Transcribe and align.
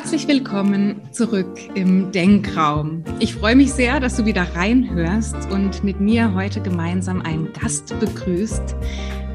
Herzlich 0.00 0.28
willkommen 0.28 1.02
zurück 1.12 1.58
im 1.74 2.10
Denkraum. 2.10 3.04
Ich 3.18 3.34
freue 3.34 3.54
mich 3.54 3.70
sehr, 3.70 4.00
dass 4.00 4.16
du 4.16 4.24
wieder 4.24 4.56
reinhörst 4.56 5.36
und 5.50 5.84
mit 5.84 6.00
mir 6.00 6.32
heute 6.34 6.62
gemeinsam 6.62 7.20
einen 7.20 7.52
Gast 7.52 7.94
begrüßt, 8.00 8.76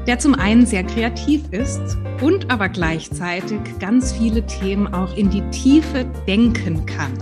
der 0.08 0.18
zum 0.18 0.34
einen 0.34 0.66
sehr 0.66 0.82
kreativ 0.82 1.44
ist 1.52 1.96
und 2.20 2.50
aber 2.50 2.68
gleichzeitig 2.68 3.60
ganz 3.78 4.12
viele 4.12 4.44
Themen 4.44 4.92
auch 4.92 5.16
in 5.16 5.30
die 5.30 5.48
Tiefe 5.50 6.04
denken 6.26 6.84
kann. 6.84 7.12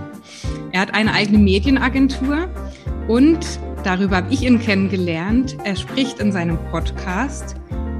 Er 0.72 0.80
hat 0.80 0.94
eine 0.94 1.12
eigene 1.12 1.36
Medienagentur 1.36 2.48
und 3.08 3.46
darüber 3.84 4.16
habe 4.16 4.32
ich 4.32 4.40
ihn 4.40 4.58
kennengelernt. 4.58 5.58
Er 5.64 5.76
spricht 5.76 6.18
in 6.18 6.32
seinem 6.32 6.56
Podcast 6.70 7.56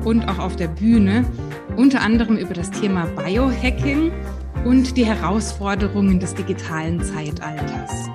und 0.06 0.26
auch 0.26 0.38
auf 0.38 0.56
der 0.56 0.68
Bühne 0.68 1.26
unter 1.76 2.00
anderem 2.00 2.38
über 2.38 2.54
das 2.54 2.70
Thema 2.70 3.04
Biohacking 3.08 4.10
und 4.64 4.96
die 4.96 5.04
Herausforderungen 5.04 6.18
des 6.20 6.34
digitalen 6.34 7.02
Zeitalters. 7.02 8.08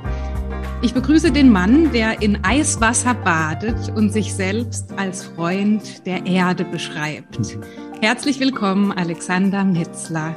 Ich 0.81 0.93
begrüße 0.93 1.31
den 1.31 1.51
Mann, 1.51 1.91
der 1.91 2.21
in 2.21 2.43
Eiswasser 2.43 3.13
badet 3.13 3.91
und 3.95 4.11
sich 4.11 4.33
selbst 4.33 4.91
als 4.97 5.25
Freund 5.25 6.05
der 6.05 6.25
Erde 6.25 6.65
beschreibt. 6.65 7.57
Herzlich 8.01 8.39
willkommen, 8.39 8.91
Alexander 8.91 9.63
Metzler. 9.63 10.35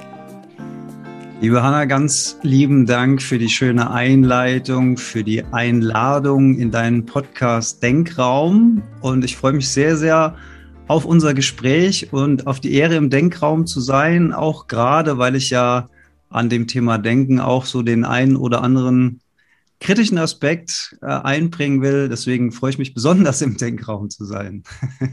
Liebe 1.41 1.63
Hanna, 1.63 1.87
ganz 1.87 2.39
lieben 2.43 2.87
Dank 2.87 3.23
für 3.23 3.39
die 3.39 3.49
schöne 3.49 3.91
Einleitung, 3.91 4.97
für 4.97 5.25
die 5.25 5.45
Einladung 5.51 6.57
in 6.57 6.71
deinen 6.71 7.07
Podcast 7.07 7.83
Denkraum. 7.83 8.83
Und 9.01 9.25
ich 9.25 9.37
freue 9.37 9.55
mich 9.55 9.69
sehr, 9.69 9.97
sehr 9.97 10.37
auf 10.89 11.05
unser 11.05 11.35
Gespräch 11.35 12.13
und 12.13 12.47
auf 12.47 12.61
die 12.61 12.75
Ehre 12.75 12.97
im 12.97 13.11
Denkraum 13.11 13.67
zu 13.67 13.81
sein, 13.81 14.33
auch 14.33 14.67
gerade, 14.67 15.19
weil 15.19 15.37
ich 15.37 15.51
ja 15.51 15.89
an 16.33 16.49
dem 16.49 16.67
Thema 16.67 16.99
Denken 16.99 17.41
auch 17.41 17.65
so 17.65 17.83
den 17.83 18.05
einen 18.05 18.37
oder 18.37 18.63
anderen 18.63 19.21
kritischen 19.83 20.19
Aspekt 20.19 20.97
äh, 21.03 21.07
einbringen 21.07 21.83
will. 21.83 22.09
Deswegen 22.09 22.53
freue 22.53 22.71
ich 22.71 22.79
mich 22.79 22.95
besonders 22.95 23.43
im 23.43 23.57
Denkraum 23.57 24.11
zu 24.11 24.25
sein. 24.25 24.63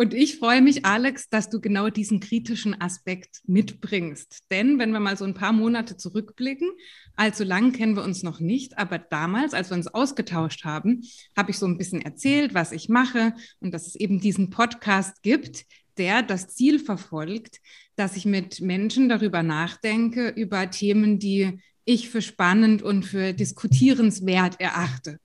Und 0.00 0.14
ich 0.14 0.38
freue 0.38 0.62
mich, 0.62 0.86
Alex, 0.86 1.28
dass 1.28 1.50
du 1.50 1.60
genau 1.60 1.90
diesen 1.90 2.20
kritischen 2.20 2.80
Aspekt 2.80 3.42
mitbringst. 3.46 4.44
Denn 4.50 4.78
wenn 4.78 4.92
wir 4.92 5.00
mal 5.00 5.16
so 5.18 5.26
ein 5.26 5.34
paar 5.34 5.52
Monate 5.52 5.96
zurückblicken, 5.98 6.70
allzu 7.16 7.44
lang 7.44 7.72
kennen 7.72 7.96
wir 7.96 8.02
uns 8.02 8.22
noch 8.22 8.40
nicht, 8.40 8.78
aber 8.78 8.98
damals, 8.98 9.52
als 9.52 9.70
wir 9.70 9.76
uns 9.76 9.88
ausgetauscht 9.88 10.64
haben, 10.64 11.02
habe 11.36 11.50
ich 11.50 11.58
so 11.58 11.66
ein 11.66 11.76
bisschen 11.76 12.00
erzählt, 12.00 12.54
was 12.54 12.72
ich 12.72 12.88
mache 12.88 13.34
und 13.58 13.74
dass 13.74 13.86
es 13.86 13.94
eben 13.94 14.20
diesen 14.20 14.48
Podcast 14.48 15.22
gibt, 15.22 15.66
der 16.00 16.22
das 16.22 16.48
Ziel 16.48 16.78
verfolgt, 16.78 17.60
dass 17.94 18.16
ich 18.16 18.24
mit 18.24 18.62
Menschen 18.62 19.10
darüber 19.10 19.42
nachdenke, 19.42 20.30
über 20.30 20.70
Themen, 20.70 21.18
die 21.18 21.60
ich 21.84 22.08
für 22.08 22.22
spannend 22.22 22.82
und 22.82 23.04
für 23.04 23.34
diskutierenswert 23.34 24.58
erachte. 24.58 25.18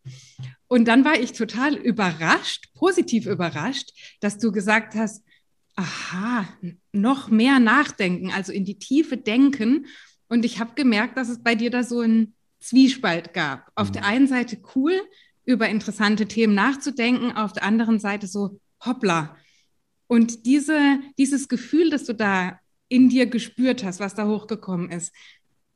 Und 0.68 0.88
dann 0.88 1.06
war 1.06 1.18
ich 1.18 1.31
total 1.31 1.76
überrascht, 1.76 2.73
positiv 2.73 3.26
überrascht, 3.26 3.92
dass 4.20 4.38
du 4.38 4.52
gesagt 4.52 4.96
hast, 4.96 5.23
aha, 5.76 6.48
noch 6.92 7.30
mehr 7.30 7.59
nachdenken, 7.59 8.31
also 8.31 8.52
in 8.52 8.66
die 8.66 8.80
Tiefe 8.80 9.16
denken. 9.16 9.86
Und 10.28 10.44
ich 10.44 10.59
habe 10.59 10.76
gemerkt, 10.76 11.18
dass 11.18 11.30
es 11.30 11.42
bei 11.42 11.56
dir 11.56 11.70
da 11.70 11.84
so 11.84 12.02
einen 12.02 12.34
Zwiespalt 12.59 13.34
gab. 13.34 13.72
Auf 13.76 13.90
mhm. 13.90 13.94
der 13.94 14.06
einen 14.06 14.28
Seite 14.28 14.58
cool, 14.76 15.00
über 15.46 15.70
interessante 15.70 16.28
Themen 16.28 16.56
nachzudenken, 16.56 17.31
auf 17.31 17.53
der 17.53 17.64
anderen 17.64 18.00
Seite 18.00 18.28
so, 18.28 18.59
hoppla. 18.84 19.38
Und 20.08 20.45
diese, 20.45 21.00
dieses 21.17 21.48
Gefühl, 21.48 21.89
das 21.89 22.06
du 22.06 22.14
da 22.14 22.59
in 22.89 23.09
dir 23.09 23.25
gespürt 23.25 23.84
hast, 23.84 24.00
was 24.00 24.16
da 24.16 24.28
hochgekommen 24.28 24.92
ist. 24.92 25.14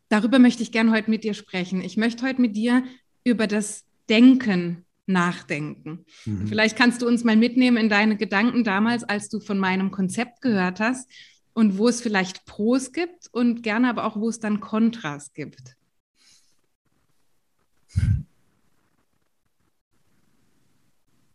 Darüber 0.09 0.39
möchte 0.39 0.63
ich 0.63 0.71
gerne 0.71 0.91
heute 0.91 1.09
mit 1.09 1.23
dir 1.23 1.33
sprechen. 1.33 1.81
Ich 1.81 1.97
möchte 1.97 2.25
heute 2.25 2.41
mit 2.41 2.55
dir 2.55 2.83
über 3.23 3.47
das 3.47 3.85
Denken 4.09 4.85
nachdenken. 5.05 6.05
Mhm. 6.25 6.47
Vielleicht 6.47 6.77
kannst 6.77 7.01
du 7.01 7.07
uns 7.07 7.23
mal 7.23 7.35
mitnehmen 7.35 7.77
in 7.77 7.89
deine 7.89 8.15
Gedanken 8.15 8.63
damals, 8.63 9.03
als 9.03 9.29
du 9.29 9.39
von 9.39 9.57
meinem 9.57 9.91
Konzept 9.91 10.41
gehört 10.41 10.79
hast 10.79 11.09
und 11.53 11.77
wo 11.77 11.87
es 11.87 12.01
vielleicht 12.01 12.45
Pros 12.45 12.91
gibt 12.91 13.27
und 13.31 13.63
gerne 13.63 13.89
aber 13.89 14.05
auch, 14.05 14.15
wo 14.15 14.29
es 14.29 14.39
dann 14.39 14.59
Kontras 14.59 15.33
gibt. 15.33 15.75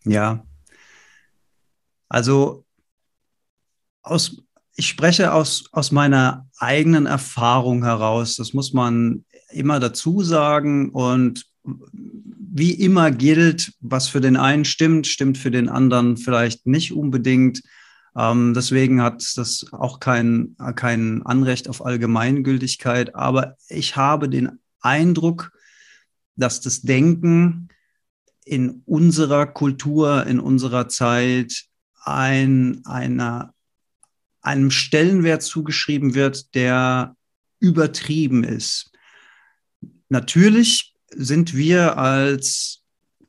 Ja, 0.04 0.46
also 2.08 2.63
aus 4.04 4.44
ich 4.76 4.88
spreche 4.88 5.32
aus, 5.32 5.64
aus 5.72 5.92
meiner 5.92 6.48
eigenen 6.58 7.06
Erfahrung 7.06 7.84
heraus. 7.84 8.36
Das 8.36 8.52
muss 8.54 8.72
man 8.72 9.24
immer 9.50 9.78
dazu 9.78 10.22
sagen. 10.22 10.90
Und 10.90 11.46
wie 11.62 12.72
immer 12.72 13.10
gilt, 13.10 13.72
was 13.80 14.08
für 14.08 14.20
den 14.20 14.36
einen 14.36 14.64
stimmt, 14.64 15.06
stimmt 15.06 15.38
für 15.38 15.50
den 15.50 15.68
anderen 15.68 16.16
vielleicht 16.16 16.66
nicht 16.66 16.92
unbedingt. 16.92 17.62
Ähm, 18.16 18.52
deswegen 18.54 19.00
hat 19.00 19.24
das 19.36 19.66
auch 19.72 20.00
kein, 20.00 20.56
kein 20.74 21.22
Anrecht 21.22 21.68
auf 21.68 21.84
Allgemeingültigkeit. 21.84 23.14
Aber 23.14 23.56
ich 23.68 23.96
habe 23.96 24.28
den 24.28 24.58
Eindruck, 24.80 25.52
dass 26.36 26.60
das 26.60 26.82
Denken 26.82 27.68
in 28.44 28.82
unserer 28.86 29.46
Kultur, 29.46 30.26
in 30.26 30.40
unserer 30.40 30.88
Zeit 30.88 31.64
ein, 32.04 32.82
einer 32.84 33.53
einem 34.44 34.70
Stellenwert 34.70 35.42
zugeschrieben 35.42 36.14
wird, 36.14 36.54
der 36.54 37.16
übertrieben 37.60 38.44
ist. 38.44 38.92
Natürlich 40.08 40.94
sind 41.10 41.54
wir 41.54 41.98
als 41.98 42.82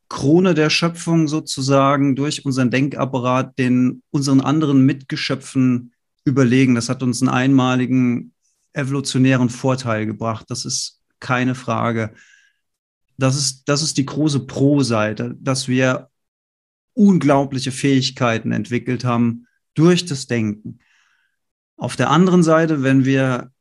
Krone 0.09 0.53
der 0.53 0.69
Schöpfung 0.69 1.27
sozusagen 1.27 2.15
durch 2.15 2.45
unseren 2.45 2.69
Denkapparat 2.69 3.57
den 3.57 4.03
unseren 4.11 4.41
anderen 4.41 4.85
Mitgeschöpfen 4.85 5.93
überlegen. 6.25 6.75
Das 6.75 6.89
hat 6.89 7.01
uns 7.01 7.21
einen 7.21 7.29
einmaligen 7.29 8.33
evolutionären 8.73 9.49
Vorteil 9.49 10.05
gebracht. 10.05 10.45
Das 10.49 10.65
ist 10.65 11.01
keine 11.19 11.55
Frage. 11.55 12.13
Das 13.17 13.37
ist, 13.37 13.63
das 13.69 13.81
ist 13.81 13.97
die 13.97 14.05
große 14.05 14.45
Pro-Seite, 14.45 15.35
dass 15.39 15.67
wir 15.67 16.09
unglaubliche 16.93 17.71
Fähigkeiten 17.71 18.51
entwickelt 18.51 19.05
haben 19.05 19.47
durch 19.73 20.05
das 20.05 20.27
Denken. 20.27 20.79
Auf 21.77 21.95
der 21.95 22.09
anderen 22.09 22.41
Seite, 22.43 22.83
wenn 22.83 23.05
wir 23.05 23.51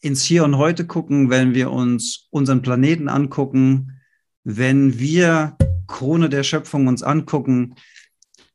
ins 0.00 0.22
Hier 0.22 0.44
und 0.44 0.58
Heute 0.58 0.86
gucken, 0.86 1.30
wenn 1.30 1.54
wir 1.54 1.70
uns 1.70 2.28
unseren 2.30 2.62
Planeten 2.62 3.08
angucken, 3.08 4.00
wenn 4.44 4.98
wir 4.98 5.56
Krone 5.86 6.28
der 6.28 6.44
Schöpfung 6.44 6.86
uns 6.86 7.02
angucken, 7.02 7.74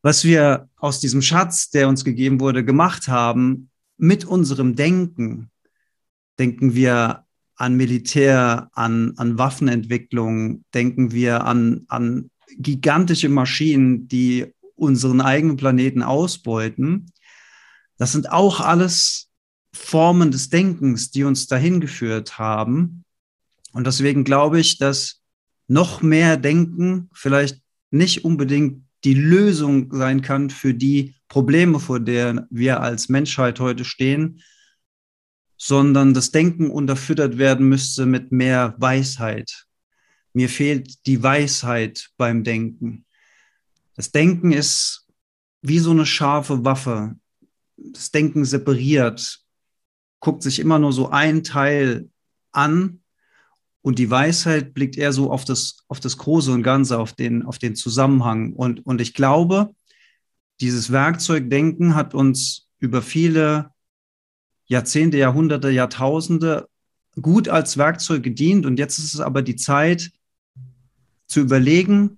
was 0.02 0.24
wir 0.24 0.70
aus 0.78 1.00
diesem 1.02 1.22
Schatz, 1.22 1.70
der 1.70 1.90
uns 1.90 2.06
gegeben 2.06 2.40
wurde, 2.40 2.64
gemacht 2.64 3.08
haben, 3.08 3.70
mit 3.98 4.24
unserem 4.24 4.76
Denken, 4.76 5.50
denken 6.38 6.74
wir 6.74 7.26
an 7.56 7.76
Militär, 7.76 8.70
an, 8.74 9.14
an 9.18 9.38
Waffenentwicklung, 9.38 10.64
denken 10.74 11.12
wir 11.12 11.44
an, 11.44 11.84
an 11.90 12.30
gigantische 12.58 13.28
Maschinen, 13.28 14.08
die 14.08 14.54
unseren 14.76 15.20
eigenen 15.20 15.58
Planeten 15.58 16.02
ausbeuten, 16.02 17.12
das 18.00 18.14
sind 18.14 18.32
auch 18.32 18.62
alles 18.62 19.30
Formen 19.74 20.32
des 20.32 20.50
Denkens, 20.50 21.12
die 21.12 21.26
uns 21.26 21.48
dahin 21.48 21.80
geführt 21.80 22.40
haben. 22.40 23.04
Und 23.74 23.86
deswegen 23.86 24.24
glaube 24.24 24.60
ich, 24.60 24.80
dass 24.80 25.22
noch 25.68 26.02
mehr 26.02 26.38
Denken 26.38 27.10
vielleicht 27.14 27.62
nicht 27.92 28.26
unbedingt 28.26 28.86
die 29.04 29.14
Lösung 29.14 29.94
sein 29.94 30.22
kann 30.22 30.50
für 30.50 30.74
die 30.74 31.16
Probleme, 31.28 31.80
vor 31.80 32.00
denen 32.00 32.48
wir 32.50 32.82
als 32.82 33.10
Menschheit 33.10 33.60
heute 33.60 33.86
stehen, 33.86 34.42
sondern 35.58 36.14
das 36.14 36.32
Denken 36.32 36.72
unterfüttert 36.72 37.38
werden 37.38 37.68
müsste 37.68 38.06
mit 38.06 38.32
mehr 38.32 38.76
Weisheit. 38.78 39.68
Mir 40.34 40.48
fehlt 40.48 41.06
die 41.06 41.22
Weisheit 41.22 42.10
beim 42.18 42.44
Denken. 42.44 43.06
Das 43.96 44.12
Denken 44.12 44.54
ist 44.54 45.06
wie 45.62 45.80
so 45.80 45.92
eine 45.92 46.06
scharfe 46.06 46.64
Waffe 46.64 47.19
das 47.92 48.12
Denken 48.12 48.46
separiert, 48.46 49.40
guckt 50.20 50.44
sich 50.44 50.60
immer 50.60 50.80
nur 50.80 50.94
so 50.94 51.10
ein 51.10 51.44
Teil 51.44 52.10
an 52.52 53.02
und 53.82 54.00
die 54.00 54.10
Weisheit 54.10 54.74
blickt 54.74 54.98
eher 54.98 55.14
so 55.14 55.32
auf 55.32 55.46
das, 55.46 55.86
auf 55.88 56.00
das 56.00 56.18
Große 56.18 56.52
und 56.52 56.64
Ganze, 56.64 57.00
auf 57.00 57.14
den, 57.14 57.44
auf 57.44 57.60
den 57.60 57.76
Zusammenhang. 57.76 58.54
Und, 58.54 58.86
und 58.86 59.00
ich 59.00 59.14
glaube, 59.14 59.74
dieses 60.60 60.92
Werkzeugdenken 60.92 61.96
hat 61.96 62.14
uns 62.14 62.68
über 62.80 63.02
viele 63.02 63.72
Jahrzehnte, 64.66 65.18
Jahrhunderte, 65.18 65.70
Jahrtausende 65.70 66.68
gut 67.22 67.48
als 67.48 67.78
Werkzeug 67.78 68.24
gedient. 68.24 68.66
Und 68.66 68.78
jetzt 68.78 69.00
ist 69.00 69.14
es 69.14 69.20
aber 69.20 69.42
die 69.42 69.56
Zeit 69.56 70.12
zu 71.28 71.40
überlegen, 71.40 72.18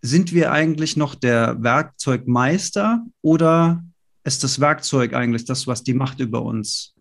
sind 0.00 0.32
wir 0.32 0.52
eigentlich 0.52 0.96
noch 0.96 1.14
der 1.14 1.60
Werkzeugmeister 1.62 3.04
oder 3.20 3.82
ist 4.28 4.44
das 4.44 4.60
Werkzeug 4.60 5.14
eigentlich 5.14 5.44
das, 5.44 5.66
was 5.66 5.82
die 5.82 5.94
Macht 5.94 6.20
über 6.20 6.42
uns 6.42 6.94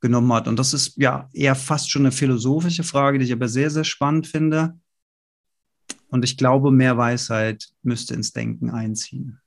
genommen 0.00 0.32
hat. 0.32 0.48
Und 0.48 0.58
das 0.58 0.72
ist 0.72 0.96
ja 0.96 1.28
eher 1.32 1.54
fast 1.54 1.90
schon 1.90 2.02
eine 2.02 2.12
philosophische 2.12 2.84
Frage, 2.84 3.18
die 3.18 3.26
ich 3.26 3.32
aber 3.32 3.48
sehr, 3.48 3.70
sehr 3.70 3.84
spannend 3.84 4.26
finde. 4.26 4.78
Und 6.08 6.24
ich 6.24 6.36
glaube, 6.36 6.70
mehr 6.70 6.96
Weisheit 6.96 7.68
müsste 7.82 8.14
ins 8.14 8.32
Denken 8.32 8.70
einziehen. 8.70 9.40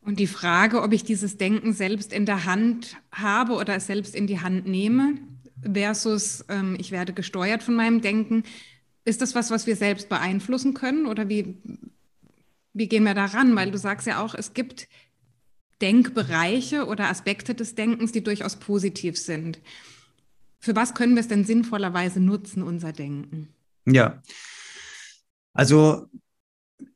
Und 0.00 0.18
die 0.18 0.26
Frage, 0.26 0.82
ob 0.82 0.92
ich 0.92 1.04
dieses 1.04 1.36
Denken 1.36 1.72
selbst 1.72 2.12
in 2.12 2.24
der 2.24 2.46
Hand 2.46 2.96
habe 3.12 3.52
oder 3.54 3.76
es 3.76 3.86
selbst 3.86 4.14
in 4.14 4.26
die 4.26 4.40
Hand 4.40 4.66
nehme, 4.66 5.18
versus 5.62 6.44
ähm, 6.48 6.76
ich 6.78 6.90
werde 6.90 7.12
gesteuert 7.12 7.62
von 7.62 7.74
meinem 7.74 8.00
Denken, 8.00 8.44
ist 9.04 9.20
das 9.22 9.34
was, 9.34 9.50
was 9.50 9.66
wir 9.66 9.76
selbst 9.76 10.08
beeinflussen 10.08 10.74
können 10.74 11.06
oder 11.06 11.28
wie, 11.28 11.56
wie 12.72 12.88
gehen 12.88 13.04
wir 13.04 13.14
daran? 13.14 13.54
Weil 13.56 13.70
du 13.70 13.78
sagst 13.78 14.06
ja 14.06 14.22
auch, 14.22 14.34
es 14.34 14.54
gibt 14.54 14.88
Denkbereiche 15.80 16.86
oder 16.86 17.08
Aspekte 17.08 17.54
des 17.54 17.74
Denkens, 17.74 18.12
die 18.12 18.24
durchaus 18.24 18.56
positiv 18.56 19.18
sind. 19.18 19.60
Für 20.58 20.74
was 20.74 20.94
können 20.94 21.14
wir 21.14 21.20
es 21.20 21.28
denn 21.28 21.44
sinnvollerweise 21.44 22.20
nutzen, 22.20 22.62
unser 22.62 22.92
Denken? 22.92 23.48
Ja, 23.86 24.22
also 25.52 26.06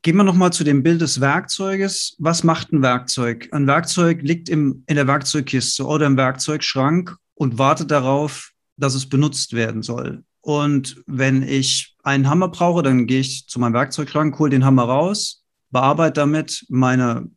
gehen 0.02 0.16
wir 0.16 0.24
nochmal 0.24 0.52
zu 0.52 0.64
dem 0.64 0.82
Bild 0.82 1.00
des 1.00 1.20
Werkzeuges. 1.20 2.16
Was 2.18 2.44
macht 2.44 2.72
ein 2.72 2.82
Werkzeug? 2.82 3.48
Ein 3.52 3.66
Werkzeug 3.66 4.22
liegt 4.22 4.48
im, 4.48 4.82
in 4.86 4.96
der 4.96 5.06
Werkzeugkiste 5.06 5.86
oder 5.86 6.06
im 6.06 6.16
Werkzeugschrank 6.16 7.16
und 7.34 7.58
wartet 7.58 7.90
darauf, 7.90 8.52
dass 8.76 8.94
es 8.94 9.08
benutzt 9.08 9.52
werden 9.52 9.82
soll. 9.82 10.24
Und 10.40 11.02
wenn 11.06 11.42
ich 11.42 11.96
einen 12.02 12.28
Hammer 12.28 12.48
brauche, 12.48 12.82
dann 12.82 13.06
gehe 13.06 13.20
ich 13.20 13.46
zu 13.46 13.60
meinem 13.60 13.74
Werkzeugschrank, 13.74 14.38
hole 14.38 14.50
den 14.50 14.64
Hammer 14.64 14.84
raus, 14.84 15.44
bearbeite 15.70 16.14
damit 16.14 16.66
meine, 16.68 17.30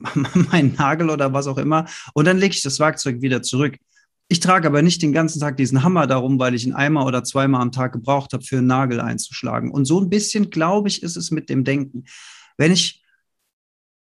meinen 0.50 0.74
Nagel 0.74 1.10
oder 1.10 1.32
was 1.32 1.46
auch 1.46 1.58
immer 1.58 1.86
und 2.14 2.26
dann 2.26 2.38
lege 2.38 2.54
ich 2.54 2.62
das 2.62 2.78
Werkzeug 2.78 3.20
wieder 3.22 3.42
zurück. 3.42 3.76
Ich 4.32 4.38
trage 4.38 4.68
aber 4.68 4.80
nicht 4.80 5.02
den 5.02 5.12
ganzen 5.12 5.40
Tag 5.40 5.56
diesen 5.56 5.82
Hammer 5.82 6.06
darum, 6.06 6.38
weil 6.38 6.54
ich 6.54 6.64
ihn 6.64 6.72
einmal 6.72 7.04
oder 7.04 7.24
zweimal 7.24 7.62
am 7.62 7.72
Tag 7.72 7.92
gebraucht 7.92 8.32
habe, 8.32 8.44
für 8.44 8.58
einen 8.58 8.68
Nagel 8.68 9.00
einzuschlagen. 9.00 9.72
Und 9.72 9.86
so 9.86 10.00
ein 10.00 10.08
bisschen, 10.08 10.50
glaube 10.50 10.88
ich, 10.88 11.02
ist 11.02 11.16
es 11.16 11.32
mit 11.32 11.48
dem 11.48 11.64
Denken. 11.64 12.04
Wenn 12.56 12.70
ich 12.70 13.02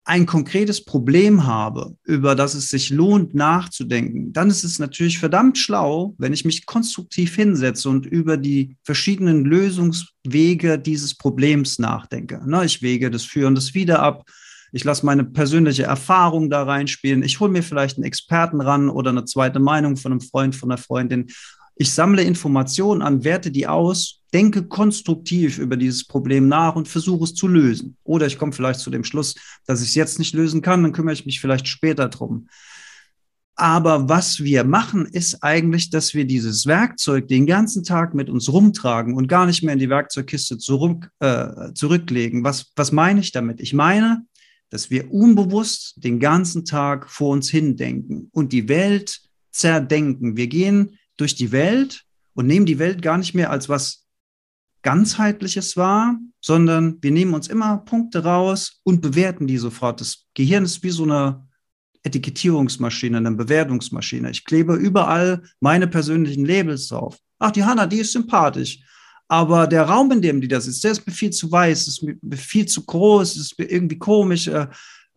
ein 0.07 0.25
konkretes 0.25 0.83
Problem 0.83 1.45
habe, 1.45 1.95
über 2.03 2.35
das 2.35 2.55
es 2.55 2.69
sich 2.69 2.89
lohnt 2.89 3.35
nachzudenken, 3.35 4.31
dann 4.33 4.49
ist 4.49 4.63
es 4.63 4.79
natürlich 4.79 5.19
verdammt 5.19 5.57
schlau, 5.57 6.15
wenn 6.17 6.33
ich 6.33 6.43
mich 6.43 6.65
konstruktiv 6.65 7.35
hinsetze 7.35 7.89
und 7.89 8.05
über 8.05 8.37
die 8.37 8.75
verschiedenen 8.83 9.45
Lösungswege 9.45 10.79
dieses 10.79 11.15
Problems 11.15 11.79
nachdenke. 11.79 12.41
ich 12.65 12.81
wege 12.81 13.11
das 13.11 13.23
Für 13.23 13.47
und 13.47 13.55
das 13.55 13.73
Wider 13.73 14.01
ab 14.01 14.25
ich 14.71 14.83
lasse 14.83 15.05
meine 15.05 15.23
persönliche 15.23 15.83
Erfahrung 15.83 16.49
da 16.49 16.63
reinspielen. 16.63 17.23
Ich 17.23 17.39
hole 17.39 17.51
mir 17.51 17.63
vielleicht 17.63 17.97
einen 17.97 18.05
Experten 18.05 18.61
ran 18.61 18.89
oder 18.89 19.11
eine 19.11 19.25
zweite 19.25 19.59
Meinung 19.59 19.97
von 19.97 20.11
einem 20.11 20.21
Freund, 20.21 20.55
von 20.55 20.71
einer 20.71 20.77
Freundin. 20.77 21.27
Ich 21.75 21.93
sammle 21.93 22.23
Informationen 22.23 23.01
an, 23.01 23.23
werte 23.23 23.51
die 23.51 23.67
aus, 23.67 24.21
denke 24.33 24.63
konstruktiv 24.67 25.59
über 25.59 25.77
dieses 25.77 26.05
Problem 26.05 26.47
nach 26.47 26.75
und 26.75 26.87
versuche 26.87 27.25
es 27.25 27.33
zu 27.33 27.47
lösen. 27.47 27.97
Oder 28.03 28.25
ich 28.25 28.37
komme 28.37 28.51
vielleicht 28.51 28.79
zu 28.79 28.89
dem 28.89 29.03
Schluss, 29.03 29.35
dass 29.65 29.81
ich 29.81 29.89
es 29.89 29.95
jetzt 29.95 30.19
nicht 30.19 30.33
lösen 30.33 30.61
kann, 30.61 30.83
dann 30.83 30.91
kümmere 30.91 31.13
ich 31.13 31.25
mich 31.25 31.39
vielleicht 31.39 31.67
später 31.67 32.09
drum. 32.09 32.47
Aber 33.59 34.07
was 34.07 34.43
wir 34.43 34.63
machen, 34.63 35.07
ist 35.07 35.43
eigentlich, 35.43 35.89
dass 35.89 36.13
wir 36.13 36.25
dieses 36.25 36.67
Werkzeug 36.67 37.27
den 37.27 37.47
ganzen 37.47 37.83
Tag 37.83 38.13
mit 38.13 38.29
uns 38.29 38.51
rumtragen 38.51 39.15
und 39.15 39.27
gar 39.27 39.47
nicht 39.47 39.63
mehr 39.63 39.73
in 39.73 39.79
die 39.79 39.89
Werkzeugkiste 39.89 40.59
zurück, 40.59 41.09
äh, 41.19 41.73
zurücklegen. 41.73 42.43
Was, 42.43 42.71
was 42.75 42.91
meine 42.91 43.19
ich 43.19 43.31
damit? 43.31 43.59
Ich 43.59 43.73
meine, 43.73 44.23
dass 44.69 44.89
wir 44.89 45.11
unbewusst 45.11 45.95
den 46.03 46.19
ganzen 46.19 46.65
Tag 46.65 47.09
vor 47.09 47.29
uns 47.29 47.49
hindenken 47.49 48.29
und 48.31 48.51
die 48.51 48.67
Welt 48.67 49.21
zerdenken. 49.51 50.37
Wir 50.37 50.47
gehen 50.47 50.97
durch 51.15 51.35
die 51.35 51.51
Welt 51.51 52.03
und 52.33 52.47
nehmen 52.47 52.65
die 52.65 52.79
Welt 52.79 53.01
gar 53.01 53.17
nicht 53.17 53.33
mehr 53.33 53.49
als 53.49 53.69
was 53.69 54.05
ganzheitliches 54.83 55.75
wahr, 55.75 56.17
sondern 56.39 56.97
wir 57.01 57.11
nehmen 57.11 57.33
uns 57.33 57.47
immer 57.47 57.77
Punkte 57.77 58.23
raus 58.23 58.79
und 58.83 59.01
bewerten 59.01 59.47
die 59.47 59.57
sofort. 59.57 60.01
Das 60.01 60.25
Gehirn 60.33 60.63
ist 60.63 60.83
wie 60.83 60.91
so 60.91 61.03
eine 61.03 61.47
Etikettierungsmaschine, 62.03 63.17
eine 63.17 63.31
Bewertungsmaschine. 63.31 64.29
Ich 64.29 64.45
klebe 64.45 64.75
überall 64.75 65.43
meine 65.59 65.87
persönlichen 65.87 66.45
Labels 66.45 66.87
drauf. 66.87 67.17
Ach, 67.39 67.51
die 67.51 67.63
Hanna, 67.63 67.85
die 67.85 67.99
ist 67.99 68.13
sympathisch. 68.13 68.79
Aber 69.27 69.67
der 69.67 69.83
Raum, 69.83 70.11
in 70.11 70.21
dem 70.21 70.39
die 70.39 70.47
das 70.47 70.67
ist, 70.67 70.83
der 70.83 70.91
ist 70.91 71.05
mir 71.05 71.13
viel 71.13 71.31
zu 71.31 71.51
weiß, 71.51 71.87
ist 71.87 72.03
mir 72.03 72.37
viel 72.37 72.65
zu 72.65 72.85
groß, 72.85 73.35
ist 73.37 73.59
mir 73.59 73.65
irgendwie 73.65 73.97
komisch 73.97 74.47
äh, 74.47 74.67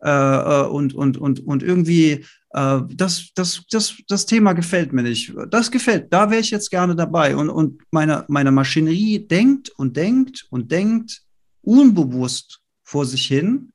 äh, 0.01 0.63
und, 0.63 0.93
und, 0.93 1.17
und, 1.17 1.39
und 1.45 1.63
irgendwie 1.63 2.25
äh, 2.53 2.81
das, 2.93 3.29
das, 3.35 3.63
das, 3.69 3.95
das 4.07 4.25
Thema 4.25 4.53
gefällt 4.53 4.91
mir 4.91 5.03
nicht. 5.03 5.33
Das 5.49 5.71
gefällt, 5.71 6.11
da 6.11 6.29
wäre 6.29 6.41
ich 6.41 6.51
jetzt 6.51 6.69
gerne 6.69 6.95
dabei. 6.95 7.35
Und, 7.35 7.49
und 7.49 7.81
meine, 7.91 8.25
meine 8.27 8.51
Maschinerie 8.51 9.19
denkt 9.19 9.69
und 9.69 9.95
denkt 9.95 10.45
und 10.49 10.71
denkt 10.71 11.21
unbewusst 11.61 12.59
vor 12.83 13.05
sich 13.05 13.25
hin 13.25 13.71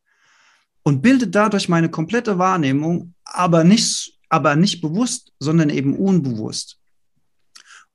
und 0.83 1.01
bildet 1.01 1.35
dadurch 1.35 1.69
meine 1.69 1.89
komplette 1.89 2.39
Wahrnehmung, 2.39 3.15
aber 3.25 3.65
nicht, 3.65 4.19
aber 4.29 4.57
nicht 4.57 4.81
bewusst, 4.81 5.33
sondern 5.39 5.71
eben 5.71 5.97
unbewusst. 5.97 6.79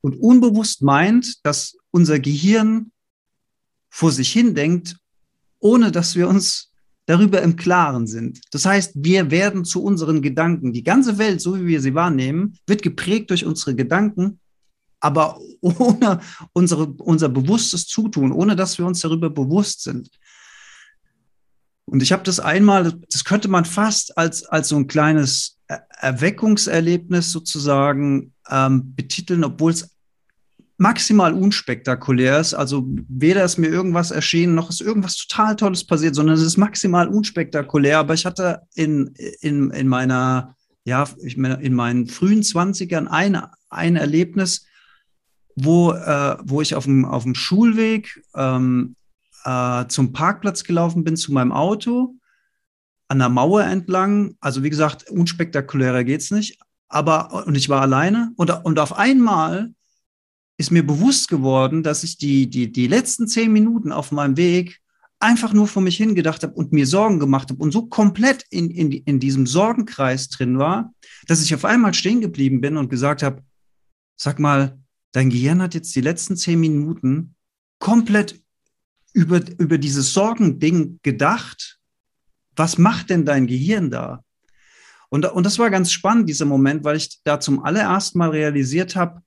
Und 0.01 0.15
unbewusst 0.15 0.81
meint, 0.81 1.45
dass 1.45 1.77
unser 1.91 2.19
Gehirn 2.19 2.91
vor 3.89 4.11
sich 4.11 4.31
hin 4.31 4.55
denkt, 4.55 4.97
ohne 5.59 5.91
dass 5.91 6.15
wir 6.15 6.27
uns 6.27 6.71
darüber 7.05 7.41
im 7.41 7.55
Klaren 7.55 8.07
sind. 8.07 8.39
Das 8.51 8.65
heißt, 8.65 8.93
wir 8.95 9.31
werden 9.31 9.65
zu 9.65 9.83
unseren 9.83 10.21
Gedanken. 10.21 10.71
Die 10.73 10.83
ganze 10.83 11.17
Welt, 11.17 11.41
so 11.41 11.59
wie 11.59 11.67
wir 11.67 11.81
sie 11.81 11.93
wahrnehmen, 11.93 12.57
wird 12.67 12.81
geprägt 12.81 13.29
durch 13.29 13.45
unsere 13.45 13.75
Gedanken, 13.75 14.39
aber 14.99 15.39
ohne 15.61 16.21
unsere, 16.53 16.87
unser 16.87 17.29
bewusstes 17.29 17.87
Zutun, 17.87 18.31
ohne 18.31 18.55
dass 18.55 18.77
wir 18.77 18.85
uns 18.85 19.01
darüber 19.01 19.29
bewusst 19.29 19.83
sind. 19.83 20.09
Und 21.85 22.01
ich 22.01 22.13
habe 22.13 22.23
das 22.23 22.39
einmal, 22.39 22.93
das 23.09 23.25
könnte 23.25 23.49
man 23.49 23.65
fast 23.65 24.17
als, 24.17 24.45
als 24.45 24.69
so 24.69 24.77
ein 24.77 24.87
kleines 24.87 25.57
Erweckungserlebnis 25.99 27.31
sozusagen 27.31 28.33
ähm, 28.49 28.95
betiteln, 28.95 29.43
obwohl 29.43 29.71
es 29.71 29.89
maximal 30.81 31.31
unspektakulär 31.33 32.39
ist. 32.39 32.55
Also 32.55 32.87
weder 33.07 33.45
ist 33.45 33.59
mir 33.59 33.67
irgendwas 33.67 34.09
erschienen, 34.09 34.55
noch 34.55 34.71
ist 34.71 34.81
irgendwas 34.81 35.15
total 35.15 35.55
Tolles 35.55 35.85
passiert, 35.85 36.15
sondern 36.15 36.35
es 36.35 36.41
ist 36.41 36.57
maximal 36.57 37.07
unspektakulär. 37.07 37.99
Aber 37.99 38.15
ich 38.15 38.25
hatte 38.25 38.63
in, 38.73 39.13
in, 39.41 39.69
in 39.69 39.87
meiner, 39.87 40.55
ja, 40.83 41.07
ich 41.21 41.37
meine, 41.37 41.61
in 41.61 41.75
meinen 41.75 42.07
frühen 42.07 42.41
Zwanzigern 42.41 43.07
ein, 43.07 43.39
ein 43.69 43.95
Erlebnis, 43.95 44.65
wo, 45.55 45.91
äh, 45.91 46.37
wo 46.43 46.61
ich 46.61 46.73
auf 46.73 46.85
dem, 46.85 47.05
auf 47.05 47.23
dem 47.23 47.35
Schulweg 47.35 48.19
ähm, 48.33 48.95
äh, 49.43 49.85
zum 49.85 50.13
Parkplatz 50.13 50.63
gelaufen 50.63 51.03
bin, 51.03 51.15
zu 51.15 51.31
meinem 51.31 51.51
Auto, 51.51 52.15
an 53.07 53.19
der 53.19 53.29
Mauer 53.29 53.65
entlang. 53.65 54.35
Also 54.39 54.63
wie 54.63 54.71
gesagt, 54.71 55.11
unspektakulärer 55.11 56.03
geht's 56.03 56.31
nicht. 56.31 56.57
Aber, 56.87 57.45
und 57.45 57.55
ich 57.55 57.69
war 57.69 57.81
alleine. 57.81 58.33
Und, 58.35 58.49
und 58.49 58.79
auf 58.79 58.97
einmal 58.97 59.75
ist 60.61 60.71
mir 60.71 60.85
bewusst 60.85 61.27
geworden, 61.27 61.83
dass 61.83 62.03
ich 62.03 62.17
die, 62.17 62.49
die, 62.49 62.71
die 62.71 62.87
letzten 62.87 63.27
zehn 63.27 63.51
Minuten 63.51 63.91
auf 63.91 64.11
meinem 64.11 64.37
Weg 64.37 64.79
einfach 65.19 65.53
nur 65.53 65.67
vor 65.67 65.81
mich 65.81 65.97
hingedacht 65.97 66.43
habe 66.43 66.53
und 66.53 66.71
mir 66.71 66.87
Sorgen 66.87 67.19
gemacht 67.19 67.49
habe 67.49 67.61
und 67.61 67.71
so 67.71 67.87
komplett 67.87 68.45
in, 68.49 68.69
in, 68.69 68.91
in 68.91 69.19
diesem 69.19 69.45
Sorgenkreis 69.45 70.29
drin 70.29 70.57
war, 70.57 70.93
dass 71.27 71.43
ich 71.43 71.53
auf 71.53 71.65
einmal 71.65 71.93
stehen 71.93 72.21
geblieben 72.21 72.61
bin 72.61 72.77
und 72.77 72.89
gesagt 72.89 73.23
habe, 73.23 73.43
sag 74.15 74.39
mal, 74.39 74.79
dein 75.11 75.29
Gehirn 75.29 75.61
hat 75.61 75.73
jetzt 75.73 75.95
die 75.95 76.01
letzten 76.01 76.37
zehn 76.37 76.59
Minuten 76.59 77.35
komplett 77.79 78.41
über, 79.13 79.41
über 79.57 79.77
dieses 79.77 80.13
Sorgending 80.13 80.99
gedacht. 81.03 81.79
Was 82.55 82.77
macht 82.77 83.09
denn 83.09 83.25
dein 83.25 83.47
Gehirn 83.47 83.91
da? 83.91 84.23
Und, 85.09 85.25
und 85.25 85.45
das 85.45 85.59
war 85.59 85.69
ganz 85.69 85.91
spannend, 85.91 86.29
dieser 86.29 86.45
Moment, 86.45 86.83
weil 86.83 86.97
ich 86.97 87.19
da 87.23 87.39
zum 87.39 87.63
allerersten 87.63 88.17
Mal 88.17 88.29
realisiert 88.29 88.95
habe, 88.95 89.21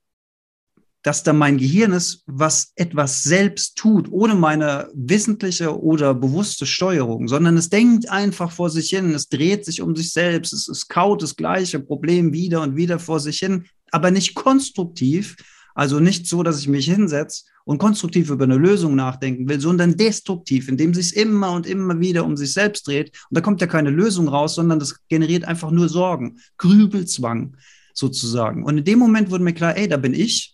dass 1.04 1.22
da 1.22 1.34
mein 1.34 1.58
Gehirn 1.58 1.92
ist, 1.92 2.24
was 2.26 2.72
etwas 2.76 3.22
selbst 3.22 3.76
tut, 3.76 4.10
ohne 4.10 4.34
meine 4.34 4.88
wissentliche 4.94 5.80
oder 5.80 6.14
bewusste 6.14 6.64
Steuerung, 6.64 7.28
sondern 7.28 7.58
es 7.58 7.68
denkt 7.68 8.08
einfach 8.08 8.50
vor 8.50 8.70
sich 8.70 8.88
hin, 8.88 9.14
es 9.14 9.28
dreht 9.28 9.66
sich 9.66 9.82
um 9.82 9.94
sich 9.94 10.12
selbst, 10.12 10.54
es, 10.54 10.66
es 10.66 10.88
kaut 10.88 11.22
das 11.22 11.36
gleiche 11.36 11.78
Problem 11.78 12.32
wieder 12.32 12.62
und 12.62 12.74
wieder 12.74 12.98
vor 12.98 13.20
sich 13.20 13.38
hin, 13.38 13.66
aber 13.92 14.10
nicht 14.10 14.34
konstruktiv, 14.34 15.36
also 15.74 16.00
nicht 16.00 16.26
so, 16.26 16.42
dass 16.42 16.58
ich 16.58 16.68
mich 16.68 16.86
hinsetze 16.86 17.44
und 17.64 17.78
konstruktiv 17.78 18.30
über 18.30 18.44
eine 18.44 18.56
Lösung 18.56 18.94
nachdenken 18.94 19.46
will, 19.46 19.60
sondern 19.60 19.98
destruktiv, 19.98 20.68
indem 20.68 20.94
sich 20.94 21.06
es 21.06 21.12
immer 21.12 21.52
und 21.52 21.66
immer 21.66 22.00
wieder 22.00 22.24
um 22.24 22.36
sich 22.38 22.54
selbst 22.54 22.86
dreht. 22.86 23.08
Und 23.28 23.36
da 23.36 23.42
kommt 23.42 23.60
ja 23.60 23.66
keine 23.66 23.90
Lösung 23.90 24.28
raus, 24.28 24.54
sondern 24.54 24.78
das 24.78 25.06
generiert 25.08 25.44
einfach 25.44 25.70
nur 25.70 25.90
Sorgen, 25.90 26.38
Grübelzwang 26.56 27.56
sozusagen. 27.92 28.64
Und 28.64 28.78
in 28.78 28.84
dem 28.84 28.98
Moment 28.98 29.30
wurde 29.30 29.44
mir 29.44 29.54
klar, 29.54 29.76
ey, 29.76 29.86
da 29.88 29.96
bin 29.96 30.14
ich, 30.14 30.53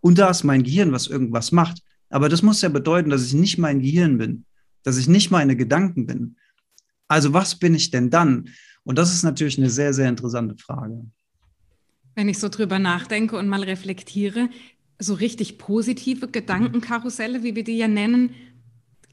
und 0.00 0.18
da 0.18 0.30
ist 0.30 0.44
mein 0.44 0.62
Gehirn, 0.62 0.92
was 0.92 1.06
irgendwas 1.06 1.52
macht. 1.52 1.82
Aber 2.08 2.28
das 2.28 2.42
muss 2.42 2.62
ja 2.62 2.68
bedeuten, 2.68 3.10
dass 3.10 3.26
ich 3.26 3.34
nicht 3.34 3.58
mein 3.58 3.80
Gehirn 3.80 4.18
bin, 4.18 4.44
dass 4.82 4.96
ich 4.96 5.08
nicht 5.08 5.30
meine 5.30 5.56
Gedanken 5.56 6.06
bin. 6.06 6.36
Also 7.08 7.32
was 7.32 7.58
bin 7.58 7.74
ich 7.74 7.90
denn 7.90 8.10
dann? 8.10 8.48
Und 8.84 8.98
das 8.98 9.12
ist 9.12 9.22
natürlich 9.22 9.58
eine 9.58 9.70
sehr, 9.70 9.92
sehr 9.92 10.08
interessante 10.08 10.56
Frage. 10.56 11.04
Wenn 12.14 12.28
ich 12.28 12.38
so 12.38 12.48
drüber 12.48 12.78
nachdenke 12.78 13.36
und 13.36 13.48
mal 13.48 13.62
reflektiere, 13.62 14.48
so 14.98 15.14
richtig 15.14 15.58
positive 15.58 16.28
Gedankenkarusselle, 16.28 17.42
wie 17.42 17.54
wir 17.54 17.64
die 17.64 17.76
ja 17.76 17.88
nennen, 17.88 18.30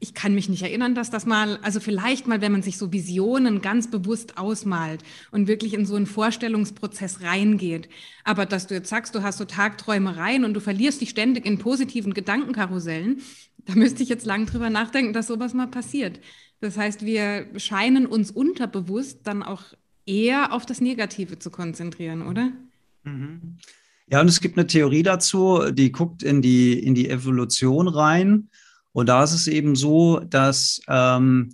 ich 0.04 0.12
kann 0.12 0.34
mich 0.34 0.50
nicht 0.50 0.62
erinnern, 0.62 0.94
dass 0.94 1.08
das 1.08 1.24
mal, 1.24 1.58
also 1.62 1.80
vielleicht 1.80 2.26
mal, 2.26 2.42
wenn 2.42 2.52
man 2.52 2.62
sich 2.62 2.76
so 2.76 2.92
Visionen 2.92 3.62
ganz 3.62 3.90
bewusst 3.90 4.36
ausmalt 4.36 5.02
und 5.30 5.48
wirklich 5.48 5.72
in 5.72 5.86
so 5.86 5.96
einen 5.96 6.04
Vorstellungsprozess 6.04 7.22
reingeht. 7.22 7.88
Aber 8.22 8.44
dass 8.44 8.66
du 8.66 8.74
jetzt 8.74 8.90
sagst, 8.90 9.14
du 9.14 9.22
hast 9.22 9.38
so 9.38 9.46
Tagträumereien 9.46 10.44
und 10.44 10.52
du 10.52 10.60
verlierst 10.60 11.00
dich 11.00 11.08
ständig 11.08 11.46
in 11.46 11.56
positiven 11.56 12.12
Gedankenkarussellen, 12.12 13.22
da 13.64 13.74
müsste 13.76 14.02
ich 14.02 14.10
jetzt 14.10 14.26
lang 14.26 14.44
drüber 14.44 14.68
nachdenken, 14.68 15.14
dass 15.14 15.26
sowas 15.26 15.54
mal 15.54 15.68
passiert. 15.68 16.20
Das 16.60 16.76
heißt, 16.76 17.06
wir 17.06 17.46
scheinen 17.56 18.04
uns 18.04 18.30
unterbewusst 18.30 19.20
dann 19.26 19.42
auch 19.42 19.62
eher 20.04 20.52
auf 20.52 20.66
das 20.66 20.82
Negative 20.82 21.38
zu 21.38 21.50
konzentrieren, 21.50 22.20
oder? 22.20 22.52
Mhm. 23.04 23.56
Ja, 24.10 24.20
und 24.20 24.28
es 24.28 24.42
gibt 24.42 24.58
eine 24.58 24.66
Theorie 24.66 25.02
dazu, 25.02 25.70
die 25.72 25.92
guckt 25.92 26.22
in 26.22 26.42
die, 26.42 26.78
in 26.78 26.94
die 26.94 27.08
Evolution 27.08 27.88
rein. 27.88 28.50
Und 28.94 29.08
da 29.08 29.24
ist 29.24 29.32
es 29.32 29.48
eben 29.48 29.74
so, 29.74 30.20
dass 30.20 30.80
ähm, 30.88 31.52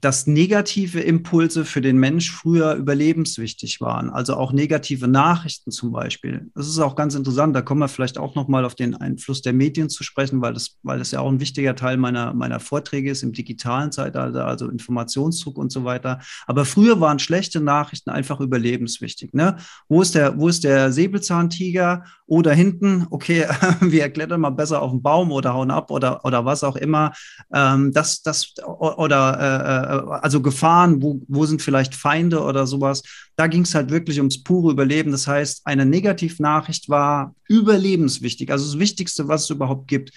dass 0.00 0.26
negative 0.26 1.00
Impulse 1.00 1.64
für 1.64 1.80
den 1.80 1.98
Mensch 1.98 2.30
früher 2.30 2.74
überlebenswichtig 2.74 3.80
waren. 3.80 4.10
Also 4.10 4.34
auch 4.34 4.52
negative 4.52 5.08
Nachrichten 5.08 5.70
zum 5.70 5.92
Beispiel. 5.92 6.50
Das 6.54 6.68
ist 6.68 6.78
auch 6.78 6.96
ganz 6.96 7.14
interessant. 7.14 7.54
Da 7.54 7.62
kommen 7.62 7.80
wir 7.80 7.88
vielleicht 7.88 8.18
auch 8.18 8.34
nochmal 8.34 8.64
auf 8.64 8.74
den 8.74 8.94
Einfluss 8.94 9.42
der 9.42 9.52
Medien 9.52 9.90
zu 9.90 10.02
sprechen, 10.02 10.40
weil 10.40 10.54
das, 10.54 10.78
weil 10.82 10.98
das 10.98 11.10
ja 11.10 11.20
auch 11.20 11.30
ein 11.30 11.40
wichtiger 11.40 11.74
Teil 11.74 11.98
meiner, 11.98 12.32
meiner 12.32 12.60
Vorträge 12.60 13.10
ist 13.10 13.22
im 13.22 13.32
digitalen 13.32 13.92
Zeitalter, 13.92 14.46
also 14.46 14.68
Informationsdruck 14.68 15.58
und 15.58 15.70
so 15.70 15.84
weiter. 15.84 16.20
Aber 16.46 16.64
früher 16.64 17.00
waren 17.00 17.18
schlechte 17.18 17.60
Nachrichten 17.60 18.10
einfach 18.10 18.40
überlebenswichtig. 18.40 19.34
Ne? 19.34 19.56
Wo 19.88 20.00
ist 20.00 20.14
der, 20.14 20.38
wo 20.38 20.48
ist 20.48 20.64
der 20.64 20.92
Säbelzahntiger? 20.92 22.04
Oder 22.26 22.52
hinten, 22.52 23.06
okay, 23.10 23.46
wir 23.80 24.08
klettern 24.08 24.40
mal 24.40 24.50
besser 24.50 24.80
auf 24.80 24.92
den 24.92 25.02
Baum 25.02 25.32
oder 25.32 25.52
hauen 25.52 25.72
ab 25.72 25.90
oder, 25.90 26.24
oder 26.24 26.44
was 26.44 26.62
auch 26.62 26.76
immer. 26.76 27.12
Ähm, 27.52 27.92
das, 27.92 28.22
das, 28.22 28.54
oder 28.64 29.38
äh, 29.40 29.89
äh, 29.89 29.89
also 29.90 30.40
Gefahren, 30.40 31.02
wo, 31.02 31.20
wo 31.28 31.46
sind 31.46 31.62
vielleicht 31.62 31.94
Feinde 31.94 32.42
oder 32.42 32.66
sowas. 32.66 33.02
Da 33.36 33.46
ging 33.46 33.62
es 33.62 33.74
halt 33.74 33.90
wirklich 33.90 34.18
ums 34.18 34.42
pure 34.42 34.72
Überleben. 34.72 35.12
Das 35.12 35.26
heißt, 35.26 35.62
eine 35.64 35.86
Negativnachricht 35.86 36.88
war 36.88 37.34
überlebenswichtig, 37.48 38.50
also 38.50 38.64
das 38.66 38.78
Wichtigste, 38.78 39.28
was 39.28 39.44
es 39.44 39.50
überhaupt 39.50 39.88
gibt. 39.88 40.12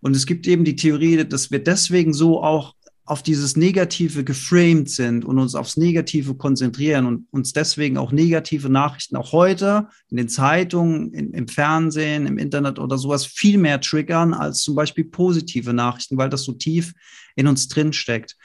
Und 0.00 0.14
es 0.14 0.26
gibt 0.26 0.46
eben 0.46 0.64
die 0.64 0.76
Theorie, 0.76 1.24
dass 1.24 1.50
wir 1.50 1.62
deswegen 1.62 2.12
so 2.12 2.42
auch 2.42 2.74
auf 3.08 3.22
dieses 3.22 3.56
Negative 3.56 4.22
geframed 4.22 4.90
sind 4.90 5.24
und 5.24 5.38
uns 5.38 5.54
aufs 5.54 5.78
Negative 5.78 6.34
konzentrieren 6.34 7.06
und 7.06 7.26
uns 7.30 7.54
deswegen 7.54 7.96
auch 7.96 8.12
negative 8.12 8.68
Nachrichten 8.68 9.16
auch 9.16 9.32
heute 9.32 9.88
in 10.10 10.18
den 10.18 10.28
Zeitungen, 10.28 11.14
in, 11.14 11.32
im 11.32 11.48
Fernsehen, 11.48 12.26
im 12.26 12.36
Internet 12.36 12.78
oder 12.78 12.98
sowas 12.98 13.24
viel 13.24 13.56
mehr 13.56 13.80
triggern 13.80 14.34
als 14.34 14.60
zum 14.60 14.74
Beispiel 14.74 15.04
positive 15.04 15.72
Nachrichten, 15.72 16.18
weil 16.18 16.28
das 16.28 16.44
so 16.44 16.52
tief 16.52 16.92
in 17.34 17.46
uns 17.46 17.68
drin 17.68 17.94
steckt. 17.94 18.36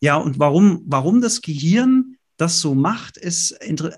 Ja, 0.00 0.16
und 0.16 0.38
warum, 0.38 0.82
warum 0.86 1.20
das 1.20 1.40
Gehirn 1.40 2.16
das 2.36 2.60
so 2.60 2.74
macht, 2.74 3.16
ist, 3.16 3.52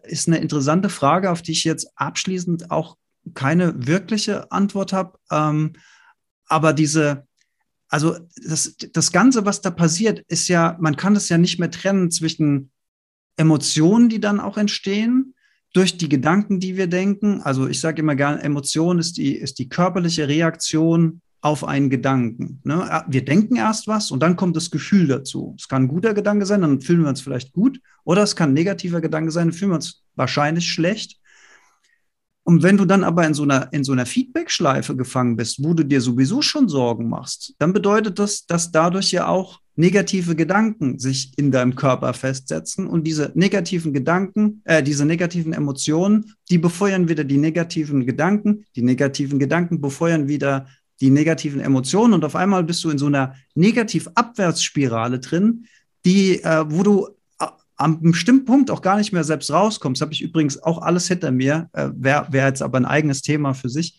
ist 0.04 0.28
eine 0.28 0.38
interessante 0.38 0.88
Frage, 0.88 1.30
auf 1.30 1.42
die 1.42 1.52
ich 1.52 1.64
jetzt 1.64 1.88
abschließend 1.96 2.70
auch 2.70 2.96
keine 3.34 3.86
wirkliche 3.86 4.52
Antwort 4.52 4.92
habe. 4.92 5.18
Ähm, 5.30 5.72
aber 6.46 6.72
diese, 6.72 7.26
also 7.88 8.16
das, 8.44 8.76
das 8.92 9.10
Ganze, 9.10 9.44
was 9.44 9.62
da 9.62 9.70
passiert, 9.70 10.22
ist 10.28 10.48
ja, 10.48 10.76
man 10.80 10.96
kann 10.96 11.16
es 11.16 11.28
ja 11.28 11.38
nicht 11.38 11.58
mehr 11.58 11.70
trennen 11.70 12.10
zwischen 12.10 12.70
Emotionen, 13.36 14.08
die 14.08 14.20
dann 14.20 14.40
auch 14.40 14.56
entstehen, 14.56 15.34
durch 15.72 15.98
die 15.98 16.08
Gedanken, 16.08 16.58
die 16.58 16.76
wir 16.76 16.86
denken. 16.86 17.42
Also 17.42 17.68
ich 17.68 17.80
sage 17.80 18.00
immer 18.00 18.16
gerne, 18.16 18.42
Emotion 18.42 18.98
ist 18.98 19.18
die, 19.18 19.36
ist 19.36 19.58
die 19.58 19.68
körperliche 19.68 20.26
Reaktion 20.26 21.20
auf 21.40 21.64
einen 21.64 21.90
Gedanken. 21.90 22.60
Ne? 22.64 23.04
Wir 23.08 23.24
denken 23.24 23.56
erst 23.56 23.86
was 23.86 24.10
und 24.10 24.20
dann 24.20 24.36
kommt 24.36 24.56
das 24.56 24.70
Gefühl 24.70 25.06
dazu. 25.06 25.54
Es 25.58 25.68
kann 25.68 25.84
ein 25.84 25.88
guter 25.88 26.14
Gedanke 26.14 26.46
sein, 26.46 26.62
dann 26.62 26.80
fühlen 26.80 27.02
wir 27.02 27.08
uns 27.08 27.20
vielleicht 27.20 27.52
gut, 27.52 27.80
oder 28.04 28.22
es 28.22 28.36
kann 28.36 28.50
ein 28.50 28.54
negativer 28.54 29.00
Gedanke 29.00 29.30
sein, 29.30 29.48
dann 29.48 29.56
fühlen 29.56 29.70
wir 29.72 29.76
uns 29.76 30.02
wahrscheinlich 30.14 30.70
schlecht. 30.70 31.20
Und 32.42 32.62
wenn 32.62 32.76
du 32.76 32.84
dann 32.84 33.02
aber 33.02 33.26
in 33.26 33.34
so 33.34 33.42
einer, 33.42 33.72
in 33.72 33.82
so 33.82 33.90
einer 33.90 34.06
Feedback-Schleife 34.06 34.94
gefangen 34.94 35.34
bist, 35.34 35.64
wo 35.64 35.74
du 35.74 35.84
dir 35.84 36.00
sowieso 36.00 36.42
schon 36.42 36.68
Sorgen 36.68 37.08
machst, 37.08 37.54
dann 37.58 37.72
bedeutet 37.72 38.20
das, 38.20 38.46
dass 38.46 38.70
dadurch 38.70 39.10
ja 39.10 39.26
auch 39.26 39.60
negative 39.74 40.36
Gedanken 40.36 40.98
sich 40.98 41.32
in 41.36 41.50
deinem 41.50 41.74
Körper 41.74 42.14
festsetzen 42.14 42.86
und 42.86 43.04
diese 43.04 43.32
negativen 43.34 43.92
Gedanken, 43.92 44.62
äh, 44.64 44.82
diese 44.82 45.04
negativen 45.04 45.52
Emotionen, 45.52 46.34
die 46.48 46.58
befeuern 46.58 47.08
wieder 47.08 47.24
die 47.24 47.38
negativen 47.38 48.06
Gedanken, 48.06 48.64
die 48.74 48.82
negativen 48.82 49.38
Gedanken 49.38 49.80
befeuern 49.80 50.28
wieder 50.28 50.66
die 51.00 51.10
negativen 51.10 51.60
Emotionen 51.60 52.14
und 52.14 52.24
auf 52.24 52.36
einmal 52.36 52.64
bist 52.64 52.82
du 52.84 52.90
in 52.90 52.98
so 52.98 53.06
einer 53.06 53.34
Negativ-Abwärtsspirale 53.54 55.20
drin, 55.20 55.66
die, 56.04 56.42
äh, 56.42 56.64
wo 56.68 56.82
du 56.82 57.08
äh, 57.38 57.46
am 57.76 58.00
bestimmten 58.00 58.46
Punkt 58.46 58.70
auch 58.70 58.82
gar 58.82 58.96
nicht 58.96 59.12
mehr 59.12 59.24
selbst 59.24 59.50
rauskommst. 59.50 60.00
Habe 60.00 60.12
ich 60.12 60.22
übrigens 60.22 60.62
auch 60.62 60.80
alles 60.80 61.08
hinter 61.08 61.30
mir, 61.30 61.68
äh, 61.72 61.90
wäre 61.94 62.32
wär 62.32 62.46
jetzt 62.46 62.62
aber 62.62 62.78
ein 62.78 62.86
eigenes 62.86 63.22
Thema 63.22 63.52
für 63.52 63.68
sich. 63.68 63.98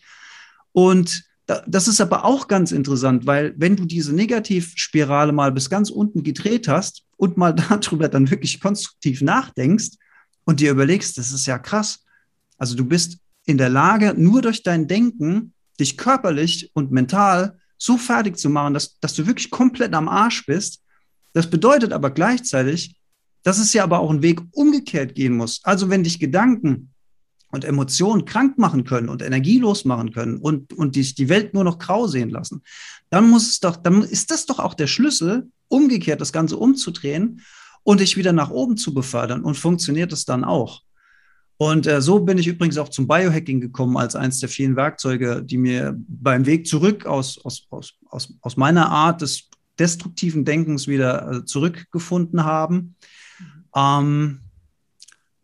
Und 0.72 1.28
das 1.66 1.88
ist 1.88 2.00
aber 2.00 2.24
auch 2.24 2.46
ganz 2.46 2.72
interessant, 2.72 3.26
weil 3.26 3.54
wenn 3.56 3.74
du 3.74 3.86
diese 3.86 4.14
Negativspirale 4.14 5.32
mal 5.32 5.50
bis 5.50 5.70
ganz 5.70 5.88
unten 5.88 6.22
gedreht 6.22 6.68
hast 6.68 7.04
und 7.16 7.36
mal 7.36 7.52
darüber 7.70 8.08
dann 8.08 8.30
wirklich 8.30 8.60
konstruktiv 8.60 9.22
nachdenkst 9.22 9.96
und 10.44 10.60
dir 10.60 10.70
überlegst, 10.70 11.16
das 11.16 11.32
ist 11.32 11.46
ja 11.46 11.58
krass. 11.58 12.04
Also 12.58 12.76
du 12.76 12.84
bist 12.84 13.18
in 13.46 13.56
der 13.56 13.70
Lage, 13.70 14.14
nur 14.16 14.42
durch 14.42 14.62
dein 14.62 14.88
Denken 14.88 15.54
dich 15.78 15.96
körperlich 15.96 16.70
und 16.74 16.90
mental 16.90 17.58
so 17.78 17.96
fertig 17.96 18.36
zu 18.36 18.50
machen, 18.50 18.74
dass, 18.74 18.98
dass 19.00 19.14
du 19.14 19.26
wirklich 19.26 19.50
komplett 19.50 19.94
am 19.94 20.08
Arsch 20.08 20.44
bist. 20.46 20.82
Das 21.32 21.48
bedeutet 21.48 21.92
aber 21.92 22.10
gleichzeitig, 22.10 22.96
dass 23.44 23.58
es 23.58 23.72
ja 23.72 23.84
aber 23.84 24.00
auch 24.00 24.10
einen 24.10 24.22
Weg 24.22 24.40
umgekehrt 24.52 25.14
gehen 25.14 25.36
muss. 25.36 25.60
Also 25.62 25.88
wenn 25.88 26.02
dich 26.02 26.18
Gedanken 26.18 26.92
und 27.50 27.64
Emotionen 27.64 28.24
krank 28.24 28.58
machen 28.58 28.84
können 28.84 29.08
und 29.08 29.22
energielos 29.22 29.84
machen 29.84 30.12
können 30.12 30.38
und, 30.38 30.72
und 30.72 30.96
dich 30.96 31.14
die 31.14 31.28
Welt 31.28 31.54
nur 31.54 31.64
noch 31.64 31.78
grau 31.78 32.06
sehen 32.06 32.30
lassen, 32.30 32.62
dann 33.10 33.30
muss 33.30 33.48
es 33.48 33.60
doch, 33.60 33.76
dann 33.76 34.02
ist 34.02 34.30
das 34.30 34.46
doch 34.46 34.58
auch 34.58 34.74
der 34.74 34.86
Schlüssel, 34.86 35.50
umgekehrt 35.68 36.20
das 36.20 36.32
Ganze 36.32 36.56
umzudrehen 36.56 37.42
und 37.84 38.00
dich 38.00 38.16
wieder 38.16 38.32
nach 38.32 38.50
oben 38.50 38.76
zu 38.76 38.92
befördern. 38.92 39.44
Und 39.44 39.56
funktioniert 39.56 40.12
es 40.12 40.24
dann 40.24 40.44
auch? 40.44 40.82
Und 41.58 41.88
äh, 41.88 42.00
so 42.00 42.20
bin 42.20 42.38
ich 42.38 42.46
übrigens 42.46 42.78
auch 42.78 42.88
zum 42.88 43.08
Biohacking 43.08 43.60
gekommen 43.60 43.96
als 43.96 44.14
eines 44.14 44.38
der 44.38 44.48
vielen 44.48 44.76
Werkzeuge, 44.76 45.42
die 45.44 45.58
mir 45.58 45.94
beim 46.08 46.46
Weg 46.46 46.68
zurück 46.68 47.04
aus, 47.04 47.44
aus, 47.44 47.66
aus, 47.70 47.94
aus, 48.08 48.32
aus 48.40 48.56
meiner 48.56 48.88
Art 48.88 49.22
des 49.22 49.50
destruktiven 49.76 50.44
Denkens 50.44 50.86
wieder 50.86 51.30
äh, 51.30 51.44
zurückgefunden 51.44 52.44
haben. 52.44 52.94
Ähm, 53.74 54.40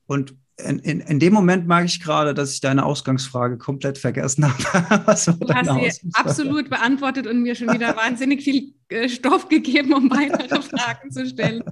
und 0.06 0.34
in, 0.56 0.78
in, 0.80 1.00
in, 1.00 1.18
dem 1.18 1.32
Moment 1.32 1.66
merke 1.66 1.86
ich 1.86 2.00
gerade, 2.00 2.32
dass 2.32 2.52
ich 2.52 2.60
deine 2.60 2.84
Ausgangsfrage 2.84 3.58
komplett 3.58 3.98
vergessen 3.98 4.46
habe. 4.72 5.06
Was 5.06 5.24
du 5.24 5.36
hast 5.52 6.00
sie 6.00 6.10
absolut 6.12 6.70
beantwortet 6.70 7.26
und 7.26 7.42
mir 7.42 7.54
schon 7.56 7.72
wieder 7.72 7.96
wahnsinnig 7.96 8.42
viel 8.42 8.74
äh, 8.88 9.08
Stoff 9.08 9.48
gegeben, 9.48 9.92
um 9.92 10.10
weitere 10.10 10.62
Fragen 10.62 11.10
zu 11.10 11.26
stellen. 11.26 11.64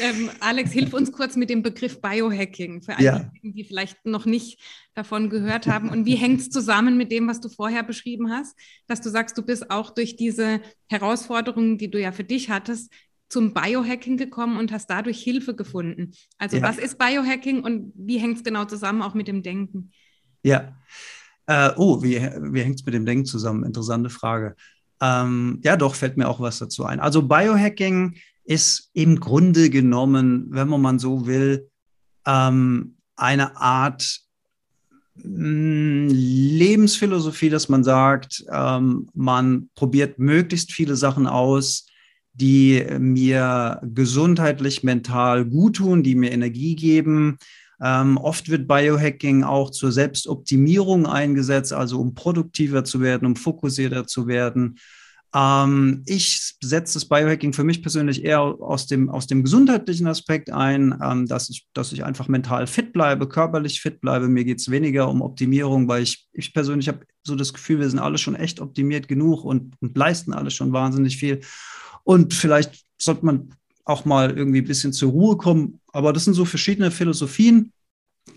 Ähm, 0.00 0.28
Alex, 0.40 0.72
hilf 0.72 0.92
uns 0.92 1.12
kurz 1.12 1.36
mit 1.36 1.48
dem 1.48 1.62
Begriff 1.62 2.02
Biohacking 2.02 2.82
für 2.82 2.96
alle, 2.96 3.04
ja. 3.04 3.30
die 3.42 3.64
vielleicht 3.64 4.04
noch 4.04 4.26
nicht 4.26 4.60
davon 4.94 5.30
gehört 5.30 5.66
haben. 5.66 5.88
Und 5.88 6.04
wie 6.04 6.16
hängt 6.16 6.40
es 6.40 6.50
zusammen 6.50 6.96
mit 6.96 7.12
dem, 7.12 7.28
was 7.28 7.40
du 7.40 7.48
vorher 7.48 7.84
beschrieben 7.84 8.30
hast, 8.30 8.54
dass 8.86 9.00
du 9.00 9.08
sagst, 9.08 9.38
du 9.38 9.42
bist 9.42 9.70
auch 9.70 9.90
durch 9.90 10.16
diese 10.16 10.60
Herausforderungen, 10.88 11.78
die 11.78 11.90
du 11.90 12.00
ja 12.00 12.12
für 12.12 12.24
dich 12.24 12.50
hattest, 12.50 12.92
zum 13.28 13.52
Biohacking 13.52 14.16
gekommen 14.16 14.58
und 14.58 14.72
hast 14.72 14.88
dadurch 14.88 15.22
Hilfe 15.22 15.54
gefunden. 15.54 16.12
Also 16.38 16.58
ja. 16.58 16.62
was 16.62 16.78
ist 16.78 16.98
Biohacking 16.98 17.62
und 17.62 17.92
wie 17.96 18.18
hängt 18.18 18.38
es 18.38 18.44
genau 18.44 18.64
zusammen 18.64 19.02
auch 19.02 19.14
mit 19.14 19.28
dem 19.28 19.42
Denken? 19.42 19.90
Ja. 20.42 20.76
Äh, 21.46 21.70
oh, 21.76 22.02
wie, 22.02 22.16
wie 22.16 22.60
hängt 22.60 22.80
es 22.80 22.84
mit 22.86 22.94
dem 22.94 23.06
Denken 23.06 23.24
zusammen? 23.24 23.64
Interessante 23.64 24.10
Frage. 24.10 24.56
Ähm, 25.00 25.60
ja, 25.62 25.76
doch, 25.76 25.94
fällt 25.94 26.16
mir 26.16 26.28
auch 26.28 26.40
was 26.40 26.58
dazu 26.58 26.84
ein. 26.84 27.00
Also 27.00 27.22
Biohacking 27.22 28.16
ist 28.44 28.90
im 28.94 29.20
Grunde 29.20 29.70
genommen, 29.70 30.46
wenn 30.50 30.68
man 30.68 30.80
mal 30.80 30.98
so 30.98 31.26
will, 31.26 31.68
ähm, 32.26 32.96
eine 33.16 33.56
Art 33.56 34.20
mh, 35.16 35.24
mm, 35.24 36.08
Lebensphilosophie, 36.10 37.50
dass 37.50 37.68
man 37.68 37.84
sagt, 37.84 38.44
ähm, 38.50 39.08
man 39.14 39.68
probiert 39.74 40.18
möglichst 40.18 40.72
viele 40.72 40.96
Sachen 40.96 41.26
aus, 41.26 41.85
die 42.36 42.84
mir 42.98 43.80
gesundheitlich, 43.82 44.82
mental 44.82 45.44
gut 45.44 45.76
tun, 45.76 46.02
die 46.02 46.14
mir 46.14 46.32
Energie 46.32 46.76
geben. 46.76 47.38
Ähm, 47.80 48.16
oft 48.16 48.48
wird 48.48 48.68
Biohacking 48.68 49.42
auch 49.42 49.70
zur 49.70 49.92
Selbstoptimierung 49.92 51.06
eingesetzt, 51.06 51.72
also 51.72 52.00
um 52.00 52.14
produktiver 52.14 52.84
zu 52.84 53.00
werden, 53.00 53.26
um 53.26 53.36
fokussierter 53.36 54.06
zu 54.06 54.26
werden. 54.26 54.78
Ähm, 55.34 56.02
ich 56.06 56.54
setze 56.62 56.94
das 56.94 57.06
Biohacking 57.06 57.52
für 57.52 57.64
mich 57.64 57.82
persönlich 57.82 58.24
eher 58.24 58.40
aus 58.40 58.86
dem, 58.86 59.10
aus 59.10 59.26
dem 59.26 59.42
gesundheitlichen 59.42 60.06
Aspekt 60.06 60.50
ein, 60.50 60.98
ähm, 61.02 61.26
dass, 61.26 61.50
ich, 61.50 61.66
dass 61.74 61.92
ich 61.92 62.04
einfach 62.04 62.28
mental 62.28 62.66
fit 62.66 62.92
bleibe, 62.92 63.28
körperlich 63.28 63.80
fit 63.80 64.00
bleibe. 64.00 64.28
Mir 64.28 64.44
geht 64.44 64.60
es 64.60 64.70
weniger 64.70 65.08
um 65.08 65.20
Optimierung, 65.20 65.88
weil 65.88 66.02
ich, 66.02 66.26
ich 66.32 66.54
persönlich 66.54 66.88
habe 66.88 67.00
so 67.22 67.34
das 67.34 67.52
Gefühl, 67.52 67.80
wir 67.80 67.90
sind 67.90 67.98
alle 67.98 68.18
schon 68.18 68.36
echt 68.36 68.60
optimiert 68.60 69.08
genug 69.08 69.44
und, 69.44 69.74
und 69.80 69.96
leisten 69.96 70.32
alle 70.32 70.50
schon 70.50 70.72
wahnsinnig 70.72 71.18
viel. 71.18 71.40
Und 72.06 72.34
vielleicht 72.34 72.84
sollte 72.98 73.26
man 73.26 73.50
auch 73.84 74.04
mal 74.04 74.30
irgendwie 74.30 74.60
ein 74.60 74.66
bisschen 74.66 74.92
zur 74.92 75.10
Ruhe 75.10 75.36
kommen. 75.36 75.80
Aber 75.92 76.12
das 76.12 76.24
sind 76.24 76.34
so 76.34 76.44
verschiedene 76.44 76.92
Philosophien. 76.92 77.72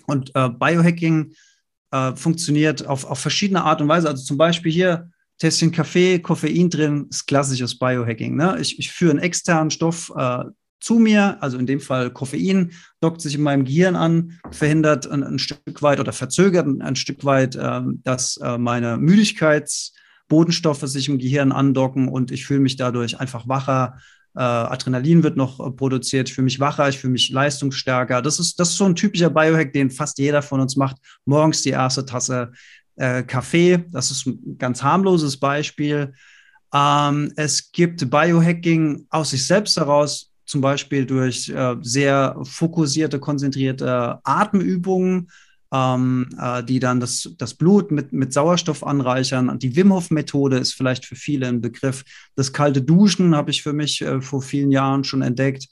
Und 0.08 0.32
äh, 0.34 0.50
Biohacking 0.50 1.34
äh, 1.92 2.16
funktioniert 2.16 2.88
auf, 2.88 3.06
auf 3.06 3.20
verschiedene 3.20 3.64
Art 3.64 3.80
und 3.80 3.88
Weise. 3.88 4.10
Also 4.10 4.24
zum 4.24 4.38
Beispiel 4.38 4.72
hier 4.72 5.12
Tässchen 5.38 5.72
Kaffee, 5.72 6.18
Koffein 6.18 6.72
drin, 6.72 7.06
ist 7.12 7.28
klassisches 7.28 7.78
Biohacking. 7.78 8.36
Ne? 8.36 8.58
Ich, 8.60 8.80
ich 8.80 8.92
führe 8.92 9.12
einen 9.12 9.20
externen 9.20 9.70
Stoff 9.70 10.12
äh, 10.18 10.46
zu 10.80 10.96
mir, 10.96 11.38
also 11.40 11.60
in 11.60 11.68
dem 11.68 11.80
Fall 11.80 12.10
Koffein, 12.10 12.72
dockt 13.02 13.22
sich 13.22 13.36
in 13.36 13.42
meinem 13.44 13.66
Gehirn 13.66 13.96
an, 13.96 14.40
verhindert 14.50 15.06
ein, 15.06 15.24
ein 15.24 15.38
Stück 15.38 15.84
weit 15.84 16.00
oder 16.00 16.12
verzögert 16.12 16.66
ein, 16.66 16.82
ein 16.82 16.96
Stück 16.96 17.24
weit, 17.24 17.56
äh, 17.56 17.82
dass 18.04 18.38
äh, 18.38 18.58
meine 18.58 18.98
Müdigkeitsbodenstoffe 20.30 20.88
sich 20.88 21.10
im 21.10 21.18
Gehirn 21.18 21.52
andocken 21.52 22.08
und 22.08 22.32
ich 22.32 22.46
fühle 22.46 22.62
mich 22.62 22.76
dadurch 22.76 23.20
einfach 23.20 23.48
wacher, 23.48 23.98
äh, 24.36 24.42
Adrenalin 24.42 25.24
wird 25.24 25.38
noch 25.38 25.60
äh, 25.60 25.72
produziert, 25.72 26.30
ich 26.30 26.36
fühle 26.36 26.46
mich 26.46 26.60
wacher, 26.60 26.88
ich 26.88 27.00
fühle 27.00 27.14
mich 27.14 27.30
leistungsstärker. 27.30 28.22
Das 28.22 28.40
ist, 28.40 28.60
das 28.60 28.70
ist 28.70 28.78
so 28.78 28.86
ein 28.86 28.96
typischer 28.96 29.30
Biohack, 29.30 29.74
den 29.74 29.90
fast 29.90 30.20
jeder 30.20 30.42
von 30.42 30.60
uns 30.60 30.76
macht. 30.76 30.98
Morgens 31.26 31.64
die 31.64 31.72
erste 31.72 32.06
Tasse 32.06 32.52
äh, 32.96 33.24
Kaffee, 33.24 33.86
das 33.90 34.12
ist 34.12 34.28
ein 34.28 34.58
ganz 34.58 34.84
harmloses 34.84 35.38
Beispiel. 35.38 36.14
Ähm, 36.74 37.34
es 37.36 37.72
gibt 37.72 38.10
Biohacking 38.10 39.08
aus 39.10 39.32
sich 39.32 39.46
selbst 39.46 39.78
heraus, 39.78 40.32
zum 40.46 40.62
Beispiel 40.62 41.06
durch 41.06 41.50
äh, 41.50 41.76
sehr 41.82 42.38
fokussierte, 42.44 43.20
konzentrierte 43.20 44.20
Atemübungen 44.24 45.30
ähm, 45.74 46.30
äh, 46.40 46.64
die 46.64 46.80
dann 46.80 47.00
das, 47.00 47.30
das 47.38 47.54
Blut 47.54 47.92
mit, 47.92 48.12
mit 48.12 48.34
Sauerstoff 48.34 48.84
anreichern. 48.84 49.60
Die 49.60 49.76
Wim 49.76 49.94
Hof-Methode 49.94 50.58
ist 50.58 50.74
vielleicht 50.74 51.06
für 51.06 51.16
viele 51.16 51.48
ein 51.48 51.62
Begriff. 51.62 52.04
Das 52.36 52.54
kalte 52.54 52.82
Duschen 52.82 53.36
habe 53.36 53.52
ich 53.52 53.62
für 53.62 53.74
mich 53.74 54.02
äh, 54.02 54.22
vor 54.22 54.42
vielen 54.42 54.72
Jahren 54.72 55.04
schon 55.04 55.22
entdeckt. 55.22 55.68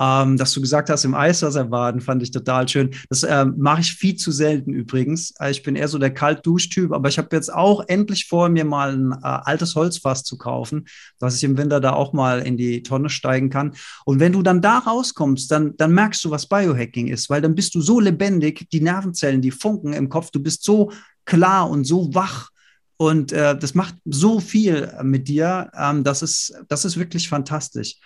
Ähm, 0.00 0.38
dass 0.38 0.52
du 0.52 0.62
gesagt 0.62 0.88
hast, 0.88 1.04
im 1.04 1.14
Eiswasser 1.14 1.64
baden, 1.64 2.00
fand 2.00 2.22
ich 2.22 2.30
total 2.30 2.66
schön. 2.66 2.90
Das 3.10 3.22
äh, 3.22 3.44
mache 3.44 3.82
ich 3.82 3.92
viel 3.92 4.16
zu 4.16 4.32
selten 4.32 4.72
übrigens. 4.72 5.34
Äh, 5.38 5.50
ich 5.50 5.62
bin 5.62 5.76
eher 5.76 5.88
so 5.88 5.98
der 5.98 6.14
Kaltduschtyp, 6.14 6.92
aber 6.92 7.10
ich 7.10 7.18
habe 7.18 7.28
jetzt 7.36 7.52
auch 7.52 7.84
endlich 7.86 8.26
vor, 8.26 8.48
mir 8.48 8.64
mal 8.64 8.94
ein 8.94 9.12
äh, 9.12 9.16
altes 9.22 9.74
Holzfass 9.74 10.24
zu 10.24 10.38
kaufen, 10.38 10.86
dass 11.18 11.36
ich 11.36 11.44
im 11.44 11.58
Winter 11.58 11.80
da 11.80 11.92
auch 11.92 12.14
mal 12.14 12.40
in 12.40 12.56
die 12.56 12.82
Tonne 12.82 13.10
steigen 13.10 13.50
kann. 13.50 13.74
Und 14.06 14.20
wenn 14.20 14.32
du 14.32 14.42
dann 14.42 14.62
da 14.62 14.78
rauskommst, 14.78 15.50
dann, 15.50 15.76
dann 15.76 15.92
merkst 15.92 16.24
du, 16.24 16.30
was 16.30 16.46
Biohacking 16.46 17.08
ist, 17.08 17.28
weil 17.28 17.42
dann 17.42 17.54
bist 17.54 17.74
du 17.74 17.82
so 17.82 18.00
lebendig, 18.00 18.70
die 18.70 18.80
Nervenzellen, 18.80 19.42
die 19.42 19.50
funken 19.50 19.92
im 19.92 20.08
Kopf, 20.08 20.30
du 20.30 20.42
bist 20.42 20.64
so 20.64 20.92
klar 21.26 21.68
und 21.68 21.84
so 21.84 22.14
wach. 22.14 22.48
Und 22.96 23.32
äh, 23.32 23.56
das 23.56 23.74
macht 23.74 23.96
so 24.04 24.40
viel 24.40 24.92
mit 25.02 25.28
dir. 25.28 25.70
Ähm, 25.74 26.04
das, 26.04 26.22
ist, 26.22 26.54
das 26.68 26.86
ist 26.86 26.96
wirklich 26.98 27.28
fantastisch. 27.28 27.96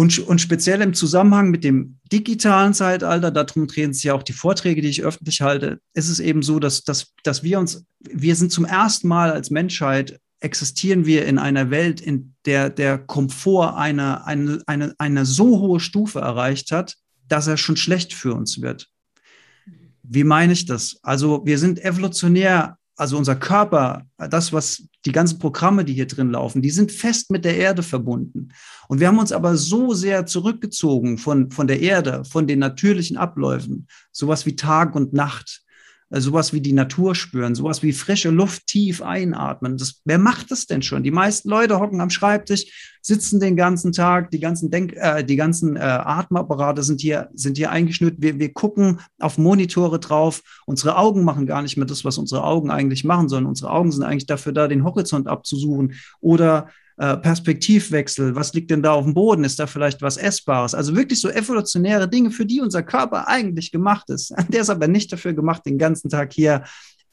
Und, 0.00 0.18
und 0.18 0.40
speziell 0.40 0.80
im 0.80 0.94
Zusammenhang 0.94 1.50
mit 1.50 1.62
dem 1.62 1.98
digitalen 2.10 2.72
Zeitalter, 2.72 3.30
darum 3.30 3.66
drehen 3.66 3.92
sich 3.92 4.04
ja 4.04 4.14
auch 4.14 4.22
die 4.22 4.32
Vorträge, 4.32 4.80
die 4.80 4.88
ich 4.88 5.02
öffentlich 5.02 5.42
halte, 5.42 5.78
ist 5.92 6.08
es 6.08 6.20
eben 6.20 6.42
so, 6.42 6.58
dass, 6.58 6.84
dass, 6.84 7.12
dass 7.22 7.42
wir 7.42 7.58
uns, 7.58 7.84
wir 7.98 8.34
sind 8.34 8.50
zum 8.50 8.64
ersten 8.64 9.08
Mal 9.08 9.30
als 9.30 9.50
Menschheit, 9.50 10.18
existieren 10.40 11.04
wir 11.04 11.26
in 11.26 11.36
einer 11.38 11.68
Welt, 11.68 12.00
in 12.00 12.34
der 12.46 12.70
der 12.70 12.96
Komfort 12.96 13.76
eine, 13.76 14.24
eine, 14.24 14.62
eine, 14.64 14.94
eine 14.96 15.26
so 15.26 15.60
hohe 15.60 15.80
Stufe 15.80 16.20
erreicht 16.20 16.72
hat, 16.72 16.96
dass 17.28 17.46
er 17.46 17.58
schon 17.58 17.76
schlecht 17.76 18.14
für 18.14 18.32
uns 18.32 18.62
wird. 18.62 18.88
Wie 20.02 20.24
meine 20.24 20.54
ich 20.54 20.64
das? 20.64 20.98
Also 21.02 21.42
wir 21.44 21.58
sind 21.58 21.78
evolutionär 21.84 22.78
also 23.00 23.16
unser 23.16 23.34
Körper, 23.34 24.04
das, 24.18 24.52
was 24.52 24.82
die 25.06 25.12
ganzen 25.12 25.38
Programme, 25.38 25.86
die 25.86 25.94
hier 25.94 26.06
drin 26.06 26.32
laufen, 26.32 26.60
die 26.60 26.68
sind 26.68 26.92
fest 26.92 27.30
mit 27.30 27.46
der 27.46 27.56
Erde 27.56 27.82
verbunden. 27.82 28.50
Und 28.88 29.00
wir 29.00 29.08
haben 29.08 29.18
uns 29.18 29.32
aber 29.32 29.56
so 29.56 29.94
sehr 29.94 30.26
zurückgezogen 30.26 31.16
von, 31.16 31.50
von 31.50 31.66
der 31.66 31.80
Erde, 31.80 32.24
von 32.26 32.46
den 32.46 32.58
natürlichen 32.58 33.16
Abläufen, 33.16 33.88
sowas 34.12 34.44
wie 34.44 34.54
Tag 34.54 34.94
und 34.94 35.14
Nacht, 35.14 35.62
sowas 36.10 36.52
wie 36.52 36.60
die 36.60 36.72
Natur 36.72 37.14
spüren, 37.14 37.54
sowas 37.54 37.82
wie 37.84 37.92
frische 37.92 38.30
Luft 38.30 38.66
tief 38.66 39.00
einatmen. 39.00 39.76
Das, 39.76 40.00
wer 40.04 40.18
macht 40.18 40.50
das 40.50 40.66
denn 40.66 40.82
schon? 40.82 41.04
Die 41.04 41.12
meisten 41.12 41.48
Leute 41.48 41.78
hocken 41.78 42.00
am 42.00 42.10
Schreibtisch, 42.10 42.98
sitzen 43.00 43.38
den 43.38 43.56
ganzen 43.56 43.92
Tag, 43.92 44.30
die 44.32 44.40
ganzen 44.40 44.70
Denk, 44.70 44.94
äh, 44.96 45.22
die 45.22 45.36
ganzen 45.36 45.76
äh, 45.76 45.80
Atemapparate 45.80 46.82
sind 46.82 47.00
hier, 47.00 47.28
sind 47.34 47.56
hier 47.56 47.70
eingeschnürt. 47.70 48.16
Wir, 48.18 48.40
wir 48.40 48.52
gucken 48.52 49.00
auf 49.20 49.38
Monitore 49.38 50.00
drauf. 50.00 50.42
Unsere 50.66 50.96
Augen 50.96 51.22
machen 51.22 51.46
gar 51.46 51.62
nicht 51.62 51.76
mehr 51.76 51.86
das, 51.86 52.04
was 52.04 52.18
unsere 52.18 52.42
Augen 52.42 52.70
eigentlich 52.70 53.04
machen, 53.04 53.28
sondern 53.28 53.48
unsere 53.48 53.70
Augen 53.70 53.92
sind 53.92 54.02
eigentlich 54.02 54.26
dafür 54.26 54.52
da, 54.52 54.66
den 54.66 54.84
Horizont 54.84 55.28
abzusuchen 55.28 55.94
oder 56.20 56.68
äh, 57.00 57.16
Perspektivwechsel, 57.16 58.34
was 58.34 58.52
liegt 58.52 58.70
denn 58.70 58.82
da 58.82 58.92
auf 58.92 59.04
dem 59.04 59.14
Boden? 59.14 59.42
Ist 59.42 59.58
da 59.58 59.66
vielleicht 59.66 60.02
was 60.02 60.18
Essbares? 60.18 60.74
Also 60.74 60.94
wirklich 60.94 61.18
so 61.18 61.30
evolutionäre 61.30 62.06
Dinge, 62.06 62.30
für 62.30 62.44
die 62.44 62.60
unser 62.60 62.82
Körper 62.82 63.26
eigentlich 63.26 63.72
gemacht 63.72 64.10
ist. 64.10 64.34
Der 64.50 64.60
ist 64.60 64.68
aber 64.68 64.86
nicht 64.86 65.10
dafür 65.10 65.32
gemacht, 65.32 65.64
den 65.64 65.78
ganzen 65.78 66.10
Tag 66.10 66.34
hier 66.34 66.64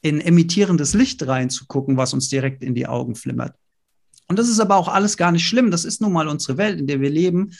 in 0.02 0.20
emittierendes 0.20 0.92
Licht 0.92 1.26
reinzugucken, 1.26 1.96
was 1.96 2.12
uns 2.12 2.28
direkt 2.28 2.62
in 2.62 2.74
die 2.74 2.86
Augen 2.86 3.14
flimmert. 3.14 3.54
Und 4.26 4.38
das 4.38 4.50
ist 4.50 4.60
aber 4.60 4.76
auch 4.76 4.88
alles 4.88 5.16
gar 5.16 5.32
nicht 5.32 5.48
schlimm. 5.48 5.70
Das 5.70 5.86
ist 5.86 6.02
nun 6.02 6.12
mal 6.12 6.28
unsere 6.28 6.58
Welt, 6.58 6.78
in 6.78 6.86
der 6.86 7.00
wir 7.00 7.08
leben. 7.08 7.54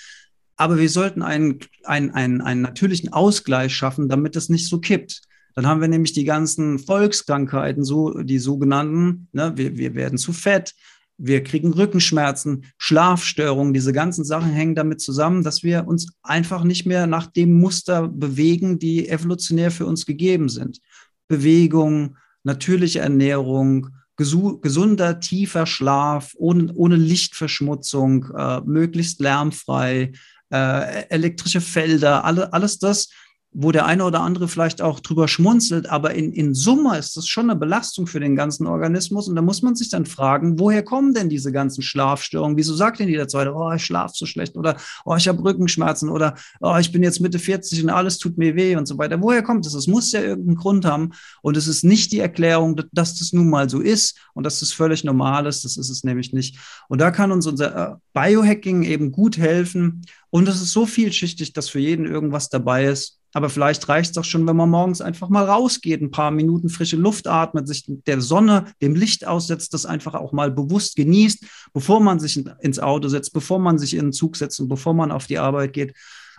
Aber 0.57 0.77
wir 0.77 0.91
sollten 0.91 1.23
einen, 1.23 1.61
einen, 1.85 2.11
einen, 2.11 2.43
einen 2.43 2.61
natürlichen 2.61 3.11
Ausgleich 3.11 3.75
schaffen, 3.75 4.11
damit 4.11 4.37
es 4.37 4.51
nicht 4.51 4.69
so 4.69 4.81
kippt. 4.81 5.23
Dann 5.55 5.67
haben 5.67 5.81
wir 5.81 5.89
nämlich 5.89 6.13
die 6.13 6.25
ganzen 6.25 6.79
Volkskrankheiten, 6.79 7.85
so 7.85 8.19
die 8.23 8.39
sogenannten. 8.39 9.29
Ne? 9.33 9.55
Wir, 9.57 9.79
wir 9.79 9.95
werden 9.95 10.19
zu 10.19 10.35
fett, 10.35 10.75
wir 11.19 11.43
kriegen 11.43 11.73
Rückenschmerzen, 11.73 12.65
Schlafstörungen, 12.79 13.75
diese 13.75 13.93
ganzen 13.93 14.25
Sachen 14.25 14.53
hängen 14.53 14.77
damit 14.77 15.01
zusammen, 15.01 15.43
dass 15.43 15.65
wir 15.65 15.87
uns 15.87 16.13
einfach 16.23 16.63
nicht 16.63 16.87
mehr 16.87 17.07
nach 17.09 17.27
dem 17.27 17.59
Muster 17.59 18.09
bewegen, 18.09 18.79
die 18.79 19.09
evolutionär 19.09 19.73
für 19.73 19.85
uns 19.85 20.07
gegeben 20.07 20.49
sind. 20.49 20.79
Bewegung, 21.27 22.17
natürliche 22.45 23.01
Ernährung, 23.01 23.89
gesunder, 24.17 25.21
tiefer 25.21 25.67
Schlaf, 25.67 26.35
ohne, 26.37 26.73
ohne 26.75 26.97
Lichtverschmutzung, 26.97 28.27
äh, 28.37 28.61
möglichst 28.63 29.21
lärmfrei, 29.21 30.13
äh, 30.51 31.05
elektrische 31.09 31.61
Felder, 31.61 32.25
alle, 32.25 32.53
alles 32.53 32.79
das 32.79 33.11
wo 33.53 33.73
der 33.73 33.87
eine 33.87 34.05
oder 34.05 34.21
andere 34.21 34.47
vielleicht 34.47 34.83
auch 34.83 35.01
drüber 35.01 35.27
schmunzelt, 35.27 35.89
aber 35.89 36.15
in, 36.15 36.33
in 36.33 36.55
Summe 36.55 36.99
ist 36.99 37.17
das 37.17 37.27
schon 37.27 37.49
eine 37.49 37.59
Belastung 37.59 38.07
für 38.07 38.21
den 38.21 38.37
ganzen 38.37 38.67
Organismus. 38.67 39.27
Und 39.27 39.37
da 39.37 39.43
muss 39.43 39.63
man 39.63 39.75
sich 39.75 39.89
dann 39.89 40.05
fragen, 40.05 40.59
woher 40.59 40.83
kommen 40.83 41.15
denn 41.15 41.31
diese 41.31 41.51
ganzen 41.51 41.81
Schlafstörungen? 41.83 42.59
Wieso 42.59 42.75
sagt 42.75 43.01
denn 43.01 43.09
jeder 43.09 43.27
Zweite, 43.27 43.55
oh, 43.55 43.73
ich 43.73 43.85
schlafe 43.85 44.13
so 44.15 44.27
schlecht 44.27 44.57
oder 44.57 44.77
oh, 45.07 45.17
ich 45.17 45.27
habe 45.29 45.43
Rückenschmerzen 45.43 46.11
oder 46.11 46.35
oh, 46.61 46.77
ich 46.79 46.93
bin 46.93 47.03
jetzt 47.03 47.21
Mitte 47.21 47.39
40 47.39 47.85
und 47.85 47.91
alles 47.91 48.19
tut 48.19 48.37
mir 48.37 48.55
weh 48.55 48.77
und 48.77 48.87
so 48.87 48.99
weiter. 48.99 49.21
Woher 49.23 49.43
kommt 49.43 49.65
das? 49.65 49.73
Es 49.73 49.87
muss 49.87 50.13
ja 50.13 50.21
irgendeinen 50.21 50.57
Grund 50.57 50.85
haben. 50.85 51.13
Und 51.41 51.57
es 51.57 51.67
ist 51.67 51.85
nicht 51.85 52.13
die 52.13 52.21
Erklärung, 52.21 52.79
dass 52.93 53.19
das 53.19 53.33
nun 53.33 53.49
mal 53.49 53.71
so 53.71 53.81
ist 53.81 54.19
und 54.35 54.45
dass 54.45 54.61
das 54.61 54.73
völlig 54.73 55.05
normal 55.05 55.47
ist. 55.47 55.65
Das 55.65 55.79
ist 55.79 55.89
es 55.89 56.05
nämlich 56.05 56.35
nicht. 56.35 56.59
Und 56.89 57.01
da 57.01 57.11
kann 57.11 57.33
uns 57.33 57.47
unser 57.47 57.93
äh, 57.93 57.97
Biohacking 58.13 58.83
eben 58.83 59.11
gut 59.11 59.39
helfen. 59.39 60.03
Und 60.31 60.49
es 60.49 60.61
ist 60.61 60.73
so 60.73 60.85
vielschichtig, 60.85 61.55
dass 61.55 61.71
für 61.71 61.81
jeden 61.81 62.05
irgendwas 62.05 62.51
dabei 62.51 62.85
ist. 62.85 63.18
Aber 63.35 63.51
vielleicht 63.51 63.89
reicht 63.89 64.11
es 64.11 64.15
doch 64.15 64.25
schon, 64.25 64.47
wenn 64.47 64.57
man 64.57 64.71
morgens 64.71 65.01
einfach 65.01 65.29
mal 65.29 65.45
rausgeht, 65.45 66.01
ein 66.01 66.11
paar 66.11 66.31
Minuten 66.31 66.69
frische 66.69 66.97
Luft 66.97 67.27
atmet, 67.27 67.69
sich 67.69 67.85
der 67.87 68.21
Sonne, 68.21 68.67
dem 68.81 68.95
Licht 68.95 69.27
aussetzt, 69.27 69.75
das 69.75 69.85
einfach 69.85 70.15
auch 70.15 70.33
mal 70.33 70.51
bewusst 70.51 70.97
genießt, 70.97 71.45
bevor 71.73 72.01
man 72.01 72.21
sich 72.21 72.43
ins 72.61 72.79
Auto 72.79 73.09
setzt, 73.09 73.33
bevor 73.33 73.59
man 73.59 73.79
sich 73.79 73.95
in 73.95 74.07
den 74.07 74.13
Zug 74.13 74.37
setzt 74.37 74.61
und 74.61 74.69
bevor 74.69 74.95
man 74.95 75.13
auf 75.13 75.27
die 75.27 75.39
Arbeit 75.39 75.75
geht, 75.75 75.95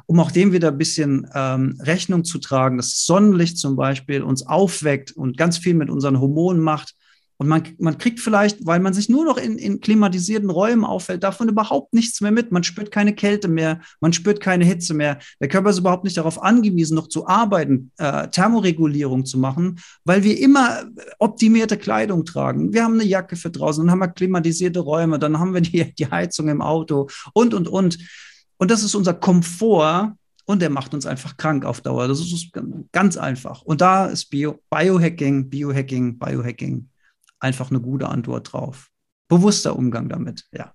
um 0.08 0.20
auch 0.20 0.32
dem 0.32 0.52
wieder 0.52 0.70
ein 0.70 0.78
bisschen 0.78 1.30
ähm, 1.36 1.80
Rechnung 1.80 2.24
zu 2.24 2.40
tragen, 2.40 2.78
dass 2.78 3.06
Sonnenlicht 3.06 3.60
zum 3.60 3.76
Beispiel 3.76 4.24
uns 4.24 4.48
aufweckt 4.48 5.12
und 5.12 5.38
ganz 5.38 5.60
viel 5.60 5.76
mit 5.76 5.92
unseren 5.92 6.20
Hormonen 6.20 6.62
macht 6.62 6.96
und 7.40 7.48
man, 7.48 7.64
man 7.78 7.98
kriegt 7.98 8.20
vielleicht, 8.20 8.66
weil 8.66 8.82
man 8.82 8.94
sich 8.94 9.08
nur 9.08 9.24
noch 9.24 9.38
in, 9.38 9.58
in 9.58 9.80
klimatisierten 9.80 10.50
Räumen 10.50 10.84
auffällt, 10.84 11.24
davon 11.24 11.48
überhaupt 11.48 11.94
nichts 11.94 12.20
mehr 12.20 12.32
mit. 12.32 12.52
Man 12.52 12.66
spürt 12.66 12.92
keine 12.92 13.16
Kälte 13.16 13.48
mehr, 13.48 13.80
man 14.02 14.12
spürt 14.12 14.42
keine 14.42 14.66
Hitze 14.66 14.94
mehr. 14.94 15.20
Der 15.40 15.48
Körper 15.48 15.70
ist 15.70 15.78
überhaupt 15.78 16.04
nicht 16.04 16.18
darauf 16.18 16.44
angewiesen, 16.44 16.96
noch 16.96 17.08
zu 17.08 17.28
arbeiten, 17.28 17.92
äh, 17.98 18.28
Thermoregulierung 18.28 19.26
zu 19.26 19.40
machen, 19.40 19.80
weil 20.04 20.24
wir 20.24 20.38
immer 20.38 20.84
optimierte 21.18 21.78
Kleidung 21.78 22.26
tragen. 22.26 22.74
Wir 22.74 22.84
haben 22.84 22.96
eine 22.96 23.06
Jacke 23.06 23.38
für 23.38 23.50
draußen, 23.50 23.86
dann 23.86 23.92
haben 23.92 24.00
wir 24.00 24.10
klimatisierte 24.10 24.82
Räume, 24.82 25.18
dann 25.18 25.40
haben 25.40 25.54
wir 25.54 25.62
die, 25.62 25.94
die 25.98 26.12
Heizung 26.12 26.50
im 26.50 26.62
Auto 26.62 27.08
und, 27.34 27.54
und, 27.54 27.70
und. 27.70 27.98
Und 28.58 28.70
das 28.70 28.84
ist 28.84 28.96
unser 28.96 29.14
Komfort, 29.14 30.14
und 30.44 30.64
der 30.64 30.72
macht 30.72 30.96
uns 30.96 31.06
einfach 31.06 31.38
krank 31.38 31.64
auf 31.64 31.82
Dauer. 31.82 32.08
Das 32.08 32.20
ist 32.20 32.52
ganz 32.92 33.18
einfach. 33.18 33.62
Und 33.62 33.82
da 33.82 34.08
ist 34.08 34.32
Bio, 34.32 34.60
Biohacking, 34.72 35.48
Biohacking, 35.48 36.18
Biohacking 36.18 36.89
einfach 37.40 37.70
eine 37.70 37.80
gute 37.80 38.10
Antwort 38.10 38.54
drauf. 38.54 38.90
bewusster 39.28 39.76
Umgang 39.78 40.10
damit, 40.10 40.46
ja. 40.52 40.74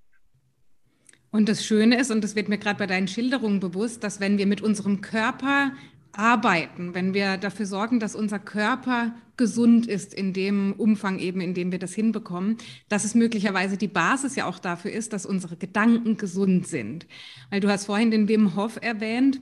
Und 1.33 1.49
das 1.49 1.67
Schöne 1.67 1.99
ist, 1.99 2.13
und 2.13 2.23
das 2.23 2.37
wird 2.37 2.49
mir 2.49 2.59
gerade 2.59 2.79
bei 2.79 2.87
deinen 2.87 3.09
Schilderungen 3.09 3.59
bewusst, 3.59 4.05
dass 4.05 4.21
wenn 4.21 4.39
wir 4.39 4.47
mit 4.47 4.61
unserem 4.61 5.01
Körper 5.01 5.73
arbeiten, 6.13 6.95
wenn 6.95 7.13
wir 7.13 7.37
dafür 7.37 7.67
sorgen, 7.67 7.99
dass 7.99 8.15
unser 8.15 8.39
Körper 8.39 9.13
gesund 9.37 9.87
ist 9.89 10.15
in 10.15 10.33
dem 10.33 10.75
Umfang 10.75 11.19
eben, 11.19 11.41
in 11.41 11.55
dem 11.55 11.73
wir 11.73 11.81
das 11.81 11.93
hinbekommen, 11.93 12.59
dass 12.89 13.05
es 13.05 13.17
möglicherweise 13.17 13.77
die 13.77 13.89
Basis 13.89 14.37
ja 14.37 14.47
auch 14.47 14.61
dafür 14.61 14.93
ist, 14.93 15.13
dass 15.13 15.27
unsere 15.27 15.57
Gedanken 15.57 16.17
gesund 16.17 16.69
sind. 16.69 17.09
Weil 17.51 17.59
du 17.59 17.69
hast 17.69 17.87
vorhin 17.87 18.13
den 18.13 18.29
Wim 18.29 18.55
Hof 18.55 18.79
erwähnt 18.81 19.41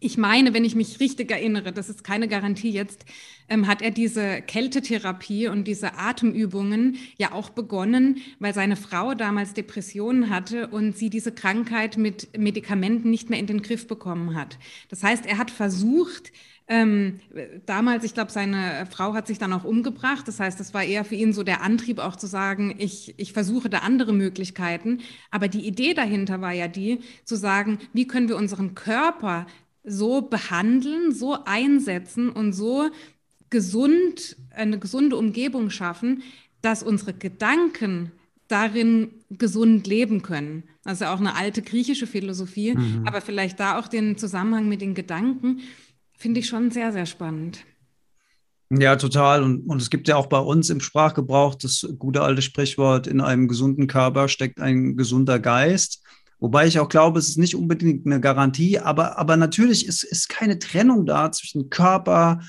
ich 0.00 0.16
meine, 0.16 0.54
wenn 0.54 0.64
ich 0.64 0.74
mich 0.74 0.98
richtig 0.98 1.30
erinnere, 1.30 1.72
das 1.72 1.90
ist 1.90 2.02
keine 2.02 2.26
Garantie 2.26 2.70
jetzt, 2.70 3.04
ähm, 3.48 3.66
hat 3.66 3.82
er 3.82 3.90
diese 3.90 4.40
Kältetherapie 4.40 5.48
und 5.48 5.64
diese 5.64 5.98
Atemübungen 5.98 6.96
ja 7.18 7.32
auch 7.32 7.50
begonnen, 7.50 8.18
weil 8.38 8.54
seine 8.54 8.76
Frau 8.76 9.14
damals 9.14 9.52
Depressionen 9.54 10.30
hatte 10.30 10.68
und 10.68 10.96
sie 10.96 11.10
diese 11.10 11.32
Krankheit 11.32 11.98
mit 11.98 12.36
Medikamenten 12.38 13.10
nicht 13.10 13.28
mehr 13.28 13.38
in 13.38 13.46
den 13.46 13.62
Griff 13.62 13.86
bekommen 13.86 14.34
hat. 14.34 14.58
Das 14.88 15.02
heißt, 15.02 15.26
er 15.26 15.38
hat 15.38 15.50
versucht, 15.50 16.32
ähm, 16.70 17.18
damals, 17.66 18.04
ich 18.04 18.14
glaube, 18.14 18.30
seine 18.30 18.86
Frau 18.88 19.12
hat 19.12 19.26
sich 19.26 19.38
dann 19.38 19.52
auch 19.52 19.64
umgebracht. 19.64 20.28
Das 20.28 20.38
heißt, 20.38 20.60
das 20.60 20.72
war 20.72 20.84
eher 20.84 21.04
für 21.04 21.16
ihn 21.16 21.32
so 21.32 21.42
der 21.42 21.62
Antrieb, 21.62 21.98
auch 21.98 22.14
zu 22.14 22.28
sagen, 22.28 22.76
ich, 22.78 23.12
ich 23.16 23.32
versuche 23.32 23.68
da 23.68 23.78
andere 23.78 24.12
Möglichkeiten. 24.12 25.00
Aber 25.32 25.48
die 25.48 25.66
Idee 25.66 25.94
dahinter 25.94 26.40
war 26.40 26.52
ja 26.52 26.68
die, 26.68 27.00
zu 27.24 27.34
sagen, 27.34 27.80
wie 27.92 28.06
können 28.06 28.28
wir 28.28 28.36
unseren 28.36 28.76
Körper 28.76 29.46
so 29.82 30.22
behandeln, 30.22 31.12
so 31.12 31.38
einsetzen 31.44 32.28
und 32.28 32.52
so 32.52 32.90
gesund, 33.48 34.36
eine 34.50 34.78
gesunde 34.78 35.16
Umgebung 35.16 35.70
schaffen, 35.70 36.22
dass 36.62 36.82
unsere 36.82 37.14
Gedanken 37.14 38.12
darin 38.48 39.10
gesund 39.30 39.86
leben 39.86 40.22
können. 40.22 40.64
Also 40.84 41.06
auch 41.06 41.20
eine 41.20 41.36
alte 41.36 41.62
griechische 41.62 42.06
Philosophie, 42.06 42.74
mhm. 42.74 43.04
aber 43.06 43.20
vielleicht 43.20 43.60
da 43.60 43.78
auch 43.78 43.88
den 43.88 44.16
Zusammenhang 44.16 44.68
mit 44.68 44.80
den 44.80 44.94
Gedanken, 44.94 45.60
finde 46.16 46.40
ich 46.40 46.48
schon 46.48 46.70
sehr, 46.70 46.92
sehr 46.92 47.06
spannend. 47.06 47.64
Ja, 48.70 48.96
total. 48.96 49.42
Und, 49.42 49.66
und 49.68 49.82
es 49.82 49.90
gibt 49.90 50.06
ja 50.06 50.16
auch 50.16 50.26
bei 50.26 50.38
uns 50.38 50.70
im 50.70 50.80
Sprachgebrauch 50.80 51.56
das 51.56 51.86
gute 51.98 52.22
alte 52.22 52.42
Sprichwort, 52.42 53.06
in 53.08 53.20
einem 53.20 53.48
gesunden 53.48 53.88
Körper 53.88 54.28
steckt 54.28 54.60
ein 54.60 54.96
gesunder 54.96 55.40
Geist. 55.40 56.02
Wobei 56.40 56.66
ich 56.66 56.78
auch 56.78 56.88
glaube, 56.88 57.18
es 57.18 57.28
ist 57.28 57.38
nicht 57.38 57.54
unbedingt 57.54 58.06
eine 58.06 58.20
Garantie, 58.20 58.78
aber, 58.78 59.18
aber 59.18 59.36
natürlich 59.36 59.86
ist, 59.86 60.02
ist 60.02 60.28
keine 60.28 60.58
Trennung 60.58 61.06
da 61.06 61.30
zwischen 61.30 61.70
Körper, 61.70 62.40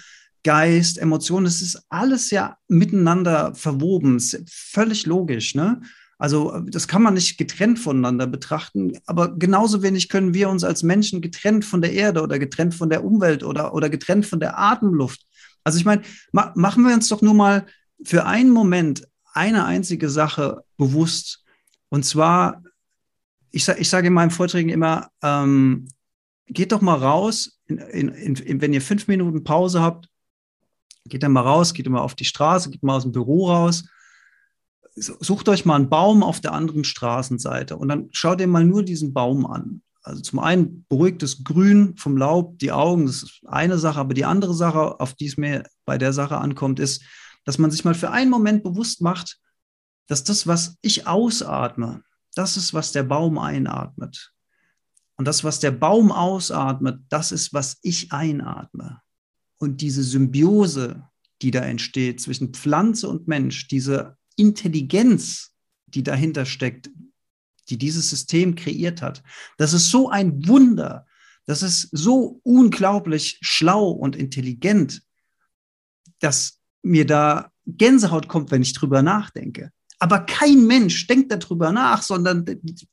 Geist, 0.43 0.97
Emotionen. 0.97 1.45
Es 1.45 1.61
ist 1.61 1.83
alles 1.89 2.31
ja 2.31 2.57
miteinander 2.67 3.53
verwoben. 3.53 4.17
Ist 4.17 4.41
völlig 4.49 5.05
logisch, 5.05 5.53
ne? 5.53 5.81
Also 6.17 6.59
das 6.67 6.87
kann 6.87 7.01
man 7.01 7.15
nicht 7.15 7.39
getrennt 7.39 7.79
voneinander 7.79 8.27
betrachten, 8.27 8.93
aber 9.07 9.35
genauso 9.39 9.81
wenig 9.81 10.07
können 10.07 10.35
wir 10.35 10.49
uns 10.49 10.63
als 10.63 10.83
Menschen 10.83 11.19
getrennt 11.19 11.65
von 11.65 11.81
der 11.81 11.93
Erde 11.93 12.21
oder 12.21 12.37
getrennt 12.37 12.75
von 12.75 12.91
der 12.91 13.03
Umwelt 13.03 13.43
oder, 13.43 13.73
oder 13.73 13.89
getrennt 13.89 14.27
von 14.27 14.39
der 14.39 14.59
Atemluft. 14.59 15.25
Also 15.63 15.79
ich 15.79 15.85
meine, 15.85 16.03
ma 16.31 16.53
machen 16.55 16.83
wir 16.83 16.93
uns 16.93 17.07
doch 17.07 17.23
nur 17.23 17.33
mal 17.33 17.65
für 18.03 18.27
einen 18.27 18.51
Moment 18.51 19.07
eine 19.33 19.65
einzige 19.65 20.09
Sache 20.09 20.63
bewusst. 20.77 21.43
Und 21.89 22.05
zwar 22.05 22.61
ich, 23.51 23.67
ich 23.67 23.89
sage 23.89 24.07
in 24.07 24.13
meinen 24.13 24.31
Vorträgen 24.31 24.69
immer, 24.69 25.09
ähm, 25.21 25.87
geht 26.47 26.71
doch 26.71 26.81
mal 26.81 26.97
raus, 26.97 27.59
in, 27.67 27.77
in, 27.77 28.35
in, 28.35 28.61
wenn 28.61 28.73
ihr 28.73 28.81
fünf 28.81 29.07
Minuten 29.07 29.43
Pause 29.43 29.81
habt, 29.81 30.09
geht 31.05 31.23
dann 31.23 31.31
mal 31.31 31.41
raus, 31.41 31.73
geht 31.73 31.87
mal 31.89 31.99
auf 31.99 32.15
die 32.15 32.25
Straße, 32.25 32.69
geht 32.69 32.83
mal 32.83 32.95
aus 32.95 33.03
dem 33.03 33.11
Büro 33.11 33.47
raus, 33.47 33.85
sucht 34.95 35.49
euch 35.49 35.65
mal 35.65 35.75
einen 35.75 35.89
Baum 35.89 36.23
auf 36.23 36.41
der 36.41 36.53
anderen 36.53 36.83
Straßenseite 36.83 37.77
und 37.77 37.87
dann 37.87 38.09
schaut 38.11 38.41
ihr 38.41 38.47
mal 38.47 38.65
nur 38.65 38.83
diesen 38.83 39.13
Baum 39.13 39.45
an. 39.45 39.81
Also 40.03 40.21
zum 40.21 40.39
einen 40.39 40.85
beruhigt 40.89 41.21
das 41.21 41.43
Grün 41.43 41.95
vom 41.95 42.17
Laub 42.17 42.57
die 42.59 42.71
Augen, 42.71 43.05
das 43.05 43.23
ist 43.23 43.41
eine 43.45 43.77
Sache, 43.77 43.99
aber 43.99 44.13
die 44.13 44.25
andere 44.25 44.53
Sache, 44.53 44.99
auf 44.99 45.13
die 45.13 45.27
es 45.27 45.37
mir 45.37 45.63
bei 45.85 45.97
der 45.97 46.11
Sache 46.11 46.37
ankommt, 46.37 46.79
ist, 46.79 47.03
dass 47.45 47.57
man 47.57 47.71
sich 47.71 47.85
mal 47.85 47.93
für 47.93 48.11
einen 48.11 48.31
Moment 48.31 48.63
bewusst 48.63 49.01
macht, 49.01 49.37
dass 50.07 50.23
das, 50.23 50.47
was 50.47 50.77
ich 50.81 51.07
ausatme, 51.07 52.03
das 52.35 52.57
ist, 52.57 52.73
was 52.73 52.91
der 52.91 53.03
Baum 53.03 53.37
einatmet. 53.37 54.33
Und 55.17 55.25
das, 55.25 55.43
was 55.43 55.59
der 55.59 55.71
Baum 55.71 56.11
ausatmet, 56.11 57.01
das 57.09 57.31
ist, 57.31 57.53
was 57.53 57.77
ich 57.83 58.11
einatme. 58.11 59.01
Und 59.57 59.81
diese 59.81 60.03
Symbiose, 60.03 61.07
die 61.41 61.51
da 61.51 61.61
entsteht 61.61 62.21
zwischen 62.21 62.53
Pflanze 62.53 63.07
und 63.07 63.27
Mensch, 63.27 63.67
diese 63.67 64.17
Intelligenz, 64.35 65.53
die 65.85 66.03
dahinter 66.03 66.45
steckt, 66.45 66.89
die 67.69 67.77
dieses 67.77 68.09
System 68.09 68.55
kreiert 68.55 69.01
hat, 69.01 69.21
das 69.57 69.73
ist 69.73 69.91
so 69.91 70.09
ein 70.09 70.47
Wunder. 70.47 71.05
Das 71.45 71.63
ist 71.63 71.89
so 71.91 72.39
unglaublich 72.43 73.37
schlau 73.41 73.89
und 73.89 74.15
intelligent, 74.15 75.03
dass 76.19 76.59
mir 76.81 77.05
da 77.05 77.51
Gänsehaut 77.65 78.27
kommt, 78.27 78.51
wenn 78.51 78.61
ich 78.61 78.73
drüber 78.73 79.01
nachdenke. 79.01 79.71
Aber 80.01 80.21
kein 80.21 80.65
Mensch 80.65 81.05
denkt 81.05 81.31
darüber 81.31 81.71
nach, 81.71 82.01
sondern 82.01 82.43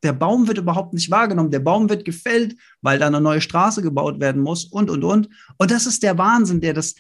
der 0.03 0.13
Baum 0.13 0.47
wird 0.47 0.59
überhaupt 0.59 0.93
nicht 0.93 1.11
wahrgenommen. 1.11 1.51
Der 1.51 1.59
Baum 1.59 1.89
wird 1.89 2.05
gefällt, 2.05 2.55
weil 2.83 2.99
da 2.99 3.07
eine 3.07 3.23
neue 3.23 3.41
Straße 3.41 3.81
gebaut 3.81 4.21
werden 4.21 4.43
muss 4.43 4.67
und, 4.67 4.91
und, 4.91 5.03
und. 5.03 5.31
Und 5.57 5.71
das 5.71 5.87
ist 5.87 6.03
der 6.03 6.19
Wahnsinn, 6.19 6.61
der 6.61 6.75
das, 6.75 6.97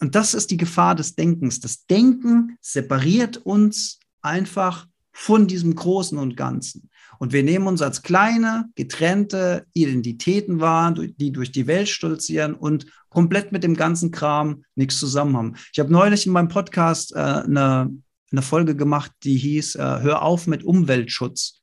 und 0.00 0.16
das 0.16 0.34
ist 0.34 0.50
die 0.50 0.56
Gefahr 0.56 0.96
des 0.96 1.14
Denkens. 1.14 1.60
Das 1.60 1.86
Denken 1.86 2.58
separiert 2.60 3.36
uns 3.36 4.00
einfach 4.20 4.88
von 5.12 5.46
diesem 5.46 5.76
Großen 5.76 6.18
und 6.18 6.36
Ganzen. 6.36 6.90
Und 7.20 7.32
wir 7.32 7.44
nehmen 7.44 7.68
uns 7.68 7.82
als 7.82 8.02
kleine, 8.02 8.64
getrennte 8.74 9.64
Identitäten 9.74 10.58
wahr, 10.58 10.92
die 10.92 11.30
durch 11.30 11.52
die 11.52 11.68
Welt 11.68 11.88
stolzieren 11.88 12.54
und 12.54 12.86
komplett 13.10 13.52
mit 13.52 13.62
dem 13.62 13.76
ganzen 13.76 14.10
Kram 14.10 14.64
nichts 14.74 14.98
zusammen 14.98 15.36
haben. 15.36 15.54
Ich 15.72 15.78
habe 15.78 15.92
neulich 15.92 16.26
in 16.26 16.32
meinem 16.32 16.48
Podcast 16.48 17.14
äh, 17.14 17.20
eine 17.20 17.96
eine 18.32 18.42
Folge 18.42 18.76
gemacht, 18.76 19.12
die 19.24 19.36
hieß 19.36 19.76
äh, 19.76 20.00
Hör 20.00 20.22
auf 20.22 20.46
mit 20.46 20.64
Umweltschutz. 20.64 21.60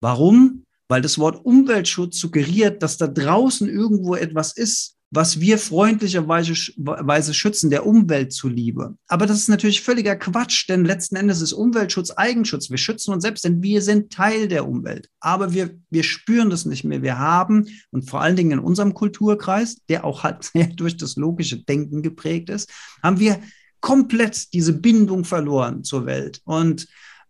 Warum? 0.00 0.64
Weil 0.88 1.02
das 1.02 1.18
Wort 1.18 1.44
Umweltschutz 1.44 2.18
suggeriert, 2.18 2.82
dass 2.82 2.96
da 2.96 3.06
draußen 3.06 3.68
irgendwo 3.68 4.14
etwas 4.16 4.56
ist, 4.56 4.96
was 5.12 5.40
wir 5.40 5.58
freundlicherweise 5.58 7.34
schützen, 7.34 7.70
der 7.70 7.84
Umwelt 7.84 8.32
zuliebe. 8.32 8.96
Aber 9.08 9.26
das 9.26 9.38
ist 9.38 9.48
natürlich 9.48 9.82
völliger 9.82 10.14
Quatsch, 10.14 10.68
denn 10.68 10.84
letzten 10.84 11.16
Endes 11.16 11.40
ist 11.40 11.52
Umweltschutz 11.52 12.12
Eigenschutz. 12.12 12.70
Wir 12.70 12.78
schützen 12.78 13.12
uns 13.12 13.24
selbst, 13.24 13.44
denn 13.44 13.60
wir 13.60 13.82
sind 13.82 14.12
Teil 14.12 14.46
der 14.46 14.68
Umwelt. 14.68 15.08
Aber 15.18 15.52
wir, 15.52 15.76
wir 15.90 16.04
spüren 16.04 16.48
das 16.48 16.64
nicht 16.64 16.84
mehr. 16.84 17.02
Wir 17.02 17.18
haben, 17.18 17.66
und 17.90 18.08
vor 18.08 18.20
allen 18.20 18.36
Dingen 18.36 18.52
in 18.52 18.58
unserem 18.60 18.94
Kulturkreis, 18.94 19.78
der 19.88 20.04
auch 20.04 20.22
halt 20.22 20.44
sehr 20.52 20.68
durch 20.68 20.96
das 20.96 21.16
logische 21.16 21.58
Denken 21.58 22.02
geprägt 22.02 22.48
ist, 22.48 22.70
haben 23.02 23.18
wir 23.18 23.40
komplett 23.80 24.52
diese 24.52 24.72
Bindung 24.72 25.24
verloren 25.24 25.84
zur 25.84 26.06
Welt. 26.06 26.40
Und 26.44 26.86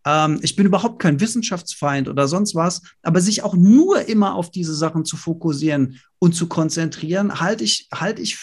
ähm, 0.06 0.38
ich 0.42 0.56
bin 0.56 0.66
überhaupt 0.66 1.00
kein 1.00 1.20
Wissenschaftsfeind 1.20 2.08
oder 2.08 2.26
sonst 2.26 2.54
was, 2.54 2.82
aber 3.02 3.20
sich 3.20 3.42
auch 3.42 3.54
nur 3.54 4.08
immer 4.08 4.34
auf 4.34 4.50
diese 4.50 4.74
Sachen 4.74 5.04
zu 5.04 5.16
fokussieren 5.16 5.98
und 6.18 6.34
zu 6.34 6.48
konzentrieren, 6.48 7.40
halte 7.40 7.64
ich, 7.64 7.88
halte 7.92 8.22
ich 8.22 8.38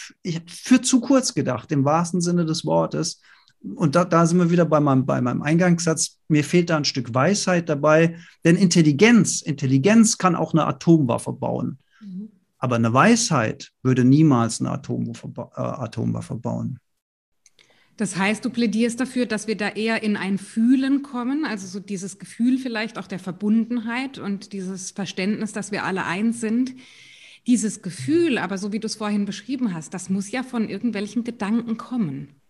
für 0.46 0.80
zu 0.80 1.00
kurz 1.00 1.34
gedacht, 1.34 1.72
im 1.72 1.84
wahrsten 1.84 2.20
Sinne 2.20 2.44
des 2.44 2.64
Wortes. 2.64 3.20
Und 3.74 3.96
da, 3.96 4.04
da 4.04 4.24
sind 4.24 4.38
wir 4.38 4.50
wieder 4.50 4.64
bei 4.64 4.78
meinem, 4.78 5.04
bei 5.04 5.20
meinem 5.20 5.42
Eingangssatz. 5.42 6.18
Mir 6.28 6.44
fehlt 6.44 6.70
da 6.70 6.76
ein 6.76 6.84
Stück 6.84 7.12
Weisheit 7.12 7.68
dabei, 7.68 8.16
denn 8.44 8.54
Intelligenz, 8.54 9.42
Intelligenz 9.42 10.16
kann 10.16 10.36
auch 10.36 10.52
eine 10.52 10.64
Atomwaffe 10.64 11.32
bauen. 11.32 11.78
Mhm. 12.00 12.28
Aber 12.58 12.76
eine 12.76 12.92
Weisheit 12.92 13.72
würde 13.82 14.04
niemals 14.04 14.60
eine 14.60 14.70
Atomwaffe, 14.70 15.32
äh, 15.56 15.60
Atomwaffe 15.60 16.36
bauen. 16.36 16.78
Das 17.98 18.16
heißt, 18.16 18.44
du 18.44 18.50
plädierst 18.50 19.00
dafür, 19.00 19.26
dass 19.26 19.48
wir 19.48 19.56
da 19.56 19.70
eher 19.70 20.04
in 20.04 20.16
ein 20.16 20.38
Fühlen 20.38 21.02
kommen, 21.02 21.44
also 21.44 21.66
so 21.66 21.80
dieses 21.80 22.20
Gefühl 22.20 22.56
vielleicht 22.58 22.96
auch 22.96 23.08
der 23.08 23.18
Verbundenheit 23.18 24.18
und 24.18 24.52
dieses 24.52 24.92
Verständnis, 24.92 25.52
dass 25.52 25.72
wir 25.72 25.82
alle 25.82 26.04
eins 26.04 26.40
sind. 26.40 26.74
Dieses 27.48 27.82
Gefühl, 27.82 28.38
aber 28.38 28.56
so 28.56 28.72
wie 28.72 28.78
du 28.78 28.86
es 28.86 28.94
vorhin 28.94 29.24
beschrieben 29.24 29.74
hast, 29.74 29.94
das 29.94 30.10
muss 30.10 30.30
ja 30.30 30.44
von 30.44 30.68
irgendwelchen 30.68 31.24
Gedanken 31.24 31.76
kommen. 31.76 32.40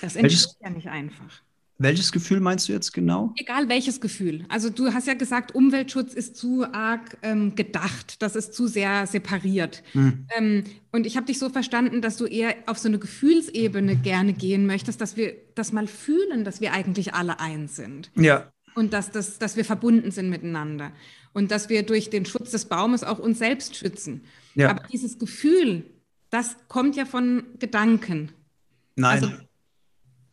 Das 0.00 0.16
entsteht 0.16 0.56
ja 0.60 0.70
nicht 0.70 0.88
einfach. 0.88 1.40
Welches 1.82 2.12
Gefühl 2.12 2.40
meinst 2.40 2.68
du 2.68 2.74
jetzt 2.74 2.92
genau? 2.92 3.32
Egal 3.36 3.70
welches 3.70 4.02
Gefühl. 4.02 4.44
Also 4.50 4.68
du 4.68 4.92
hast 4.92 5.06
ja 5.06 5.14
gesagt, 5.14 5.54
Umweltschutz 5.54 6.12
ist 6.12 6.36
zu 6.36 6.70
arg 6.70 7.16
ähm, 7.22 7.54
gedacht, 7.54 8.20
das 8.20 8.36
ist 8.36 8.52
zu 8.52 8.66
sehr 8.66 9.06
separiert. 9.06 9.82
Mhm. 9.94 10.26
Ähm, 10.36 10.64
und 10.92 11.06
ich 11.06 11.16
habe 11.16 11.24
dich 11.24 11.38
so 11.38 11.48
verstanden, 11.48 12.02
dass 12.02 12.18
du 12.18 12.26
eher 12.26 12.54
auf 12.66 12.76
so 12.76 12.88
eine 12.88 12.98
Gefühlsebene 12.98 13.96
gerne 13.96 14.34
gehen 14.34 14.66
möchtest, 14.66 15.00
dass 15.00 15.16
wir 15.16 15.32
das 15.54 15.72
mal 15.72 15.86
fühlen, 15.86 16.44
dass 16.44 16.60
wir 16.60 16.74
eigentlich 16.74 17.14
alle 17.14 17.40
eins 17.40 17.76
sind. 17.76 18.10
Ja. 18.14 18.52
Und 18.74 18.92
dass, 18.92 19.10
das, 19.10 19.38
dass 19.38 19.56
wir 19.56 19.64
verbunden 19.64 20.10
sind 20.10 20.28
miteinander. 20.28 20.92
Und 21.32 21.50
dass 21.50 21.70
wir 21.70 21.82
durch 21.82 22.10
den 22.10 22.26
Schutz 22.26 22.50
des 22.50 22.66
Baumes 22.66 23.04
auch 23.04 23.18
uns 23.18 23.38
selbst 23.38 23.74
schützen. 23.74 24.24
Ja. 24.54 24.68
Aber 24.68 24.86
dieses 24.92 25.18
Gefühl, 25.18 25.86
das 26.28 26.56
kommt 26.68 26.94
ja 26.94 27.06
von 27.06 27.44
Gedanken. 27.58 28.32
Nein. 28.96 29.24
Also, 29.24 29.32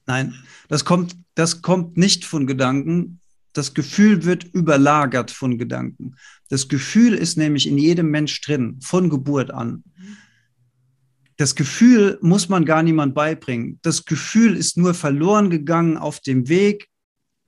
Nein, 0.07 0.33
das 0.69 0.85
kommt, 0.85 1.15
das 1.35 1.61
kommt 1.61 1.97
nicht 1.97 2.25
von 2.25 2.47
Gedanken. 2.47 3.19
Das 3.53 3.73
Gefühl 3.73 4.23
wird 4.23 4.45
überlagert 4.45 5.31
von 5.31 5.57
Gedanken. 5.57 6.15
Das 6.49 6.67
Gefühl 6.67 7.13
ist 7.13 7.37
nämlich 7.37 7.67
in 7.67 7.77
jedem 7.77 8.09
Mensch 8.09 8.41
drin, 8.41 8.79
von 8.81 9.09
Geburt 9.09 9.51
an. 9.51 9.83
Das 11.35 11.55
Gefühl 11.55 12.17
muss 12.21 12.49
man 12.49 12.65
gar 12.65 12.81
niemand 12.81 13.13
beibringen. 13.13 13.79
Das 13.83 14.05
Gefühl 14.05 14.55
ist 14.55 14.77
nur 14.77 14.93
verloren 14.93 15.49
gegangen 15.49 15.97
auf 15.97 16.19
dem 16.19 16.47
Weg 16.49 16.87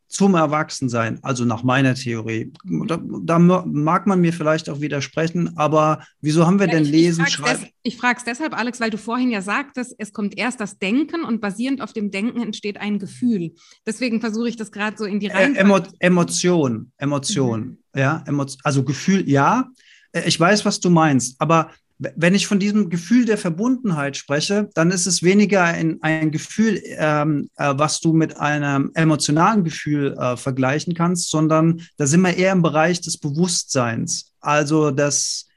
zum 0.10 0.34
Erwachsensein, 0.34 1.20
also 1.22 1.46
nach 1.46 1.62
meiner 1.62 1.94
Theorie. 1.94 2.52
Da, 2.66 3.00
da, 3.22 3.38
mag 3.38 4.08
man 4.08 4.20
mir 4.20 4.34
vielleicht 4.34 4.68
auch 4.68 4.82
widersprechen, 4.82 5.56
aber 5.56 6.04
wieso 6.20 6.48
haben 6.48 6.60
wir 6.60 6.66
ja, 6.66 6.74
denn 6.74 6.84
ich, 6.84 6.90
Lesen, 6.90 7.26
ich 7.28 7.34
Schreiben? 7.34 7.62
Des, 7.62 7.70
ich 7.84 7.98
frage 7.98 8.18
es 8.18 8.24
deshalb, 8.24 8.58
Alex, 8.58 8.80
weil 8.80 8.90
du 8.90 8.98
vorhin 8.98 9.30
ja 9.30 9.44
sagtest, 9.44 9.94
es 10.00 10.12
kommt 10.12 10.36
erst 10.36 10.60
das 10.60 10.80
Denken 10.80 11.24
und 11.24 11.42
basierend 11.42 11.82
auf 11.82 11.94
dem 11.94 12.10
Denken 12.10 12.42
entsteht 12.42 12.82
ein 12.82 12.98
Gefühl. 12.98 13.54
Deswegen 13.86 14.20
versuche 14.20 14.50
ich 14.50 14.58
das 14.58 14.72
gerade 14.72 14.98
so 14.98 15.06
in 15.06 15.20
die 15.20 15.28
Reihe. 15.28 15.56
Äh, 15.56 15.60
Emo 15.60 15.80
Emotion, 16.00 16.92
Emotion, 16.98 17.62
mhm. 17.62 17.78
ja, 17.96 18.24
Emo 18.26 18.48
also 18.64 18.84
Gefühl, 18.84 19.30
ja. 19.30 19.70
Ich 20.26 20.40
weiß, 20.40 20.66
was 20.66 20.80
du 20.80 20.90
meinst, 20.90 21.36
aber 21.38 21.70
wenn 22.00 22.34
ich 22.34 22.48
von 22.48 22.60
diesem 22.60 22.90
Gefühl 22.90 23.26
der 23.26 23.38
Verbundenheit 23.38 24.16
spreche, 24.16 24.70
dann 24.74 24.90
ist 24.90 25.06
es 25.06 25.22
weniger 25.22 25.64
ein, 25.64 25.98
ein 26.02 26.32
Gefühl, 26.32 26.82
ähm, 26.86 27.50
äh, 27.58 27.74
was 27.76 28.00
du 28.00 28.14
mit 28.14 28.38
einem 28.38 28.92
emotionalen 28.94 29.66
Gefühl 29.66 30.16
äh, 30.18 30.38
vergleichen 30.38 30.94
kannst, 30.94 31.30
sondern 31.30 31.82
da 31.98 32.08
sind 32.08 32.22
wir 32.22 32.38
eher 32.38 32.54
im 32.54 32.62
Bereich 32.62 33.02
des 33.02 33.18
Bewusstseins, 33.18 34.32
also 34.40 34.92
des, 34.92 35.48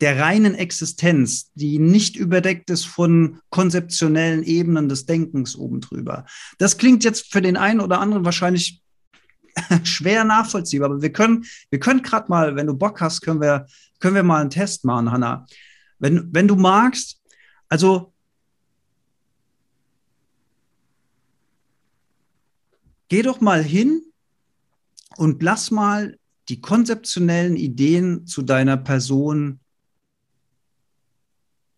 der 0.00 0.18
reinen 0.18 0.56
Existenz, 0.56 1.52
die 1.54 1.78
nicht 1.78 2.16
überdeckt 2.16 2.68
ist 2.70 2.84
von 2.84 3.38
konzeptionellen 3.50 4.42
Ebenen 4.42 4.88
des 4.88 5.06
Denkens 5.06 5.54
oben 5.54 5.80
drüber. 5.80 6.26
Das 6.58 6.78
klingt 6.78 7.04
jetzt 7.04 7.32
für 7.32 7.40
den 7.40 7.56
einen 7.56 7.80
oder 7.80 8.00
anderen 8.00 8.24
wahrscheinlich 8.24 8.82
schwer 9.84 10.24
nachvollziehbar, 10.24 10.90
aber 10.90 11.02
wir 11.02 11.12
können, 11.12 11.44
wir 11.70 11.78
können 11.78 12.02
gerade 12.02 12.28
mal, 12.28 12.56
wenn 12.56 12.66
du 12.66 12.74
Bock 12.74 13.00
hast, 13.00 13.20
können 13.20 13.40
wir 13.40 13.66
können 14.04 14.16
wir 14.16 14.22
mal 14.22 14.42
einen 14.42 14.50
Test 14.50 14.84
machen, 14.84 15.10
Hanna. 15.10 15.46
Wenn, 15.98 16.28
wenn 16.34 16.46
du 16.46 16.56
magst, 16.56 17.22
also 17.70 18.12
geh 23.08 23.22
doch 23.22 23.40
mal 23.40 23.62
hin 23.62 24.02
und 25.16 25.42
lass 25.42 25.70
mal 25.70 26.18
die 26.50 26.60
konzeptionellen 26.60 27.56
Ideen 27.56 28.26
zu 28.26 28.42
deiner 28.42 28.76
Person, 28.76 29.60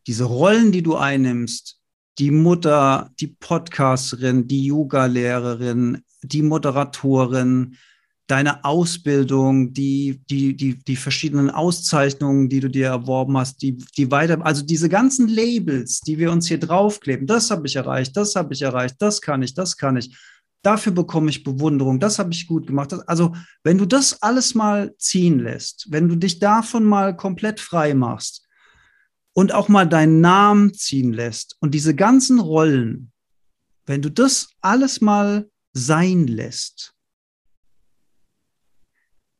diese 0.08 0.24
Rollen, 0.24 0.72
die 0.72 0.82
du 0.82 0.96
einnimmst, 0.96 1.80
die 2.18 2.32
Mutter, 2.32 3.12
die 3.20 3.28
Podcasterin, 3.28 4.48
die 4.48 4.66
Yoga-Lehrerin, 4.66 6.02
die 6.28 6.42
Moderatorin, 6.42 7.76
deine 8.26 8.64
Ausbildung, 8.64 9.72
die, 9.72 10.20
die, 10.28 10.56
die, 10.56 10.78
die 10.82 10.96
verschiedenen 10.96 11.50
Auszeichnungen, 11.50 12.48
die 12.48 12.60
du 12.60 12.68
dir 12.68 12.86
erworben 12.86 13.38
hast, 13.38 13.62
die, 13.62 13.76
die 13.96 14.10
weiter, 14.10 14.44
also 14.44 14.64
diese 14.64 14.88
ganzen 14.88 15.28
Labels, 15.28 16.00
die 16.00 16.18
wir 16.18 16.32
uns 16.32 16.48
hier 16.48 16.58
draufkleben, 16.58 17.26
das 17.26 17.50
habe 17.50 17.66
ich 17.66 17.76
erreicht, 17.76 18.16
das 18.16 18.34
habe 18.34 18.52
ich 18.52 18.62
erreicht, 18.62 18.96
das 18.98 19.20
kann 19.20 19.42
ich, 19.42 19.54
das 19.54 19.76
kann 19.76 19.96
ich, 19.96 20.16
dafür 20.62 20.92
bekomme 20.92 21.30
ich 21.30 21.44
Bewunderung, 21.44 22.00
das 22.00 22.18
habe 22.18 22.32
ich 22.32 22.48
gut 22.48 22.66
gemacht. 22.66 22.92
Also, 23.06 23.32
wenn 23.62 23.78
du 23.78 23.86
das 23.86 24.20
alles 24.22 24.56
mal 24.56 24.94
ziehen 24.98 25.38
lässt, 25.38 25.86
wenn 25.90 26.08
du 26.08 26.16
dich 26.16 26.40
davon 26.40 26.84
mal 26.84 27.16
komplett 27.16 27.60
frei 27.60 27.94
machst 27.94 28.44
und 29.34 29.54
auch 29.54 29.68
mal 29.68 29.86
deinen 29.86 30.20
Namen 30.20 30.74
ziehen 30.74 31.12
lässt 31.12 31.56
und 31.60 31.74
diese 31.74 31.94
ganzen 31.94 32.40
Rollen, 32.40 33.12
wenn 33.84 34.02
du 34.02 34.10
das 34.10 34.48
alles 34.60 35.00
mal 35.00 35.48
sein 35.76 36.26
lässt, 36.26 36.94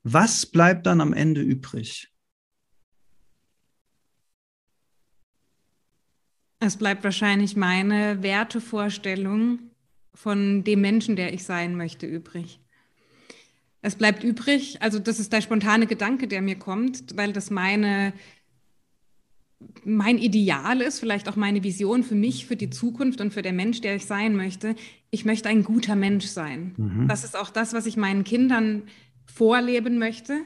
was 0.03 0.45
bleibt 0.45 0.87
dann 0.87 1.01
am 1.01 1.15
Ende 1.15 1.41
übrig? 1.41 2.13
Es 6.59 6.77
bleibt 6.77 7.05
wahrscheinlich 7.05 7.57
meine 7.57 8.23
Wertevorstellung 8.23 9.71
von 10.15 10.63
dem 10.63 10.81
Menschen, 10.81 11.17
der 11.17 11.33
ich 11.33 11.45
sein 11.45 11.75
möchte, 11.75 12.07
übrig. 12.07 12.61
Es 13.81 13.97
bleibt 13.97 14.23
übrig, 14.23 14.83
also 14.83 14.99
das 14.99 15.19
ist 15.19 15.33
der 15.33 15.41
spontane 15.41 15.87
Gedanke, 15.87 16.29
der 16.29 16.43
mir 16.43 16.59
kommt, 16.59 17.17
weil 17.17 17.33
das 17.33 17.51
meine, 17.51 18.13
mein 19.85 20.19
Ideal 20.19 20.81
ist, 20.81 20.99
vielleicht 20.99 21.29
auch 21.29 21.37
meine 21.37 21.63
Vision 21.63 22.03
für 22.03 22.15
mich, 22.15 22.47
für 22.47 22.57
die 22.57 22.71
Zukunft 22.71 23.21
und 23.21 23.33
für 23.33 23.43
den 23.43 23.57
Mensch, 23.57 23.81
der 23.81 23.97
ich 23.97 24.07
sein 24.07 24.37
möchte. 24.37 24.75
Ich 25.11 25.25
möchte 25.25 25.49
ein 25.49 25.65
guter 25.65 25.97
Mensch 25.97 26.27
sein. 26.27 26.75
Mhm. 26.77 27.09
Das 27.09 27.25
ist 27.25 27.37
auch 27.37 27.51
das, 27.51 27.73
was 27.73 27.87
ich 27.87 27.97
meinen 27.97 28.25
Kindern 28.25 28.83
vorleben 29.25 29.99
möchte, 29.99 30.41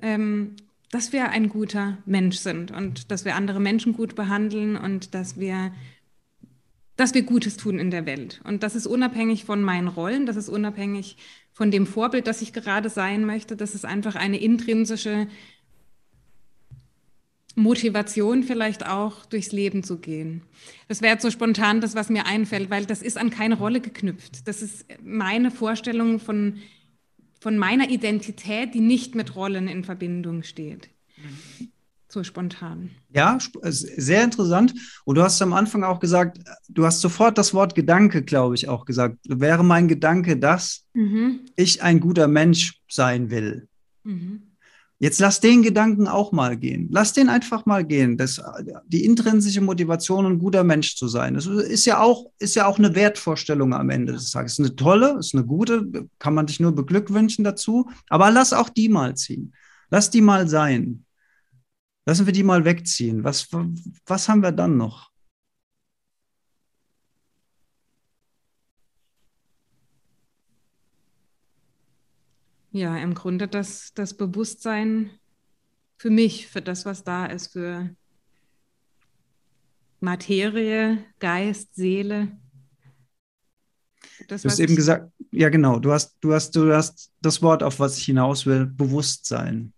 ähm, 0.00 0.56
dass 0.90 1.12
wir 1.12 1.30
ein 1.30 1.48
guter 1.48 1.98
Mensch 2.04 2.36
sind 2.36 2.70
und 2.70 3.10
dass 3.10 3.24
wir 3.24 3.36
andere 3.36 3.60
Menschen 3.60 3.94
gut 3.94 4.14
behandeln 4.14 4.76
und 4.76 5.14
dass 5.14 5.38
wir, 5.40 5.72
dass 6.96 7.14
wir 7.14 7.22
Gutes 7.22 7.56
tun 7.56 7.78
in 7.78 7.90
der 7.90 8.04
Welt. 8.04 8.42
Und 8.44 8.62
das 8.62 8.74
ist 8.74 8.86
unabhängig 8.86 9.44
von 9.44 9.62
meinen 9.62 9.88
Rollen, 9.88 10.26
das 10.26 10.36
ist 10.36 10.50
unabhängig 10.50 11.16
von 11.52 11.70
dem 11.70 11.86
Vorbild, 11.86 12.26
das 12.26 12.42
ich 12.42 12.52
gerade 12.52 12.90
sein 12.90 13.24
möchte. 13.24 13.56
Das 13.56 13.74
ist 13.74 13.84
einfach 13.84 14.14
eine 14.14 14.38
intrinsische 14.38 15.28
Motivation 17.54 18.42
vielleicht 18.42 18.86
auch 18.86 19.26
durchs 19.26 19.52
Leben 19.52 19.82
zu 19.82 19.98
gehen. 19.98 20.42
Das 20.88 21.02
wäre 21.02 21.14
jetzt 21.14 21.22
so 21.22 21.30
spontan 21.30 21.80
das, 21.80 21.94
was 21.94 22.08
mir 22.08 22.26
einfällt, 22.26 22.70
weil 22.70 22.86
das 22.86 23.02
ist 23.02 23.18
an 23.18 23.30
keine 23.30 23.56
Rolle 23.56 23.80
geknüpft. 23.80 24.48
Das 24.48 24.62
ist 24.62 24.86
meine 25.02 25.50
Vorstellung 25.50 26.18
von 26.18 26.58
von 27.42 27.58
meiner 27.58 27.90
Identität, 27.90 28.72
die 28.72 28.80
nicht 28.80 29.16
mit 29.16 29.34
Rollen 29.34 29.66
in 29.66 29.82
Verbindung 29.82 30.44
steht. 30.44 30.88
So 32.08 32.22
spontan. 32.22 32.90
Ja, 33.12 33.36
sehr 33.62 34.22
interessant. 34.22 34.74
Und 35.04 35.16
du 35.16 35.22
hast 35.22 35.42
am 35.42 35.52
Anfang 35.52 35.82
auch 35.82 35.98
gesagt, 35.98 36.38
du 36.68 36.86
hast 36.86 37.00
sofort 37.00 37.38
das 37.38 37.52
Wort 37.52 37.74
Gedanke, 37.74 38.22
glaube 38.22 38.54
ich, 38.54 38.68
auch 38.68 38.84
gesagt. 38.84 39.18
Wäre 39.26 39.64
mein 39.64 39.88
Gedanke, 39.88 40.36
dass 40.36 40.84
mhm. 40.94 41.40
ich 41.56 41.82
ein 41.82 41.98
guter 41.98 42.28
Mensch 42.28 42.80
sein 42.88 43.30
will. 43.30 43.66
Mhm. 44.04 44.51
Jetzt 45.02 45.18
lass 45.18 45.40
den 45.40 45.62
Gedanken 45.62 46.06
auch 46.06 46.30
mal 46.30 46.56
gehen. 46.56 46.86
Lass 46.92 47.12
den 47.12 47.28
einfach 47.28 47.66
mal 47.66 47.84
gehen. 47.84 48.16
Das, 48.16 48.40
die 48.86 49.04
intrinsische 49.04 49.60
Motivation, 49.60 50.26
ein 50.26 50.38
guter 50.38 50.62
Mensch 50.62 50.94
zu 50.94 51.08
sein. 51.08 51.34
Das 51.34 51.46
ist 51.46 51.86
ja 51.86 52.00
auch, 52.00 52.30
ist 52.38 52.54
ja 52.54 52.66
auch 52.66 52.78
eine 52.78 52.94
Wertvorstellung 52.94 53.74
am 53.74 53.90
Ende 53.90 54.12
des 54.12 54.30
Tages. 54.30 54.52
Ist 54.52 54.58
eine 54.60 54.76
tolle, 54.76 55.18
ist 55.18 55.34
eine 55.34 55.44
gute, 55.44 56.08
kann 56.20 56.34
man 56.34 56.46
dich 56.46 56.60
nur 56.60 56.72
beglückwünschen 56.72 57.42
dazu. 57.42 57.90
Aber 58.10 58.30
lass 58.30 58.52
auch 58.52 58.68
die 58.68 58.88
mal 58.88 59.16
ziehen. 59.16 59.52
Lass 59.90 60.08
die 60.08 60.20
mal 60.20 60.48
sein. 60.48 61.04
Lassen 62.06 62.26
wir 62.26 62.32
die 62.32 62.44
mal 62.44 62.64
wegziehen. 62.64 63.24
Was, 63.24 63.48
was 64.06 64.28
haben 64.28 64.44
wir 64.44 64.52
dann 64.52 64.76
noch? 64.76 65.11
Ja, 72.72 72.96
im 72.96 73.14
Grunde 73.14 73.48
das, 73.48 73.92
das 73.94 74.14
Bewusstsein 74.14 75.10
für 75.98 76.10
mich, 76.10 76.48
für 76.48 76.62
das, 76.62 76.86
was 76.86 77.04
da 77.04 77.26
ist, 77.26 77.52
für 77.52 77.94
Materie, 80.00 81.04
Geist, 81.20 81.74
Seele. 81.74 82.36
Das, 84.26 84.42
du 84.42 84.48
hast 84.48 84.58
eben 84.58 84.74
gesagt, 84.74 85.12
ja 85.30 85.50
genau, 85.50 85.78
du 85.78 85.92
hast, 85.92 86.16
du 86.20 86.32
hast, 86.32 86.56
du 86.56 86.72
hast 86.72 87.12
das 87.20 87.42
Wort, 87.42 87.62
auf 87.62 87.78
was 87.78 87.98
ich 87.98 88.04
hinaus 88.06 88.46
will, 88.46 88.66
Bewusstsein. 88.66 89.74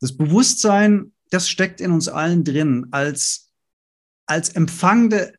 Das 0.00 0.16
Bewusstsein, 0.16 1.12
das 1.30 1.48
steckt 1.48 1.80
in 1.80 1.92
uns 1.92 2.08
allen 2.08 2.44
drin, 2.44 2.88
als, 2.90 3.50
als 4.26 4.50
empfangende 4.50 5.34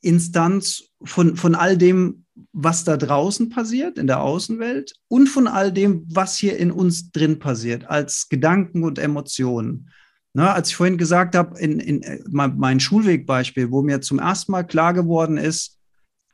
Instanz 0.00 0.84
von, 1.04 1.36
von 1.36 1.54
all 1.54 1.76
dem, 1.76 2.24
was 2.52 2.84
da 2.84 2.96
draußen 2.96 3.48
passiert, 3.48 3.98
in 3.98 4.06
der 4.06 4.22
Außenwelt 4.22 4.94
und 5.08 5.28
von 5.28 5.46
all 5.46 5.72
dem, 5.72 6.04
was 6.08 6.36
hier 6.36 6.56
in 6.56 6.70
uns 6.70 7.10
drin 7.10 7.38
passiert, 7.38 7.88
als 7.88 8.28
Gedanken 8.28 8.84
und 8.84 8.98
Emotionen. 8.98 9.90
Na, 10.32 10.52
als 10.52 10.70
ich 10.70 10.76
vorhin 10.76 10.98
gesagt 10.98 11.34
habe, 11.34 11.58
in, 11.58 11.80
in 11.80 12.02
äh, 12.02 12.20
mein 12.28 12.78
Schulwegbeispiel, 12.78 13.70
wo 13.70 13.82
mir 13.82 14.00
zum 14.00 14.20
ersten 14.20 14.52
Mal 14.52 14.62
klar 14.62 14.94
geworden 14.94 15.36
ist, 15.36 15.78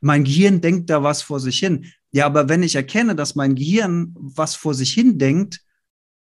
mein 0.01 0.23
Gehirn 0.23 0.61
denkt 0.61 0.89
da 0.89 1.01
was 1.01 1.23
vor 1.23 1.39
sich 1.39 1.57
hin. 1.57 1.85
Ja, 2.11 2.27
aber 2.27 2.47
wenn 2.49 2.63
ich 2.63 2.75
erkenne, 2.75 3.15
dass 3.15 3.35
mein 3.35 3.55
Gehirn 3.55 4.13
was 4.15 4.55
vor 4.55 4.73
sich 4.73 4.93
hin 4.93 5.17
denkt, 5.17 5.61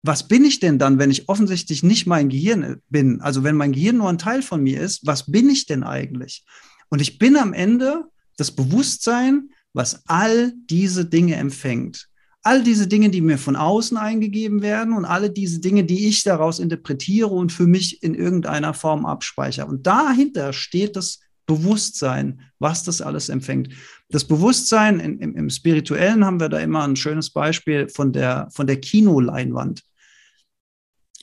was 0.01 0.27
bin 0.27 0.45
ich 0.45 0.61
denn 0.61 0.79
dann, 0.79 0.97
wenn 0.97 1.11
ich 1.11 1.27
offensichtlich 1.27 1.83
nicht 1.83 2.07
mein 2.07 2.29
Gehirn 2.29 2.81
bin? 2.89 3.19
Also 3.19 3.43
wenn 3.43 3.57
mein 3.57 3.73
Gehirn 3.73 3.97
nur 3.97 4.09
ein 4.09 4.17
Teil 4.17 4.41
von 4.41 4.63
mir 4.63 4.79
ist, 4.79 5.05
was 5.05 5.29
bin 5.29 5.49
ich 5.49 5.65
denn 5.65 5.83
eigentlich? 5.83 6.45
Und 6.89 7.01
ich 7.01 7.19
bin 7.19 7.35
am 7.35 7.53
Ende 7.53 8.05
das 8.37 8.51
Bewusstsein, 8.51 9.49
was 9.73 10.01
all 10.07 10.53
diese 10.69 11.05
Dinge 11.05 11.35
empfängt. 11.35 12.07
All 12.41 12.63
diese 12.63 12.87
Dinge, 12.87 13.09
die 13.09 13.21
mir 13.21 13.37
von 13.37 13.55
außen 13.55 13.97
eingegeben 13.97 14.61
werden 14.61 14.93
und 14.93 15.05
alle 15.05 15.29
diese 15.29 15.59
Dinge, 15.59 15.83
die 15.83 16.07
ich 16.07 16.23
daraus 16.23 16.59
interpretiere 16.59 17.27
und 17.27 17.51
für 17.51 17.67
mich 17.67 18.01
in 18.01 18.15
irgendeiner 18.15 18.73
Form 18.73 19.05
abspeichere. 19.05 19.67
Und 19.67 19.85
dahinter 19.85 20.53
steht 20.53 20.95
das 20.95 21.19
Bewusstsein, 21.45 22.41
was 22.59 22.83
das 22.83 23.01
alles 23.01 23.27
empfängt. 23.27 23.69
Das 24.09 24.25
Bewusstsein 24.25 24.99
in, 24.99 25.19
im, 25.19 25.35
im, 25.35 25.49
Spirituellen 25.49 26.23
haben 26.23 26.39
wir 26.39 26.47
da 26.47 26.59
immer 26.59 26.83
ein 26.83 26.95
schönes 26.95 27.31
Beispiel 27.31 27.89
von 27.89 28.13
der, 28.13 28.47
von 28.51 28.67
der 28.67 28.79
Kinoleinwand. 28.79 29.83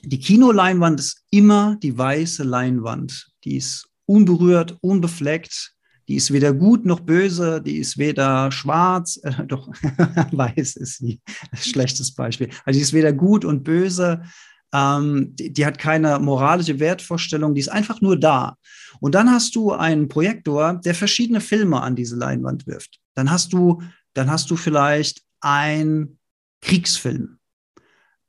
Die 0.02 0.18
Kinoleinwand 0.18 1.00
ist 1.00 1.24
immer 1.30 1.76
die 1.82 1.96
weiße 1.96 2.42
Leinwand. 2.42 3.28
Die 3.44 3.56
ist 3.56 3.88
unberührt, 4.04 4.76
unbefleckt. 4.80 5.75
Die 6.08 6.16
ist 6.16 6.32
weder 6.32 6.52
gut 6.52 6.84
noch 6.84 7.00
böse, 7.00 7.60
die 7.60 7.78
ist 7.78 7.98
weder 7.98 8.52
schwarz, 8.52 9.18
äh, 9.22 9.44
doch 9.46 9.68
weiß 10.32 10.76
ist 10.76 10.98
sie, 10.98 11.20
schlechtes 11.54 12.14
Beispiel. 12.14 12.50
Also 12.64 12.78
die 12.78 12.82
ist 12.82 12.92
weder 12.92 13.12
gut 13.12 13.44
und 13.44 13.64
böse, 13.64 14.22
ähm, 14.72 15.34
die, 15.36 15.52
die, 15.52 15.66
hat 15.66 15.78
keine 15.78 16.18
moralische 16.18 16.78
Wertvorstellung, 16.80 17.54
die 17.54 17.60
ist 17.60 17.68
einfach 17.68 18.00
nur 18.00 18.18
da. 18.18 18.56
Und 19.00 19.14
dann 19.14 19.30
hast 19.30 19.54
du 19.56 19.72
einen 19.72 20.08
Projektor, 20.08 20.80
der 20.84 20.94
verschiedene 20.94 21.40
Filme 21.40 21.80
an 21.80 21.96
diese 21.96 22.16
Leinwand 22.16 22.66
wirft. 22.66 22.98
Dann 23.14 23.30
hast 23.30 23.52
du, 23.52 23.82
dann 24.14 24.30
hast 24.30 24.50
du 24.50 24.56
vielleicht 24.56 25.22
einen 25.40 26.18
Kriegsfilm. 26.62 27.35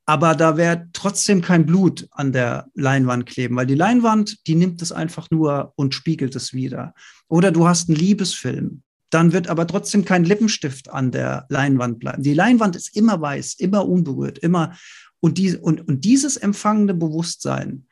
Aber 0.09 0.35
da 0.35 0.55
wird 0.55 0.93
trotzdem 0.93 1.41
kein 1.41 1.65
Blut 1.65 2.07
an 2.11 2.31
der 2.31 2.69
Leinwand 2.75 3.25
kleben, 3.25 3.57
weil 3.57 3.65
die 3.65 3.75
Leinwand, 3.75 4.47
die 4.47 4.55
nimmt 4.55 4.81
es 4.81 4.93
einfach 4.93 5.29
nur 5.31 5.73
und 5.75 5.93
spiegelt 5.93 6.33
es 6.35 6.53
wieder. 6.53 6.93
Oder 7.27 7.51
du 7.51 7.67
hast 7.67 7.89
einen 7.89 7.97
Liebesfilm, 7.97 8.83
dann 9.09 9.33
wird 9.33 9.49
aber 9.49 9.67
trotzdem 9.67 10.05
kein 10.05 10.23
Lippenstift 10.23 10.89
an 10.89 11.11
der 11.11 11.45
Leinwand 11.49 11.99
bleiben. 11.99 12.23
Die 12.23 12.33
Leinwand 12.33 12.77
ist 12.77 12.95
immer 12.95 13.19
weiß, 13.19 13.55
immer 13.55 13.85
unberührt, 13.85 14.37
immer 14.39 14.77
und, 15.19 15.37
die, 15.37 15.57
und, 15.57 15.85
und 15.85 16.05
dieses 16.05 16.37
empfangende 16.37 16.93
Bewusstsein, 16.93 17.85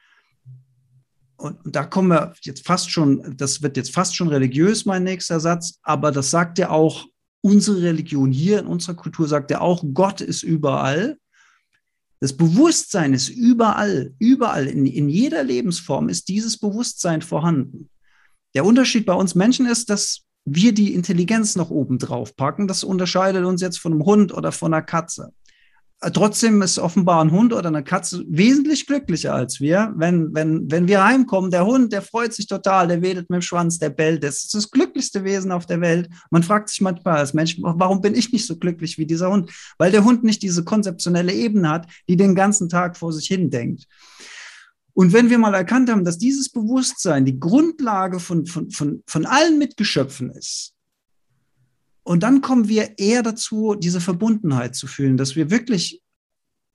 und 1.38 1.58
da 1.66 1.84
kommen 1.84 2.10
wir 2.10 2.34
jetzt 2.44 2.66
fast 2.66 2.90
schon, 2.90 3.36
das 3.36 3.62
wird 3.62 3.76
jetzt 3.76 3.94
fast 3.94 4.16
schon 4.16 4.30
religiös, 4.30 4.86
mein 4.86 5.04
nächster 5.04 5.42
Satz, 5.42 5.80
aber 5.84 6.14
das 6.14 6.32
sagt 6.32 6.60
ja 6.60 6.70
auch 6.70 7.08
unsere 7.42 7.82
Religion 7.82 8.32
hier 8.32 8.60
in 8.60 8.68
unserer 8.68 8.96
Kultur, 8.96 9.28
sagt 9.28 9.52
ja 9.52 9.60
auch, 9.60 9.84
Gott 9.94 10.22
ist 10.22 10.44
überall. 10.44 11.18
Das 12.20 12.34
Bewusstsein 12.34 13.14
ist 13.14 13.30
überall, 13.30 14.14
überall, 14.20 14.68
in, 14.68 14.86
in 14.86 15.10
jeder 15.10 15.44
Lebensform 15.44 16.10
ist 16.10 16.28
dieses 16.28 16.58
Bewusstsein 16.58 17.22
vorhanden. 17.22 17.90
Der 18.54 18.66
Unterschied 18.66 19.06
bei 19.06 19.14
uns 19.14 19.36
Menschen 19.36 19.66
ist, 19.66 19.90
dass 19.90 20.22
wir 20.46 20.74
die 20.74 20.94
Intelligenz 20.94 21.56
noch 21.56 21.72
oben 21.72 22.00
drauf 22.00 22.36
packen. 22.36 22.68
Das 22.68 22.84
unterscheidet 22.84 23.44
uns 23.44 23.62
jetzt 23.62 23.80
von 23.80 23.94
einem 23.94 24.06
Hund 24.06 24.34
oder 24.34 24.52
von 24.52 24.74
einer 24.74 24.84
Katze. 24.84 25.34
Äh, 26.02 26.12
trotzdem 26.12 26.62
ist 26.62 26.78
offenbar 26.78 27.24
ein 27.24 27.32
Hund 27.32 27.54
oder 27.54 27.70
eine 27.70 27.84
Katze 27.84 28.24
wesentlich 28.28 28.86
glücklicher 28.86 29.34
als 29.34 29.60
wir. 29.60 29.94
Wenn, 29.96 30.34
wenn, 30.34 30.70
wenn 30.70 30.88
wir 30.88 31.04
heimkommen, 31.04 31.52
der 31.52 31.66
Hund, 31.66 31.94
der 31.94 32.02
freut 32.02 32.34
sich 32.34 32.48
total, 32.48 32.88
der 32.88 33.02
wedelt 33.02 33.30
mit 33.30 33.38
dem 33.38 33.42
Schwanz, 33.42 33.80
der 33.80 33.90
bellt. 33.90 34.24
Das 34.24 34.44
ist 34.44 34.54
das 34.54 34.72
glücklichste 34.72 35.24
Wesen 35.24 35.52
auf 35.52 35.66
der 35.66 35.82
Welt. 35.82 36.10
Man 36.32 36.44
fragt 36.44 36.70
sich 36.70 36.82
manchmal 36.82 37.18
als 37.18 37.34
Mensch, 37.34 37.58
warum 37.60 38.02
bin 38.02 38.16
ich 38.16 38.32
nicht 38.32 38.46
so 38.46 38.58
glücklich 38.58 38.98
wie 38.98 39.06
dieser 39.06 39.32
Hund? 39.32 39.52
Weil 39.78 39.92
der 39.92 40.04
Hund 40.04 40.24
nicht 40.24 40.44
diese 40.44 40.64
konzeptionelle 40.64 41.34
Ebene 41.34 41.70
hat, 41.70 41.88
die 42.08 42.18
den 42.18 42.36
ganzen 42.36 42.70
Tag 42.70 42.98
vor 42.98 43.14
sich 43.14 43.28
hin 43.28 43.50
denkt. 43.50 43.88
Und 44.94 45.12
wenn 45.12 45.30
wir 45.30 45.38
mal 45.38 45.54
erkannt 45.54 45.90
haben, 45.90 46.06
dass 46.06 46.18
dieses 46.18 46.50
Bewusstsein 46.50 47.26
die 47.26 47.38
Grundlage 47.38 48.20
von, 48.20 48.46
von, 48.46 48.72
von, 48.72 49.04
von 49.06 49.26
allen 49.26 49.58
Mitgeschöpfen 49.58 50.32
ist, 50.32 50.75
und 52.06 52.22
dann 52.22 52.42
kommen 52.42 52.68
wir 52.68 53.00
eher 53.00 53.24
dazu, 53.24 53.74
diese 53.74 54.00
Verbundenheit 54.00 54.76
zu 54.76 54.86
fühlen, 54.86 55.18
dass 55.18 55.36
wir 55.36 55.50
wirklich, 55.50 56.04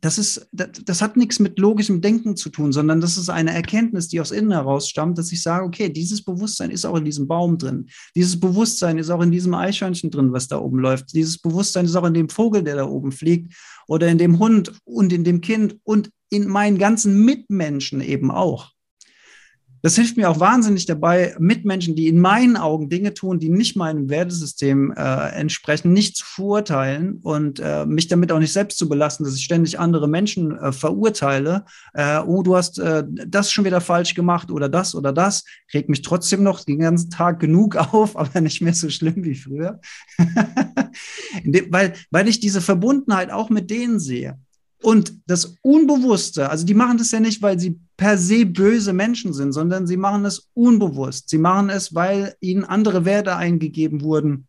das 0.00 0.18
ist, 0.18 0.48
das, 0.50 0.70
das, 0.84 1.02
hat 1.02 1.16
nichts 1.16 1.38
mit 1.38 1.56
logischem 1.56 2.00
Denken 2.00 2.34
zu 2.34 2.50
tun, 2.50 2.72
sondern 2.72 3.00
das 3.00 3.16
ist 3.16 3.28
eine 3.28 3.54
Erkenntnis, 3.54 4.08
die 4.08 4.20
aus 4.20 4.32
innen 4.32 4.50
heraus 4.50 4.88
stammt, 4.88 5.18
dass 5.18 5.30
ich 5.30 5.40
sage, 5.40 5.64
okay, 5.64 5.88
dieses 5.88 6.24
Bewusstsein 6.24 6.72
ist 6.72 6.84
auch 6.84 6.96
in 6.96 7.04
diesem 7.04 7.28
Baum 7.28 7.58
drin. 7.58 7.86
Dieses 8.16 8.40
Bewusstsein 8.40 8.98
ist 8.98 9.08
auch 9.08 9.20
in 9.20 9.30
diesem 9.30 9.54
Eichhörnchen 9.54 10.10
drin, 10.10 10.32
was 10.32 10.48
da 10.48 10.58
oben 10.58 10.80
läuft. 10.80 11.12
Dieses 11.14 11.38
Bewusstsein 11.38 11.84
ist 11.84 11.94
auch 11.94 12.06
in 12.06 12.14
dem 12.14 12.28
Vogel, 12.28 12.64
der 12.64 12.74
da 12.74 12.86
oben 12.86 13.12
fliegt 13.12 13.54
oder 13.86 14.08
in 14.08 14.18
dem 14.18 14.40
Hund 14.40 14.72
und 14.82 15.12
in 15.12 15.22
dem 15.22 15.40
Kind 15.40 15.78
und 15.84 16.10
in 16.28 16.48
meinen 16.48 16.78
ganzen 16.78 17.24
Mitmenschen 17.24 18.00
eben 18.00 18.32
auch. 18.32 18.72
Das 19.82 19.96
hilft 19.96 20.16
mir 20.16 20.28
auch 20.28 20.40
wahnsinnig 20.40 20.86
dabei, 20.86 21.34
Mitmenschen, 21.38 21.94
die 21.94 22.08
in 22.08 22.20
meinen 22.20 22.56
Augen 22.56 22.88
Dinge 22.88 23.14
tun, 23.14 23.38
die 23.38 23.48
nicht 23.48 23.76
meinem 23.76 24.10
Wertesystem 24.10 24.92
äh, 24.92 25.28
entsprechen, 25.30 25.92
nicht 25.92 26.16
zu 26.16 26.26
verurteilen 26.26 27.18
und 27.22 27.60
äh, 27.60 27.86
mich 27.86 28.08
damit 28.08 28.30
auch 28.32 28.38
nicht 28.38 28.52
selbst 28.52 28.78
zu 28.78 28.88
belasten, 28.88 29.24
dass 29.24 29.34
ich 29.34 29.44
ständig 29.44 29.78
andere 29.78 30.08
Menschen 30.08 30.56
äh, 30.58 30.72
verurteile. 30.72 31.64
Äh, 31.94 32.18
oh, 32.18 32.42
du 32.42 32.56
hast 32.56 32.78
äh, 32.78 33.04
das 33.26 33.50
schon 33.50 33.64
wieder 33.64 33.80
falsch 33.80 34.14
gemacht 34.14 34.50
oder 34.50 34.68
das 34.68 34.94
oder 34.94 35.12
das. 35.12 35.44
Regt 35.72 35.88
mich 35.88 36.02
trotzdem 36.02 36.42
noch 36.42 36.64
den 36.64 36.80
ganzen 36.80 37.10
Tag 37.10 37.40
genug 37.40 37.76
auf, 37.92 38.16
aber 38.16 38.40
nicht 38.40 38.60
mehr 38.60 38.74
so 38.74 38.90
schlimm 38.90 39.24
wie 39.24 39.34
früher. 39.34 39.80
weil, 41.70 41.94
weil 42.10 42.28
ich 42.28 42.40
diese 42.40 42.60
Verbundenheit 42.60 43.30
auch 43.30 43.50
mit 43.50 43.70
denen 43.70 43.98
sehe. 43.98 44.38
Und 44.82 45.12
das 45.26 45.56
Unbewusste, 45.62 46.48
also 46.48 46.64
die 46.64 46.74
machen 46.74 46.96
das 46.96 47.10
ja 47.10 47.20
nicht, 47.20 47.42
weil 47.42 47.60
sie 47.60 47.78
per 47.96 48.16
se 48.16 48.46
böse 48.46 48.94
Menschen 48.94 49.34
sind, 49.34 49.52
sondern 49.52 49.86
sie 49.86 49.98
machen 49.98 50.24
es 50.24 50.48
unbewusst. 50.54 51.28
Sie 51.28 51.38
machen 51.38 51.68
es, 51.68 51.94
weil 51.94 52.34
ihnen 52.40 52.64
andere 52.64 53.04
Werte 53.04 53.36
eingegeben 53.36 54.00
wurden. 54.00 54.46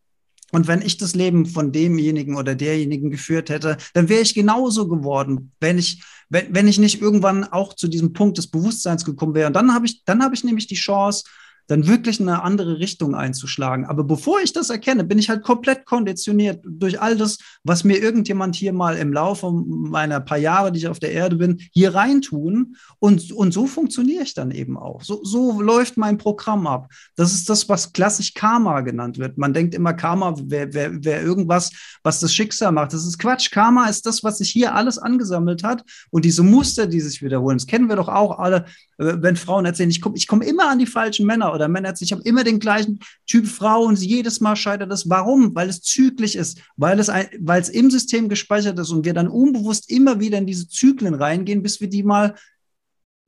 Und 0.52 0.68
wenn 0.68 0.82
ich 0.82 0.98
das 0.98 1.14
Leben 1.14 1.46
von 1.46 1.72
demjenigen 1.72 2.36
oder 2.36 2.54
derjenigen 2.54 3.10
geführt 3.10 3.50
hätte, 3.50 3.76
dann 3.94 4.08
wäre 4.08 4.20
ich 4.20 4.34
genauso 4.34 4.86
geworden, 4.86 5.52
wenn 5.60 5.78
ich, 5.78 6.02
wenn, 6.28 6.54
wenn 6.54 6.68
ich 6.68 6.78
nicht 6.78 7.00
irgendwann 7.00 7.44
auch 7.44 7.74
zu 7.74 7.88
diesem 7.88 8.12
Punkt 8.12 8.38
des 8.38 8.46
Bewusstseins 8.46 9.04
gekommen 9.04 9.34
wäre. 9.34 9.46
Und 9.46 9.54
dann 9.54 9.74
habe 9.74 9.86
ich, 9.86 10.04
dann 10.04 10.22
habe 10.22 10.34
ich 10.34 10.44
nämlich 10.44 10.66
die 10.66 10.74
Chance, 10.74 11.24
dann 11.66 11.86
wirklich 11.86 12.20
eine 12.20 12.42
andere 12.42 12.78
Richtung 12.78 13.14
einzuschlagen. 13.14 13.86
Aber 13.86 14.04
bevor 14.04 14.40
ich 14.40 14.52
das 14.52 14.70
erkenne, 14.70 15.04
bin 15.04 15.18
ich 15.18 15.28
halt 15.28 15.42
komplett 15.42 15.84
konditioniert 15.86 16.60
durch 16.64 17.00
all 17.00 17.16
das, 17.16 17.38
was 17.64 17.84
mir 17.84 18.02
irgendjemand 18.02 18.56
hier 18.56 18.72
mal 18.72 18.96
im 18.96 19.12
Laufe 19.12 19.50
meiner 19.52 20.20
paar 20.20 20.38
Jahre, 20.38 20.72
die 20.72 20.78
ich 20.80 20.88
auf 20.88 20.98
der 20.98 21.12
Erde 21.12 21.36
bin, 21.36 21.60
hier 21.72 21.94
reintun. 21.94 22.76
Und, 22.98 23.32
und 23.32 23.52
so 23.52 23.66
funktioniere 23.66 24.22
ich 24.22 24.34
dann 24.34 24.50
eben 24.50 24.76
auch. 24.76 25.02
So, 25.02 25.22
so 25.24 25.60
läuft 25.60 25.96
mein 25.96 26.18
Programm 26.18 26.66
ab. 26.66 26.88
Das 27.16 27.32
ist 27.32 27.48
das, 27.48 27.68
was 27.68 27.92
klassisch 27.92 28.34
Karma 28.34 28.80
genannt 28.80 29.18
wird. 29.18 29.38
Man 29.38 29.54
denkt 29.54 29.74
immer, 29.74 29.94
Karma 29.94 30.34
wäre 30.38 30.74
wär, 30.74 31.04
wär 31.04 31.22
irgendwas, 31.22 31.70
was 32.02 32.20
das 32.20 32.34
Schicksal 32.34 32.72
macht. 32.72 32.92
Das 32.92 33.06
ist 33.06 33.18
Quatsch. 33.18 33.50
Karma 33.50 33.86
ist 33.86 34.06
das, 34.06 34.24
was 34.24 34.38
sich 34.38 34.50
hier 34.50 34.74
alles 34.74 34.98
angesammelt 34.98 35.62
hat. 35.62 35.84
Und 36.10 36.24
diese 36.24 36.42
Muster, 36.42 36.86
die 36.86 37.00
sich 37.00 37.22
wiederholen, 37.22 37.58
das 37.58 37.66
kennen 37.66 37.88
wir 37.88 37.96
doch 37.96 38.08
auch 38.08 38.38
alle, 38.38 38.66
äh, 38.98 39.14
wenn 39.18 39.36
Frauen 39.36 39.64
erzählen, 39.64 39.90
ich 39.90 40.00
komme 40.00 40.16
ich 40.16 40.26
komm 40.26 40.42
immer 40.42 40.68
an 40.68 40.78
die 40.78 40.86
falschen 40.86 41.26
Männer 41.26 41.51
oder 41.52 41.68
Männer 41.68 41.88
erzählen, 41.88 42.06
ich 42.06 42.12
habe 42.12 42.22
immer 42.22 42.44
den 42.44 42.58
gleichen 42.58 42.98
Typ 43.26 43.46
Frau 43.46 43.84
und 43.84 43.98
jedes 43.98 44.40
Mal 44.40 44.56
scheitert 44.56 44.92
es. 44.92 45.08
Warum? 45.08 45.54
Weil 45.54 45.68
es 45.68 45.82
zyklisch 45.82 46.34
ist, 46.34 46.60
weil 46.76 46.98
es, 46.98 47.08
ein, 47.08 47.26
weil 47.40 47.60
es 47.60 47.68
im 47.68 47.90
System 47.90 48.28
gespeichert 48.28 48.78
ist 48.78 48.90
und 48.90 49.04
wir 49.04 49.14
dann 49.14 49.28
unbewusst 49.28 49.90
immer 49.90 50.20
wieder 50.20 50.38
in 50.38 50.46
diese 50.46 50.68
Zyklen 50.68 51.14
reingehen, 51.14 51.62
bis 51.62 51.80
wir 51.80 51.88
die 51.88 52.02
mal 52.02 52.34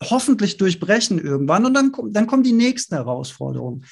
hoffentlich 0.02 0.56
durchbrechen 0.56 1.18
irgendwann 1.18 1.66
und 1.66 1.74
dann, 1.74 1.92
dann 2.10 2.26
kommen 2.26 2.42
die 2.42 2.52
nächsten 2.52 2.94
Herausforderungen. 2.94 3.84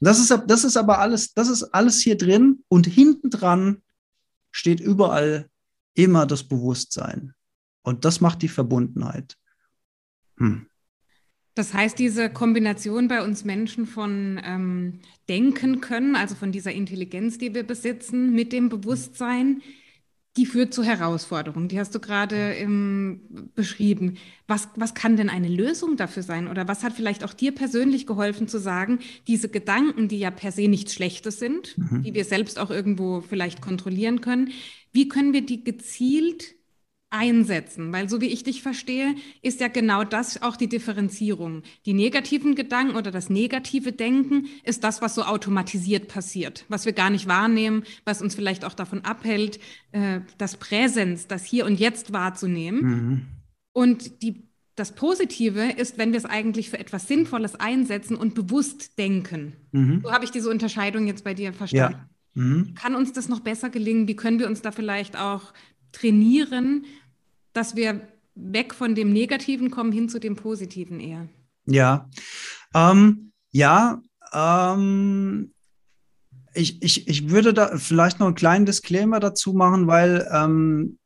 Das 0.00 0.18
ist, 0.18 0.36
das 0.46 0.64
ist 0.64 0.76
aber 0.76 0.98
alles, 0.98 1.32
das 1.32 1.48
ist 1.48 1.62
alles 1.62 2.00
hier 2.00 2.16
drin 2.16 2.64
und 2.68 2.86
hinten 2.86 3.30
dran 3.30 3.82
steht 4.50 4.80
überall 4.80 5.48
immer 5.94 6.26
das 6.26 6.42
Bewusstsein. 6.42 7.34
Und 7.82 8.04
das 8.04 8.20
macht 8.20 8.42
die 8.42 8.48
Verbundenheit. 8.48 9.36
Hm. 10.38 10.66
Das 11.54 11.74
heißt, 11.74 11.98
diese 11.98 12.30
Kombination 12.30 13.08
bei 13.08 13.22
uns 13.22 13.44
Menschen 13.44 13.86
von 13.86 14.40
ähm, 14.44 15.00
Denken 15.28 15.80
können, 15.80 16.16
also 16.16 16.34
von 16.34 16.50
dieser 16.50 16.72
Intelligenz, 16.72 17.38
die 17.38 17.54
wir 17.54 17.62
besitzen, 17.62 18.32
mit 18.32 18.52
dem 18.52 18.68
Bewusstsein, 18.70 19.60
die 20.38 20.46
führt 20.46 20.72
zu 20.72 20.82
Herausforderungen. 20.82 21.68
Die 21.68 21.78
hast 21.78 21.94
du 21.94 22.00
gerade 22.00 22.54
ähm, 22.54 23.20
beschrieben. 23.54 24.16
Was, 24.46 24.68
was 24.76 24.94
kann 24.94 25.16
denn 25.16 25.28
eine 25.28 25.48
Lösung 25.48 25.96
dafür 25.96 26.22
sein? 26.22 26.48
Oder 26.48 26.68
was 26.68 26.82
hat 26.82 26.94
vielleicht 26.94 27.22
auch 27.22 27.34
dir 27.34 27.52
persönlich 27.52 28.06
geholfen 28.06 28.48
zu 28.48 28.58
sagen, 28.58 29.00
diese 29.26 29.50
Gedanken, 29.50 30.08
die 30.08 30.18
ja 30.18 30.30
per 30.30 30.50
se 30.50 30.68
nichts 30.68 30.94
Schlechtes 30.94 31.38
sind, 31.38 31.76
mhm. 31.76 32.02
die 32.02 32.14
wir 32.14 32.24
selbst 32.24 32.58
auch 32.58 32.70
irgendwo 32.70 33.20
vielleicht 33.20 33.60
kontrollieren 33.60 34.22
können, 34.22 34.52
wie 34.92 35.08
können 35.08 35.34
wir 35.34 35.44
die 35.44 35.64
gezielt 35.64 36.54
einsetzen? 37.12 37.92
Weil 37.92 38.08
so 38.08 38.20
wie 38.20 38.26
ich 38.26 38.42
dich 38.42 38.62
verstehe, 38.62 39.14
ist 39.42 39.60
ja 39.60 39.68
genau 39.68 40.04
das 40.04 40.42
auch 40.42 40.56
die 40.56 40.68
Differenzierung. 40.68 41.62
Die 41.86 41.92
negativen 41.92 42.54
Gedanken 42.54 42.96
oder 42.96 43.10
das 43.10 43.30
negative 43.30 43.92
Denken 43.92 44.46
ist 44.64 44.82
das, 44.84 45.02
was 45.02 45.14
so 45.14 45.22
automatisiert 45.22 46.08
passiert, 46.08 46.64
was 46.68 46.86
wir 46.86 46.92
gar 46.92 47.10
nicht 47.10 47.28
wahrnehmen, 47.28 47.84
was 48.04 48.22
uns 48.22 48.34
vielleicht 48.34 48.64
auch 48.64 48.74
davon 48.74 49.04
abhält, 49.04 49.60
äh, 49.92 50.20
das 50.38 50.56
Präsens, 50.56 51.26
das 51.26 51.44
Hier 51.44 51.66
und 51.66 51.78
Jetzt 51.78 52.12
wahrzunehmen. 52.12 52.82
Mhm. 52.82 53.26
Und 53.72 54.22
die, 54.22 54.48
das 54.74 54.94
Positive 54.94 55.72
ist, 55.72 55.98
wenn 55.98 56.12
wir 56.12 56.18
es 56.18 56.24
eigentlich 56.24 56.70
für 56.70 56.78
etwas 56.78 57.08
Sinnvolles 57.08 57.54
einsetzen 57.56 58.16
und 58.16 58.34
bewusst 58.34 58.98
denken. 58.98 59.54
Mhm. 59.72 60.00
So 60.02 60.12
habe 60.12 60.24
ich 60.24 60.30
diese 60.30 60.50
Unterscheidung 60.50 61.06
jetzt 61.06 61.24
bei 61.24 61.34
dir 61.34 61.52
verstanden. 61.52 61.98
Ja. 62.34 62.42
Mhm. 62.42 62.74
Kann 62.74 62.94
uns 62.94 63.12
das 63.12 63.28
noch 63.28 63.40
besser 63.40 63.68
gelingen? 63.68 64.08
Wie 64.08 64.16
können 64.16 64.38
wir 64.38 64.46
uns 64.46 64.62
da 64.62 64.72
vielleicht 64.72 65.18
auch 65.18 65.52
trainieren, 65.92 66.86
dass 67.52 67.76
wir 67.76 68.00
weg 68.34 68.74
von 68.74 68.94
dem 68.94 69.12
Negativen 69.12 69.70
kommen 69.70 69.92
hin 69.92 70.08
zu 70.08 70.18
dem 70.18 70.36
Positiven 70.36 71.00
eher. 71.00 71.28
Ja, 71.66 72.08
ähm, 72.74 73.32
ja, 73.50 74.00
Ähm, 74.32 75.52
ich, 76.54 76.82
ich, 76.82 77.08
ich 77.08 77.30
würde 77.30 77.54
da 77.54 77.76
vielleicht 77.78 78.18
noch 78.18 78.26
einen 78.26 78.34
kleinen 78.34 78.66
Disclaimer 78.66 79.20
dazu 79.20 79.52
machen, 79.52 79.86
weil 79.86 80.28
ähm, 80.32 80.98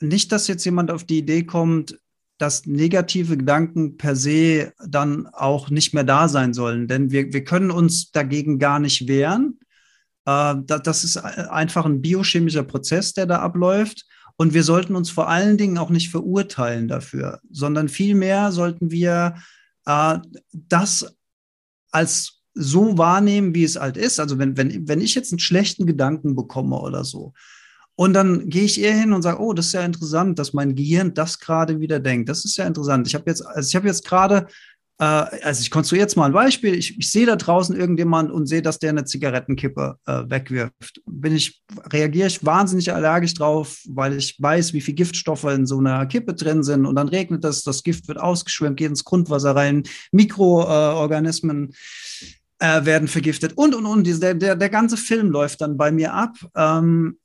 nicht, 0.00 0.32
dass 0.32 0.48
jetzt 0.48 0.64
jemand 0.64 0.90
auf 0.90 1.04
die 1.04 1.18
Idee 1.18 1.44
kommt, 1.44 1.98
dass 2.38 2.66
negative 2.66 3.36
Gedanken 3.36 3.98
per 3.98 4.16
se 4.16 4.72
dann 4.86 5.26
auch 5.26 5.68
nicht 5.68 5.92
mehr 5.92 6.04
da 6.04 6.28
sein 6.28 6.54
sollen. 6.54 6.88
Denn 6.88 7.10
wir, 7.10 7.32
wir 7.32 7.44
können 7.44 7.70
uns 7.70 8.12
dagegen 8.12 8.58
gar 8.58 8.78
nicht 8.78 9.08
wehren. 9.08 9.60
Äh, 10.24 10.54
das 10.66 11.04
ist 11.04 11.18
einfach 11.18 11.84
ein 11.84 12.00
biochemischer 12.00 12.62
Prozess, 12.62 13.12
der 13.12 13.26
da 13.26 13.40
abläuft. 13.40 14.06
Und 14.40 14.54
wir 14.54 14.64
sollten 14.64 14.96
uns 14.96 15.10
vor 15.10 15.28
allen 15.28 15.58
Dingen 15.58 15.76
auch 15.76 15.90
nicht 15.90 16.10
verurteilen 16.10 16.88
dafür, 16.88 17.42
sondern 17.50 17.90
vielmehr 17.90 18.52
sollten 18.52 18.90
wir 18.90 19.34
äh, 19.84 20.18
das 20.50 21.14
als 21.90 22.40
so 22.54 22.96
wahrnehmen, 22.96 23.54
wie 23.54 23.64
es 23.64 23.78
halt 23.78 23.98
ist. 23.98 24.18
Also 24.18 24.38
wenn, 24.38 24.56
wenn, 24.56 24.88
wenn 24.88 25.02
ich 25.02 25.14
jetzt 25.14 25.30
einen 25.30 25.40
schlechten 25.40 25.84
Gedanken 25.84 26.36
bekomme 26.36 26.80
oder 26.80 27.04
so, 27.04 27.34
und 27.96 28.14
dann 28.14 28.48
gehe 28.48 28.62
ich 28.62 28.80
eher 28.80 28.98
hin 28.98 29.12
und 29.12 29.20
sage, 29.20 29.42
oh, 29.42 29.52
das 29.52 29.66
ist 29.66 29.72
ja 29.74 29.84
interessant, 29.84 30.38
dass 30.38 30.54
mein 30.54 30.74
Gehirn 30.74 31.12
das 31.12 31.38
gerade 31.38 31.78
wieder 31.78 32.00
denkt. 32.00 32.30
Das 32.30 32.46
ist 32.46 32.56
ja 32.56 32.66
interessant. 32.66 33.06
Ich 33.06 33.14
habe 33.14 33.24
jetzt, 33.26 33.44
also 33.44 33.68
ich 33.68 33.76
habe 33.76 33.88
jetzt 33.88 34.06
gerade, 34.06 34.46
äh, 35.00 35.04
also 35.42 35.62
ich 35.62 35.70
konstruiere 35.70 36.04
jetzt 36.04 36.16
mal 36.16 36.26
ein 36.26 36.32
Beispiel. 36.32 36.74
Ich, 36.74 36.98
ich 36.98 37.10
sehe 37.10 37.24
da 37.24 37.36
draußen 37.36 37.74
irgendjemand 37.74 38.30
und 38.30 38.46
sehe, 38.46 38.60
dass 38.60 38.78
der 38.78 38.90
eine 38.90 39.04
Zigarettenkippe 39.04 39.96
äh, 40.06 40.24
wegwirft. 40.28 41.00
Bin 41.06 41.34
ich, 41.34 41.62
reagiere 41.90 42.26
ich 42.28 42.44
wahnsinnig 42.44 42.92
allergisch 42.92 43.32
drauf, 43.32 43.78
weil 43.88 44.18
ich 44.18 44.36
weiß, 44.38 44.74
wie 44.74 44.82
viel 44.82 44.94
Giftstoffe 44.94 45.44
in 45.44 45.66
so 45.66 45.78
einer 45.78 46.04
Kippe 46.04 46.34
drin 46.34 46.62
sind. 46.62 46.84
Und 46.84 46.96
dann 46.96 47.08
regnet 47.08 47.44
das, 47.44 47.62
das 47.62 47.82
Gift 47.82 48.08
wird 48.08 48.20
ausgeschwemmt, 48.20 48.76
geht 48.76 48.90
ins 48.90 49.04
Grundwasser 49.04 49.56
rein, 49.56 49.84
Mikroorganismen. 50.12 51.72
Äh, 52.62 52.84
werden 52.84 53.08
vergiftet 53.08 53.54
und 53.54 53.74
und 53.74 53.86
und. 53.86 54.22
Der, 54.22 54.34
der, 54.34 54.54
der 54.54 54.68
ganze 54.68 54.98
Film 54.98 55.30
läuft 55.30 55.62
dann 55.62 55.78
bei 55.78 55.90
mir 55.90 56.12
ab. 56.12 56.36
Ähm, 56.54 57.16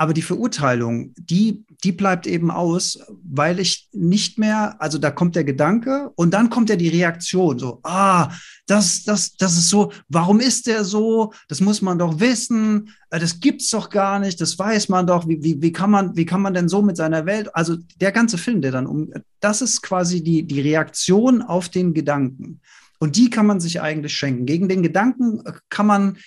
aber 0.00 0.14
die 0.14 0.22
Verurteilung, 0.22 1.12
die, 1.16 1.64
die 1.82 1.90
bleibt 1.90 2.28
eben 2.28 2.52
aus, 2.52 3.00
weil 3.24 3.58
ich 3.58 3.88
nicht 3.92 4.38
mehr, 4.38 4.80
also 4.80 4.96
da 4.96 5.10
kommt 5.10 5.34
der 5.34 5.42
Gedanke 5.42 6.12
und 6.14 6.32
dann 6.32 6.50
kommt 6.50 6.70
ja 6.70 6.76
die 6.76 6.88
Reaktion, 6.88 7.58
so, 7.58 7.80
ah, 7.82 8.30
das, 8.66 9.02
das, 9.02 9.34
das 9.34 9.58
ist 9.58 9.68
so, 9.68 9.90
warum 10.08 10.38
ist 10.38 10.68
der 10.68 10.84
so? 10.84 11.32
Das 11.48 11.60
muss 11.60 11.82
man 11.82 11.98
doch 11.98 12.20
wissen, 12.20 12.94
äh, 13.10 13.18
das 13.18 13.40
gibt's 13.40 13.70
doch 13.70 13.90
gar 13.90 14.20
nicht, 14.20 14.40
das 14.40 14.56
weiß 14.56 14.88
man 14.88 15.08
doch, 15.08 15.26
wie, 15.26 15.42
wie, 15.42 15.60
wie 15.60 15.72
kann 15.72 15.90
man, 15.90 16.16
wie 16.16 16.26
kann 16.26 16.42
man 16.42 16.54
denn 16.54 16.68
so 16.68 16.80
mit 16.80 16.96
seiner 16.96 17.26
Welt, 17.26 17.54
also 17.56 17.76
der 18.00 18.12
ganze 18.12 18.38
Film, 18.38 18.62
der 18.62 18.70
dann 18.70 18.86
um, 18.86 19.12
das 19.40 19.62
ist 19.62 19.82
quasi 19.82 20.22
die, 20.22 20.44
die 20.44 20.60
Reaktion 20.60 21.42
auf 21.42 21.68
den 21.68 21.92
Gedanken. 21.92 22.60
Und 23.00 23.16
die 23.16 23.30
kann 23.30 23.46
man 23.46 23.58
sich 23.58 23.80
eigentlich 23.80 24.14
schenken. 24.14 24.46
Gegen 24.46 24.68
den 24.68 24.82
Gedanken 24.82 25.42
kann 25.68 25.86
man, 25.86 26.18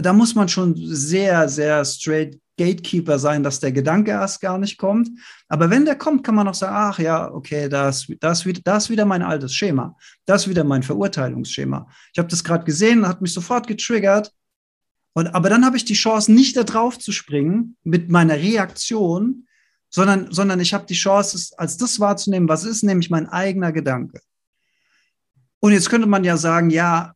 da 0.00 0.12
muss 0.12 0.34
man 0.34 0.48
schon 0.48 0.74
sehr, 0.76 1.48
sehr 1.48 1.84
straight 1.86 2.41
Gatekeeper 2.58 3.18
sein, 3.18 3.42
dass 3.42 3.60
der 3.60 3.72
Gedanke 3.72 4.10
erst 4.10 4.40
gar 4.40 4.58
nicht 4.58 4.78
kommt. 4.78 5.08
Aber 5.48 5.70
wenn 5.70 5.84
der 5.84 5.96
kommt, 5.96 6.24
kann 6.24 6.34
man 6.34 6.48
auch 6.48 6.54
sagen, 6.54 6.74
ach 6.76 6.98
ja, 6.98 7.32
okay, 7.32 7.68
das, 7.68 8.06
das, 8.20 8.46
das 8.64 8.90
wieder 8.90 9.04
mein 9.04 9.22
altes 9.22 9.54
Schema. 9.54 9.96
Das 10.26 10.48
wieder 10.48 10.64
mein 10.64 10.82
Verurteilungsschema. 10.82 11.88
Ich 12.12 12.18
habe 12.18 12.28
das 12.28 12.44
gerade 12.44 12.64
gesehen, 12.64 13.08
hat 13.08 13.22
mich 13.22 13.32
sofort 13.32 13.66
getriggert. 13.66 14.32
Und, 15.14 15.28
aber 15.28 15.48
dann 15.50 15.64
habe 15.64 15.76
ich 15.76 15.84
die 15.84 15.94
Chance, 15.94 16.32
nicht 16.32 16.56
da 16.56 16.64
drauf 16.64 16.98
zu 16.98 17.12
springen 17.12 17.76
mit 17.84 18.10
meiner 18.10 18.36
Reaktion, 18.36 19.46
sondern, 19.90 20.32
sondern 20.32 20.60
ich 20.60 20.72
habe 20.72 20.86
die 20.86 20.94
Chance, 20.94 21.54
als 21.56 21.76
das 21.76 22.00
wahrzunehmen, 22.00 22.48
was 22.48 22.64
ist 22.64 22.82
nämlich 22.82 23.10
mein 23.10 23.28
eigener 23.28 23.72
Gedanke. 23.72 24.20
Und 25.60 25.72
jetzt 25.72 25.90
könnte 25.90 26.08
man 26.08 26.24
ja 26.24 26.36
sagen, 26.36 26.70
ja, 26.70 27.14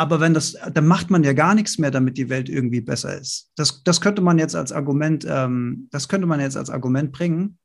aber 0.00 0.18
wenn 0.18 0.32
das, 0.32 0.56
dann 0.72 0.86
macht 0.86 1.10
man 1.10 1.24
ja 1.24 1.34
gar 1.34 1.54
nichts 1.54 1.76
mehr, 1.76 1.90
damit 1.90 2.16
die 2.16 2.30
Welt 2.30 2.48
irgendwie 2.48 2.80
besser 2.80 3.20
ist. 3.20 3.50
Das, 3.54 3.82
das 3.84 4.00
könnte 4.00 4.22
man 4.22 4.38
jetzt 4.38 4.56
als 4.56 4.72
Argument, 4.72 5.26
ähm, 5.28 5.88
das 5.90 6.08
könnte 6.08 6.26
man 6.26 6.40
jetzt 6.40 6.56
als 6.56 6.70
Argument 6.70 7.12
bringen. 7.12 7.58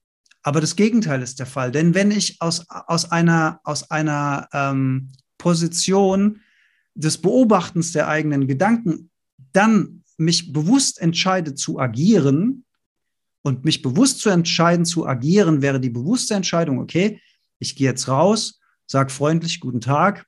Aber 0.43 0.59
das 0.59 0.75
Gegenteil 0.75 1.21
ist 1.21 1.39
der 1.39 1.45
Fall. 1.45 1.71
Denn 1.71 1.95
wenn 1.95 2.11
ich 2.11 2.41
aus, 2.41 2.65
aus 2.67 3.09
einer, 3.09 3.61
aus 3.63 3.89
einer 3.89 4.49
ähm, 4.51 5.13
Position 5.37 6.41
des 6.93 7.19
Beobachtens 7.19 7.93
der 7.93 8.09
eigenen 8.09 8.47
Gedanken 8.47 9.11
dann 9.53 10.03
mich 10.17 10.51
bewusst 10.51 10.99
entscheide 10.99 11.55
zu 11.55 11.79
agieren 11.79 12.65
und 13.43 13.63
mich 13.63 13.81
bewusst 13.81 14.19
zu 14.19 14.29
entscheiden 14.29 14.83
zu 14.83 15.07
agieren, 15.07 15.61
wäre 15.61 15.79
die 15.79 15.89
bewusste 15.89 16.33
Entscheidung, 16.33 16.79
okay, 16.79 17.21
ich 17.59 17.77
gehe 17.77 17.87
jetzt 17.87 18.09
raus, 18.09 18.59
sag 18.87 19.09
freundlich 19.09 19.61
guten 19.61 19.79
Tag, 19.79 20.25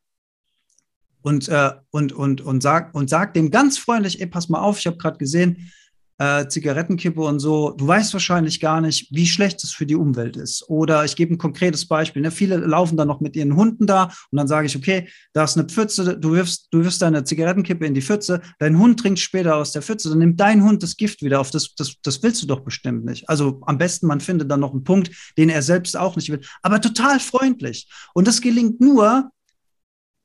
und, 1.21 1.49
äh, 1.49 1.71
und, 1.91 2.13
und, 2.13 2.41
und, 2.41 2.61
sag, 2.61 2.93
und 2.95 3.09
sag 3.09 3.33
dem 3.33 3.51
ganz 3.51 3.77
freundlich, 3.77 4.21
ey, 4.21 4.27
pass 4.27 4.49
mal 4.49 4.61
auf, 4.61 4.79
ich 4.79 4.87
habe 4.87 4.97
gerade 4.97 5.17
gesehen, 5.17 5.71
äh, 6.19 6.47
Zigarettenkippe 6.47 7.21
und 7.21 7.39
so, 7.39 7.71
du 7.71 7.87
weißt 7.87 8.13
wahrscheinlich 8.13 8.59
gar 8.59 8.81
nicht, 8.81 9.07
wie 9.11 9.27
schlecht 9.27 9.63
es 9.63 9.71
für 9.71 9.85
die 9.85 9.95
Umwelt 9.95 10.35
ist. 10.35 10.67
Oder 10.67 11.05
ich 11.05 11.15
gebe 11.15 11.33
ein 11.33 11.37
konkretes 11.37 11.87
Beispiel. 11.87 12.21
Ne? 12.21 12.31
Viele 12.31 12.57
laufen 12.57 12.97
dann 12.97 13.07
noch 13.07 13.21
mit 13.21 13.35
ihren 13.35 13.55
Hunden 13.55 13.85
da 13.85 14.05
und 14.31 14.37
dann 14.37 14.47
sage 14.47 14.65
ich, 14.67 14.75
okay, 14.75 15.07
da 15.33 15.43
ist 15.43 15.57
eine 15.57 15.67
Pfütze, 15.67 16.17
du 16.17 16.33
wirfst, 16.33 16.67
du 16.71 16.83
wirfst 16.83 17.01
deine 17.01 17.23
Zigarettenkippe 17.23 17.85
in 17.85 17.93
die 17.93 18.01
Pfütze, 18.01 18.41
dein 18.59 18.79
Hund 18.79 18.99
trinkt 18.99 19.19
später 19.19 19.55
aus 19.55 19.71
der 19.71 19.81
Pfütze, 19.81 20.09
dann 20.09 20.19
nimmt 20.19 20.39
dein 20.39 20.63
Hund 20.63 20.81
das 20.81 20.97
Gift 20.97 21.21
wieder 21.21 21.39
auf. 21.39 21.51
Das, 21.51 21.75
das, 21.75 21.95
das 22.01 22.23
willst 22.23 22.41
du 22.41 22.47
doch 22.47 22.61
bestimmt 22.61 23.05
nicht. 23.05 23.29
Also 23.29 23.61
am 23.65 23.77
besten, 23.77 24.07
man 24.07 24.19
findet 24.19 24.49
dann 24.49 24.59
noch 24.59 24.71
einen 24.71 24.83
Punkt, 24.83 25.11
den 25.37 25.49
er 25.49 25.61
selbst 25.61 25.95
auch 25.95 26.15
nicht 26.15 26.31
will, 26.31 26.41
aber 26.63 26.81
total 26.81 27.19
freundlich. 27.19 27.87
Und 28.13 28.27
das 28.27 28.41
gelingt 28.41 28.81
nur, 28.81 29.29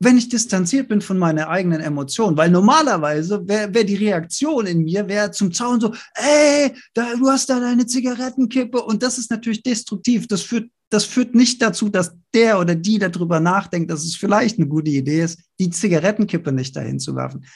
wenn 0.05 0.19
ich 0.19 0.29
distanziert 0.29 0.89
bin 0.89 1.01
von 1.01 1.19
meiner 1.19 1.49
eigenen 1.49 1.81
Emotion, 1.81 2.37
weil 2.37 2.51
normalerweise 2.51 3.47
wäre 3.47 3.73
wär 3.73 3.85
die 3.85 3.95
Reaktion 3.95 4.67
in 4.67 4.83
mir, 4.83 5.07
wäre 5.07 5.31
zum 5.31 5.53
Zaun 5.53 5.81
so, 5.81 5.95
ey, 6.15 6.75
da, 6.95 7.15
du 7.15 7.29
hast 7.29 7.49
da 7.49 7.61
deine 7.61 7.87
Zigarettenkippe 7.87 8.83
und 8.83 9.03
das 9.03 9.19
ist 9.19 9.31
natürlich 9.31 9.63
destruktiv. 9.63 10.27
Das 10.27 10.43
führt, 10.43 10.71
das 10.91 11.05
führt 11.05 11.35
nicht 11.35 11.63
dazu, 11.63 11.89
dass 11.89 12.15
der 12.35 12.59
oder 12.59 12.75
die 12.75 12.99
darüber 12.99 13.39
nachdenkt, 13.39 13.91
dass 13.91 14.05
es 14.05 14.17
vielleicht 14.17 14.59
eine 14.59 14.67
gute 14.67 14.91
Idee 14.91 15.23
ist, 15.23 15.39
die 15.61 15.71
Zigarettenkippe 15.71 16.51
nicht 16.51 16.75
dahin 16.75 16.99
zu 16.99 17.15
werfen. 17.15 17.47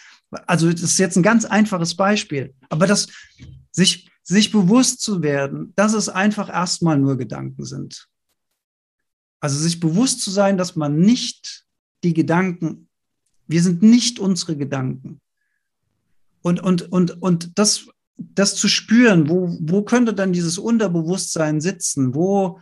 Also 0.47 0.71
das 0.71 0.83
ist 0.83 0.99
jetzt 0.99 1.17
ein 1.17 1.23
ganz 1.23 1.45
einfaches 1.45 1.97
Beispiel, 1.97 2.55
aber 2.69 2.87
das 2.87 3.09
sich, 3.73 4.09
sich 4.23 4.53
bewusst 4.53 5.01
zu 5.01 5.23
werden, 5.23 5.73
dass 5.77 5.95
es 5.95 6.09
einfach 6.09 6.49
erstmal 6.49 6.99
nur 6.99 7.17
Gedanken 7.17 7.65
sind. 7.65 8.09
Also 9.41 9.59
sich 9.59 9.81
bewusst 9.81 10.23
zu 10.23 10.31
sein, 10.31 10.57
dass 10.57 10.77
man 10.77 10.99
nicht 10.99 11.66
die 12.05 12.15
Gedanken. 12.15 12.89
Wir 13.47 13.63
sind 13.63 13.83
nicht 13.83 14.19
unsere 14.19 14.57
Gedanken. 14.57 15.21
Und, 16.43 16.63
und, 16.63 16.93
und, 16.93 17.23
und 17.23 17.59
das, 17.59 17.87
das 18.17 18.55
zu 18.55 18.69
spüren, 18.69 19.29
wo, 19.29 19.57
wo 19.61 19.83
könnte 19.83 20.15
dann 20.15 20.33
dieses 20.33 20.59
Unterbewusstsein 20.59 21.61
sitzen? 21.61 22.15
Wo, 22.15 22.61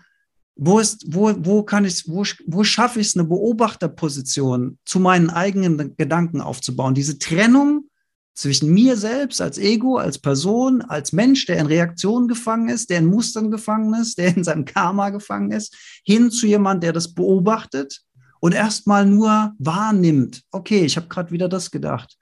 wo 0.57 0.79
ist, 0.79 1.05
wo, 1.09 1.35
wo 1.39 1.63
kann 1.63 1.85
ich, 1.85 2.09
wo, 2.09 2.25
wo 2.47 2.65
schaffe 2.65 3.01
ich 3.01 3.09
es, 3.09 3.17
eine 3.17 3.29
Beobachterposition 3.29 4.79
zu 4.85 5.01
meinen 5.01 5.31
eigenen 5.31 5.97
Gedanken 5.97 6.41
aufzubauen? 6.41 6.95
Diese 6.95 7.19
Trennung 7.19 7.89
zwischen 8.35 8.73
mir 8.73 8.97
selbst 8.97 9.41
als 9.41 9.59
Ego, 9.59 9.97
als 9.97 10.19
Person, 10.19 10.83
als 10.83 11.13
Mensch, 11.13 11.47
der 11.47 11.59
in 11.59 11.67
Reaktionen 11.67 12.27
gefangen 12.27 12.69
ist, 12.69 12.91
der 12.91 12.99
in 12.99 13.07
Mustern 13.07 13.51
gefangen 13.51 13.95
ist, 13.95 14.19
der 14.19 14.37
in 14.37 14.45
seinem 14.45 14.65
Karma 14.65 15.11
gefangen 15.11 15.53
ist, 15.53 15.77
hin 16.05 16.31
zu 16.31 16.47
jemand, 16.47 16.83
der 16.83 16.93
das 16.93 17.15
beobachtet 17.15 18.03
und 18.45 18.53
erstmal 18.53 19.07
nur 19.07 19.55
wahrnimmt, 19.59 20.43
okay, 20.51 20.85
ich 20.85 20.99
habe 20.99 21.09
gerade 21.09 21.31
wieder 21.31 21.49
das 21.49 21.71
gedacht. 21.71 22.19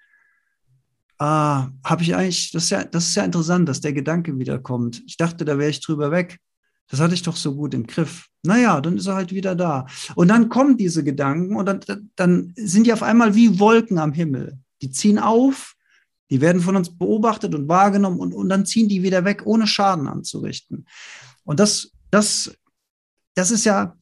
Ah, 1.18 1.70
habe 1.82 2.04
ich 2.04 2.14
eigentlich, 2.14 2.52
das 2.52 2.62
ist, 2.62 2.70
ja, 2.70 2.84
das 2.84 3.08
ist 3.08 3.16
ja 3.16 3.24
interessant, 3.24 3.68
dass 3.68 3.80
der 3.80 3.92
Gedanke 3.92 4.38
wiederkommt. 4.38 5.02
Ich 5.04 5.16
dachte, 5.16 5.44
da 5.44 5.58
wäre 5.58 5.70
ich 5.70 5.80
drüber 5.80 6.12
weg. 6.12 6.38
Das 6.86 7.00
hatte 7.00 7.14
ich 7.14 7.24
doch 7.24 7.34
so 7.34 7.56
gut 7.56 7.74
im 7.74 7.88
Griff. 7.88 8.28
Naja, 8.44 8.80
dann 8.80 8.98
ist 8.98 9.08
er 9.08 9.16
halt 9.16 9.32
wieder 9.32 9.56
da. 9.56 9.84
Und 10.14 10.28
dann 10.28 10.48
kommen 10.48 10.76
diese 10.76 11.02
Gedanken 11.02 11.56
und 11.56 11.66
dann, 11.66 11.80
dann 12.14 12.52
sind 12.54 12.86
die 12.86 12.92
auf 12.92 13.02
einmal 13.02 13.34
wie 13.34 13.58
Wolken 13.58 13.98
am 13.98 14.12
Himmel. 14.12 14.60
Die 14.80 14.92
ziehen 14.92 15.18
auf, 15.18 15.74
die 16.30 16.40
werden 16.40 16.62
von 16.62 16.76
uns 16.76 16.96
beobachtet 16.96 17.52
und 17.52 17.66
wahrgenommen 17.66 18.20
und, 18.20 18.32
und 18.32 18.48
dann 18.48 18.64
ziehen 18.64 18.88
die 18.88 19.02
wieder 19.02 19.24
weg, 19.24 19.42
ohne 19.44 19.66
Schaden 19.66 20.06
anzurichten. 20.06 20.86
Und 21.42 21.58
das, 21.58 21.90
das, 22.12 22.56
das 23.34 23.50
ist 23.50 23.64
ja, 23.64 23.96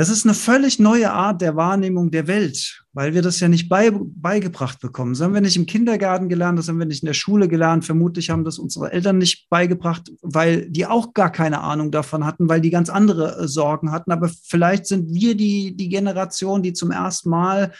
das 0.00 0.08
ist 0.08 0.24
eine 0.24 0.32
völlig 0.32 0.78
neue 0.78 1.12
Art 1.12 1.42
der 1.42 1.56
Wahrnehmung 1.56 2.10
der 2.10 2.26
Welt, 2.26 2.84
weil 2.94 3.12
wir 3.12 3.20
das 3.20 3.38
ja 3.38 3.48
nicht 3.48 3.68
bei, 3.68 3.90
beigebracht 3.92 4.80
bekommen. 4.80 5.12
Das 5.12 5.20
haben 5.20 5.34
wir 5.34 5.42
nicht 5.42 5.58
im 5.58 5.66
Kindergarten 5.66 6.30
gelernt, 6.30 6.58
das 6.58 6.68
haben 6.68 6.78
wir 6.78 6.86
nicht 6.86 7.02
in 7.02 7.06
der 7.06 7.12
Schule 7.12 7.48
gelernt. 7.48 7.84
Vermutlich 7.84 8.30
haben 8.30 8.42
das 8.42 8.58
unsere 8.58 8.92
Eltern 8.92 9.18
nicht 9.18 9.50
beigebracht, 9.50 10.10
weil 10.22 10.70
die 10.70 10.86
auch 10.86 11.12
gar 11.12 11.30
keine 11.30 11.60
Ahnung 11.60 11.90
davon 11.90 12.24
hatten, 12.24 12.48
weil 12.48 12.62
die 12.62 12.70
ganz 12.70 12.88
andere 12.88 13.40
äh, 13.40 13.46
Sorgen 13.46 13.92
hatten. 13.92 14.10
Aber 14.10 14.30
vielleicht 14.42 14.86
sind 14.86 15.12
wir 15.12 15.36
die, 15.36 15.76
die 15.76 15.90
Generation, 15.90 16.62
die 16.62 16.72
zum 16.72 16.92
ersten 16.92 17.28
Mal 17.28 17.74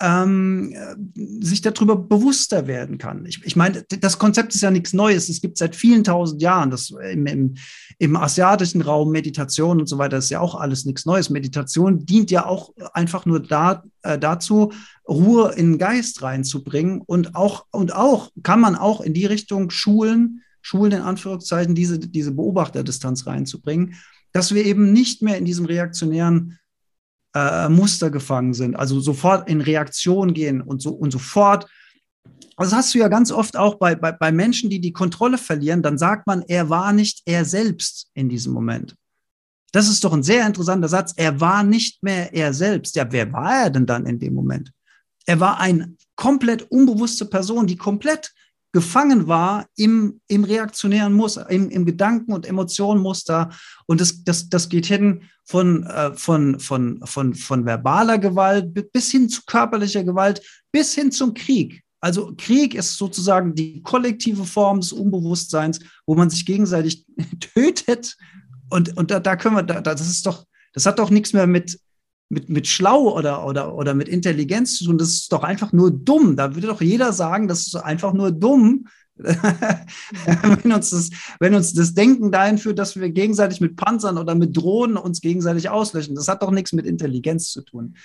ähm, 0.00 0.74
sich 1.40 1.62
darüber 1.62 1.96
bewusster 1.96 2.66
werden 2.66 2.98
kann. 2.98 3.24
Ich, 3.24 3.42
ich 3.44 3.56
meine, 3.56 3.82
das 3.82 4.18
Konzept 4.18 4.54
ist 4.54 4.60
ja 4.60 4.70
nichts 4.70 4.92
Neues. 4.92 5.28
Es 5.28 5.40
gibt 5.40 5.56
seit 5.56 5.74
vielen 5.74 6.04
tausend 6.04 6.42
Jahren. 6.42 6.70
Das 6.70 6.90
im, 6.90 7.26
im, 7.26 7.54
im 7.98 8.16
asiatischen 8.16 8.82
Raum 8.82 9.10
Meditation 9.10 9.80
und 9.80 9.88
so 9.88 9.96
weiter 9.96 10.18
ist 10.18 10.30
ja 10.30 10.40
auch 10.40 10.54
alles 10.54 10.84
nichts 10.84 11.06
Neues. 11.06 11.30
Meditation 11.30 12.04
dient 12.04 12.30
ja 12.30 12.44
auch 12.44 12.72
einfach 12.92 13.24
nur 13.24 13.40
da, 13.40 13.84
äh, 14.02 14.18
dazu, 14.18 14.72
Ruhe 15.08 15.52
in 15.52 15.72
den 15.72 15.78
Geist 15.78 16.22
reinzubringen 16.22 17.00
und 17.00 17.34
auch 17.34 17.66
und 17.70 17.94
auch 17.94 18.30
kann 18.42 18.60
man 18.60 18.76
auch 18.76 19.00
in 19.00 19.14
die 19.14 19.26
Richtung 19.26 19.70
schulen, 19.70 20.42
schulen 20.60 20.92
in 20.92 21.02
Anführungszeichen 21.02 21.74
diese 21.74 21.98
diese 21.98 22.32
Beobachterdistanz 22.32 23.26
reinzubringen, 23.26 23.94
dass 24.32 24.52
wir 24.52 24.66
eben 24.66 24.92
nicht 24.92 25.22
mehr 25.22 25.38
in 25.38 25.44
diesem 25.44 25.64
reaktionären 25.64 26.58
äh, 27.36 27.68
Muster 27.68 28.10
gefangen 28.10 28.54
sind, 28.54 28.76
also 28.76 28.98
sofort 28.98 29.48
in 29.48 29.60
Reaktion 29.60 30.32
gehen 30.32 30.62
und 30.62 30.80
so 30.80 30.90
und 30.90 31.10
sofort. 31.10 31.66
Also 32.56 32.70
das 32.70 32.78
hast 32.78 32.94
du 32.94 32.98
ja 32.98 33.08
ganz 33.08 33.30
oft 33.30 33.58
auch 33.58 33.74
bei, 33.74 33.94
bei, 33.94 34.12
bei 34.12 34.32
Menschen, 34.32 34.70
die 34.70 34.80
die 34.80 34.92
Kontrolle 34.92 35.36
verlieren, 35.36 35.82
dann 35.82 35.98
sagt 35.98 36.26
man, 36.26 36.42
er 36.48 36.70
war 36.70 36.94
nicht 36.94 37.22
er 37.26 37.44
selbst 37.44 38.08
in 38.14 38.30
diesem 38.30 38.54
Moment. 38.54 38.94
Das 39.72 39.88
ist 39.88 40.02
doch 40.04 40.14
ein 40.14 40.22
sehr 40.22 40.46
interessanter 40.46 40.88
Satz. 40.88 41.12
Er 41.16 41.38
war 41.38 41.62
nicht 41.62 42.02
mehr 42.02 42.32
er 42.32 42.54
selbst. 42.54 42.96
Ja, 42.96 43.06
wer 43.10 43.30
war 43.32 43.64
er 43.64 43.70
denn 43.70 43.84
dann 43.84 44.06
in 44.06 44.18
dem 44.18 44.32
Moment? 44.32 44.70
Er 45.26 45.38
war 45.38 45.60
eine 45.60 45.94
komplett 46.14 46.62
unbewusste 46.70 47.26
Person, 47.26 47.66
die 47.66 47.76
komplett 47.76 48.32
gefangen 48.76 49.26
war 49.26 49.64
im, 49.74 50.20
im 50.28 50.44
reaktionären 50.44 51.14
Muster, 51.14 51.48
im, 51.48 51.70
im 51.70 51.86
Gedanken- 51.86 52.34
und 52.34 52.44
Emotionenmuster. 52.44 53.48
Und 53.86 54.02
das, 54.02 54.22
das, 54.22 54.50
das 54.50 54.68
geht 54.68 54.84
hin 54.84 55.22
von, 55.44 55.84
äh, 55.84 56.12
von, 56.12 56.60
von, 56.60 57.00
von, 57.06 57.34
von 57.34 57.64
verbaler 57.64 58.18
Gewalt 58.18 58.92
bis 58.92 59.10
hin 59.10 59.30
zu 59.30 59.40
körperlicher 59.46 60.04
Gewalt, 60.04 60.42
bis 60.70 60.92
hin 60.92 61.10
zum 61.10 61.32
Krieg. 61.32 61.82
Also 62.02 62.34
Krieg 62.36 62.74
ist 62.74 62.98
sozusagen 62.98 63.54
die 63.54 63.82
kollektive 63.82 64.44
Form 64.44 64.80
des 64.80 64.92
Unbewusstseins, 64.92 65.80
wo 66.04 66.14
man 66.14 66.28
sich 66.28 66.44
gegenseitig 66.44 67.06
tötet. 67.54 68.14
Und, 68.68 68.94
und 68.98 69.10
da, 69.10 69.20
da 69.20 69.36
können 69.36 69.56
wir, 69.56 69.62
da, 69.62 69.80
das 69.80 70.02
ist 70.02 70.26
doch, 70.26 70.44
das 70.74 70.84
hat 70.84 70.98
doch 70.98 71.08
nichts 71.08 71.32
mehr 71.32 71.46
mit, 71.46 71.80
mit, 72.28 72.48
mit 72.48 72.66
schlau 72.66 73.16
oder, 73.16 73.46
oder, 73.46 73.74
oder 73.74 73.94
mit 73.94 74.08
Intelligenz 74.08 74.78
zu 74.78 74.84
tun. 74.84 74.98
Das 74.98 75.10
ist 75.10 75.32
doch 75.32 75.42
einfach 75.42 75.72
nur 75.72 75.90
dumm. 75.90 76.36
Da 76.36 76.54
würde 76.54 76.66
doch 76.66 76.80
jeder 76.80 77.12
sagen, 77.12 77.48
das 77.48 77.66
ist 77.66 77.76
einfach 77.76 78.12
nur 78.12 78.32
dumm, 78.32 78.86
wenn, 79.16 80.72
uns 80.72 80.90
das, 80.90 81.10
wenn 81.40 81.54
uns 81.54 81.72
das 81.72 81.94
Denken 81.94 82.30
dahin 82.30 82.58
führt, 82.58 82.78
dass 82.78 82.96
wir 82.96 83.08
gegenseitig 83.10 83.60
mit 83.60 83.76
Panzern 83.76 84.18
oder 84.18 84.34
mit 84.34 84.54
Drohnen 84.56 84.98
uns 84.98 85.20
gegenseitig 85.20 85.70
auslöschen. 85.70 86.14
Das 86.14 86.28
hat 86.28 86.42
doch 86.42 86.50
nichts 86.50 86.72
mit 86.72 86.84
Intelligenz 86.84 87.50
zu 87.50 87.62
tun. 87.62 87.96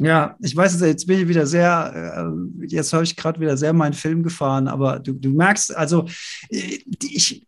Ja, 0.00 0.36
ich 0.40 0.54
weiß 0.54 0.80
jetzt 0.82 1.08
bin 1.08 1.20
ich 1.20 1.28
wieder 1.28 1.44
sehr, 1.44 2.30
äh, 2.30 2.66
jetzt 2.66 2.92
habe 2.92 3.02
ich 3.02 3.16
gerade 3.16 3.40
wieder 3.40 3.56
sehr 3.56 3.72
meinen 3.72 3.94
Film 3.94 4.22
gefahren, 4.22 4.68
aber 4.68 5.00
du, 5.00 5.12
du 5.12 5.30
merkst, 5.30 5.76
also 5.76 6.06
äh, 6.50 6.78
ich, 7.02 7.44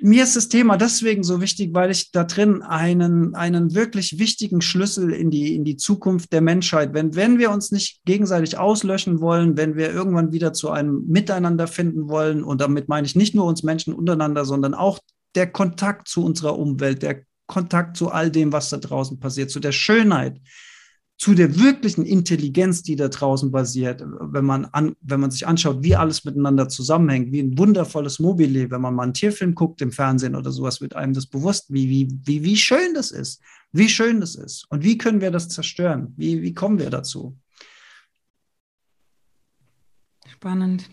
mir 0.00 0.22
ist 0.24 0.36
das 0.36 0.48
Thema 0.48 0.76
deswegen 0.76 1.22
so 1.22 1.40
wichtig, 1.40 1.74
weil 1.74 1.90
ich 1.90 2.10
da 2.10 2.24
drin 2.24 2.62
einen, 2.62 3.34
einen 3.34 3.74
wirklich 3.74 4.18
wichtigen 4.18 4.60
Schlüssel 4.60 5.12
in 5.12 5.30
die, 5.30 5.54
in 5.54 5.64
die 5.64 5.76
Zukunft 5.76 6.32
der 6.32 6.40
Menschheit, 6.40 6.94
wenn, 6.94 7.14
wenn 7.14 7.38
wir 7.38 7.50
uns 7.50 7.72
nicht 7.72 8.04
gegenseitig 8.04 8.58
auslöschen 8.58 9.20
wollen, 9.20 9.56
wenn 9.56 9.76
wir 9.76 9.92
irgendwann 9.92 10.32
wieder 10.32 10.52
zu 10.52 10.70
einem 10.70 11.04
Miteinander 11.06 11.66
finden 11.66 12.08
wollen, 12.08 12.42
und 12.42 12.60
damit 12.60 12.88
meine 12.88 13.06
ich 13.06 13.16
nicht 13.16 13.34
nur 13.34 13.46
uns 13.46 13.62
Menschen 13.62 13.94
untereinander, 13.94 14.44
sondern 14.44 14.74
auch 14.74 14.98
der 15.34 15.50
Kontakt 15.50 16.08
zu 16.08 16.24
unserer 16.24 16.58
Umwelt, 16.58 17.02
der 17.02 17.22
Kontakt 17.46 17.96
zu 17.96 18.10
all 18.10 18.30
dem, 18.30 18.52
was 18.52 18.70
da 18.70 18.78
draußen 18.78 19.20
passiert, 19.20 19.50
zu 19.50 19.60
der 19.60 19.72
Schönheit, 19.72 20.40
zu 21.18 21.34
der 21.34 21.58
wirklichen 21.58 22.04
Intelligenz, 22.04 22.82
die 22.82 22.94
da 22.94 23.08
draußen 23.08 23.50
basiert, 23.50 24.04
wenn 24.04 24.44
man, 24.44 24.66
an, 24.66 24.96
wenn 25.00 25.20
man 25.20 25.30
sich 25.30 25.46
anschaut, 25.46 25.82
wie 25.82 25.96
alles 25.96 26.24
miteinander 26.24 26.68
zusammenhängt, 26.68 27.32
wie 27.32 27.40
ein 27.40 27.56
wundervolles 27.56 28.18
Mobile, 28.18 28.70
wenn 28.70 28.80
man 28.82 28.94
mal 28.94 29.04
einen 29.04 29.14
Tierfilm 29.14 29.54
guckt 29.54 29.80
im 29.80 29.92
Fernsehen 29.92 30.36
oder 30.36 30.52
sowas, 30.52 30.82
wird 30.82 30.94
einem 30.94 31.14
das 31.14 31.26
bewusst, 31.26 31.72
wie, 31.72 31.88
wie, 31.88 32.08
wie, 32.24 32.44
wie 32.44 32.56
schön 32.56 32.92
das 32.94 33.12
ist, 33.12 33.40
wie 33.72 33.88
schön 33.88 34.20
das 34.20 34.34
ist 34.34 34.66
und 34.70 34.84
wie 34.84 34.98
können 34.98 35.22
wir 35.22 35.30
das 35.30 35.48
zerstören, 35.48 36.12
wie, 36.18 36.42
wie 36.42 36.52
kommen 36.52 36.78
wir 36.78 36.90
dazu? 36.90 37.38
Spannend. 40.28 40.90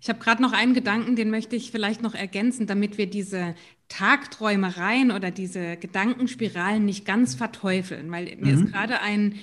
Ich 0.00 0.08
habe 0.08 0.20
gerade 0.20 0.40
noch 0.40 0.52
einen 0.52 0.72
Gedanken, 0.72 1.16
den 1.16 1.30
möchte 1.30 1.56
ich 1.56 1.70
vielleicht 1.70 2.00
noch 2.00 2.14
ergänzen, 2.14 2.66
damit 2.66 2.96
wir 2.96 3.10
diese 3.10 3.54
Tagträumereien 3.88 5.10
oder 5.10 5.30
diese 5.30 5.76
Gedankenspiralen 5.76 6.84
nicht 6.84 7.04
ganz 7.04 7.34
verteufeln, 7.34 8.10
weil 8.10 8.36
mir 8.36 8.56
mhm. 8.56 8.64
ist 8.64 8.72
gerade 8.72 9.00
ein 9.00 9.34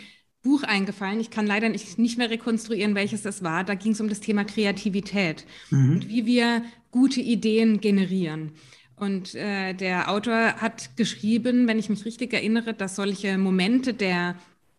Buch 0.43 0.63
eingefallen. 0.63 1.19
Ich 1.19 1.31
kann 1.31 1.47
leider 1.47 1.69
nicht, 1.69 1.97
nicht 1.97 2.17
mehr 2.17 2.29
rekonstruieren, 2.29 2.95
welches 2.95 3.21
das 3.21 3.43
war. 3.43 3.63
Da 3.63 3.75
ging 3.75 3.93
es 3.93 4.01
um 4.01 4.09
das 4.09 4.19
Thema 4.19 4.43
Kreativität 4.43 5.45
mhm. 5.71 5.93
und 5.93 6.09
wie 6.09 6.25
wir 6.25 6.63
gute 6.91 7.21
Ideen 7.21 7.79
generieren. 7.79 8.51
Und 8.95 9.33
äh, 9.35 9.73
der 9.73 10.11
Autor 10.11 10.55
hat 10.57 10.95
geschrieben, 10.97 11.67
wenn 11.67 11.79
ich 11.79 11.89
mich 11.89 12.05
richtig 12.05 12.33
erinnere, 12.33 12.73
dass 12.73 12.95
solche 12.95 13.37
Momente 13.37 13.93
der 13.93 14.35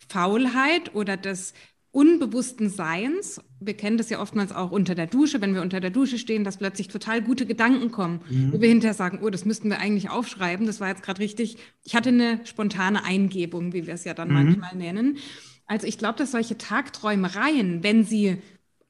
Faulheit 0.09 0.95
oder 0.95 1.17
des 1.17 1.55
unbewussten 1.91 2.71
Seins, 2.71 3.41
wir 3.61 3.75
kennen 3.75 3.99
das 3.99 4.11
ja 4.11 4.21
oftmals 4.21 4.51
auch 4.51 4.73
unter 4.73 4.97
der 4.97 5.07
Dusche, 5.07 5.41
wenn 5.41 5.55
wir 5.55 5.62
unter 5.62 5.79
der 5.79 5.91
Dusche 5.91 6.19
stehen, 6.19 6.43
dass 6.43 6.57
plötzlich 6.57 6.89
total 6.89 7.23
gute 7.23 7.47
Gedanken 7.47 7.93
kommen, 7.93 8.21
mhm. 8.29 8.53
wo 8.53 8.61
wir 8.61 8.69
hinterher 8.69 8.95
sagen, 8.95 9.21
oh, 9.23 9.31
das 9.31 9.45
müssten 9.45 9.71
wir 9.71 9.79
eigentlich 9.79 10.11
aufschreiben, 10.11 10.67
das 10.67 10.81
war 10.81 10.89
jetzt 10.89 11.05
gerade 11.05 11.21
richtig. 11.21 11.57
Ich 11.85 11.95
hatte 11.95 12.09
eine 12.09 12.41
spontane 12.45 13.05
Eingebung, 13.05 13.73
wie 13.73 13.87
wir 13.87 13.95
es 13.95 14.05
ja 14.05 14.12
dann 14.12 14.29
mhm. 14.29 14.35
manchmal 14.35 14.75
nennen. 14.75 15.19
Also 15.67 15.87
ich 15.87 15.99
glaube, 15.99 16.19
dass 16.19 16.33
solche 16.33 16.59
Tagträumereien, 16.59 17.83
wenn 17.83 18.05
sie 18.05 18.43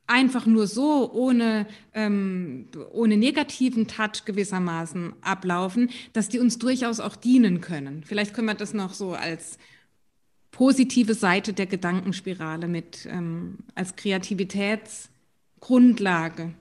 einfach 0.07 0.47
nur 0.47 0.66
so 0.66 1.12
ohne, 1.12 1.66
ähm, 1.95 2.66
ohne 2.93 3.16
negativen 3.16 3.87
Touch 3.87 4.25
gewissermaßen 4.27 5.14
ablaufen, 5.22 5.91
dass 6.12 6.29
die 6.29 6.41
uns 6.41 6.59
durchaus 6.59 7.01
auch 7.01 7.16
dienen 7.16 7.61
können. 7.61 8.03
Vielleicht 8.05 8.35
können 8.35 8.49
wir 8.49 8.55
das 8.55 8.75
noch 8.75 8.93
so 8.93 9.14
als 9.14 9.59
positive 10.51 11.14
Seite 11.14 11.53
der 11.53 11.66
Gedankenspirale 11.66 12.68
mit 12.68 13.07
ähm, 13.11 13.59
als 13.75 13.97
Kreativitätsgrundlage 13.97 16.53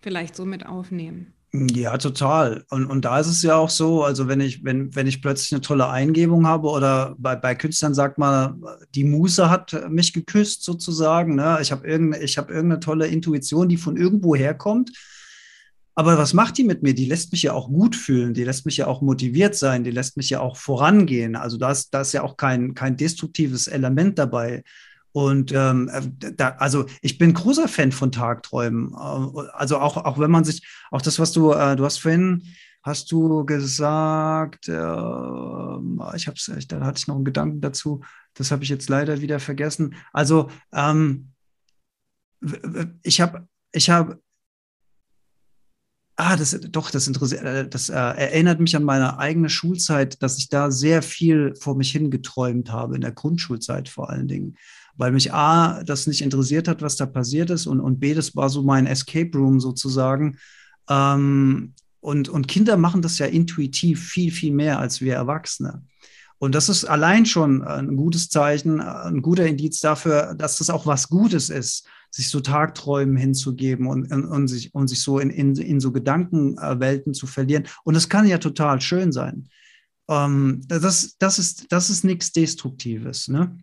vielleicht 0.00 0.36
so 0.36 0.44
mit 0.44 0.64
aufnehmen. 0.64 1.34
Ja, 1.66 1.98
total. 1.98 2.64
Und, 2.70 2.86
und 2.86 3.04
da 3.04 3.18
ist 3.18 3.26
es 3.26 3.42
ja 3.42 3.56
auch 3.56 3.70
so, 3.70 4.04
also 4.04 4.28
wenn 4.28 4.40
ich, 4.40 4.64
wenn, 4.64 4.94
wenn 4.94 5.06
ich 5.06 5.20
plötzlich 5.20 5.52
eine 5.52 5.60
tolle 5.60 5.88
Eingebung 5.88 6.46
habe 6.46 6.68
oder 6.68 7.14
bei, 7.18 7.36
bei 7.36 7.54
Künstlern 7.54 7.94
sagt 7.94 8.18
man, 8.18 8.62
die 8.94 9.04
Muse 9.04 9.50
hat 9.50 9.90
mich 9.90 10.12
geküsst 10.12 10.62
sozusagen, 10.62 11.34
ne? 11.36 11.58
ich 11.60 11.72
habe 11.72 11.86
irgendeine, 11.86 12.24
hab 12.24 12.50
irgendeine 12.50 12.80
tolle 12.80 13.06
Intuition, 13.06 13.68
die 13.68 13.76
von 13.76 13.96
irgendwo 13.96 14.36
herkommt. 14.36 14.90
Aber 15.94 16.16
was 16.16 16.32
macht 16.32 16.58
die 16.58 16.64
mit 16.64 16.84
mir? 16.84 16.94
Die 16.94 17.06
lässt 17.06 17.32
mich 17.32 17.42
ja 17.42 17.54
auch 17.54 17.66
gut 17.66 17.96
fühlen, 17.96 18.32
die 18.32 18.44
lässt 18.44 18.66
mich 18.66 18.76
ja 18.76 18.86
auch 18.86 19.02
motiviert 19.02 19.56
sein, 19.56 19.82
die 19.82 19.90
lässt 19.90 20.16
mich 20.16 20.30
ja 20.30 20.38
auch 20.38 20.56
vorangehen. 20.56 21.34
Also 21.34 21.56
da 21.56 21.72
ist, 21.72 21.92
da 21.92 22.02
ist 22.02 22.12
ja 22.12 22.22
auch 22.22 22.36
kein, 22.36 22.74
kein 22.74 22.96
destruktives 22.96 23.66
Element 23.66 24.16
dabei. 24.16 24.62
Und 25.12 25.52
ähm, 25.52 25.88
äh, 25.92 26.32
da, 26.32 26.50
also 26.58 26.86
ich 27.02 27.18
bin 27.18 27.34
großer 27.34 27.68
Fan 27.68 27.92
von 27.92 28.12
Tagträumen. 28.12 28.92
Äh, 28.92 29.48
also 29.52 29.78
auch, 29.78 29.96
auch 29.96 30.18
wenn 30.18 30.30
man 30.30 30.44
sich, 30.44 30.66
auch 30.90 31.02
das, 31.02 31.18
was 31.18 31.32
du, 31.32 31.52
äh, 31.52 31.76
du 31.76 31.84
hast 31.84 31.98
vorhin, 31.98 32.44
hast 32.82 33.10
du 33.10 33.44
gesagt, 33.44 34.68
äh, 34.68 36.16
ich 36.16 36.28
hab's, 36.28 36.50
da 36.68 36.80
hatte 36.80 36.98
ich 36.98 37.08
noch 37.08 37.16
einen 37.16 37.24
Gedanken 37.24 37.60
dazu, 37.60 38.02
das 38.34 38.50
habe 38.50 38.62
ich 38.62 38.68
jetzt 38.68 38.88
leider 38.88 39.20
wieder 39.20 39.40
vergessen. 39.40 39.94
Also 40.12 40.50
ähm, 40.72 41.32
ich 43.02 43.20
habe, 43.20 43.48
ich 43.72 43.90
habe, 43.90 44.20
Ah, 46.20 46.36
das 46.36 46.58
doch, 46.70 46.90
das 46.90 47.06
interessiert, 47.06 47.44
äh, 47.44 47.68
das 47.68 47.90
äh, 47.90 47.94
erinnert 47.94 48.58
mich 48.58 48.74
an 48.74 48.82
meine 48.82 49.18
eigene 49.18 49.48
Schulzeit, 49.48 50.20
dass 50.20 50.36
ich 50.38 50.48
da 50.48 50.70
sehr 50.70 51.00
viel 51.02 51.54
vor 51.54 51.76
mich 51.76 51.92
hingeträumt 51.92 52.72
habe, 52.72 52.96
in 52.96 53.02
der 53.02 53.12
Grundschulzeit 53.12 53.88
vor 53.88 54.10
allen 54.10 54.26
Dingen 54.26 54.56
weil 54.98 55.12
mich 55.12 55.32
A, 55.32 55.82
das 55.84 56.06
nicht 56.06 56.20
interessiert 56.20 56.68
hat, 56.68 56.82
was 56.82 56.96
da 56.96 57.06
passiert 57.06 57.50
ist 57.50 57.66
und, 57.66 57.80
und 57.80 58.00
B, 58.00 58.14
das 58.14 58.34
war 58.36 58.50
so 58.50 58.62
mein 58.62 58.86
Escape 58.86 59.30
Room 59.38 59.60
sozusagen. 59.60 60.38
Ähm, 60.90 61.72
und, 62.00 62.28
und 62.28 62.48
Kinder 62.48 62.76
machen 62.76 63.00
das 63.00 63.18
ja 63.18 63.26
intuitiv 63.26 64.04
viel, 64.08 64.32
viel 64.32 64.52
mehr 64.52 64.80
als 64.80 65.00
wir 65.00 65.14
Erwachsene. 65.14 65.82
Und 66.38 66.54
das 66.54 66.68
ist 66.68 66.84
allein 66.84 67.26
schon 67.26 67.62
ein 67.62 67.96
gutes 67.96 68.28
Zeichen, 68.28 68.80
ein 68.80 69.22
guter 69.22 69.46
Indiz 69.46 69.80
dafür, 69.80 70.34
dass 70.36 70.58
das 70.58 70.70
auch 70.70 70.86
was 70.86 71.08
Gutes 71.08 71.48
ist, 71.48 71.86
sich 72.10 72.30
so 72.30 72.40
Tagträumen 72.40 73.16
hinzugeben 73.16 73.86
und, 73.86 74.10
und, 74.10 74.24
und 74.24 74.48
sich, 74.48 74.74
und 74.74 74.88
sich 74.88 75.02
so 75.02 75.18
in, 75.18 75.30
in, 75.30 75.54
in 75.56 75.80
so 75.80 75.92
Gedankenwelten 75.92 77.14
zu 77.14 77.26
verlieren. 77.26 77.66
Und 77.84 77.96
es 77.96 78.08
kann 78.08 78.26
ja 78.26 78.38
total 78.38 78.80
schön 78.80 79.12
sein. 79.12 79.48
Ähm, 80.08 80.62
das, 80.66 81.16
das, 81.18 81.38
ist, 81.38 81.66
das 81.70 81.90
ist 81.90 82.04
nichts 82.04 82.32
Destruktives. 82.32 83.28
Ne? 83.28 83.58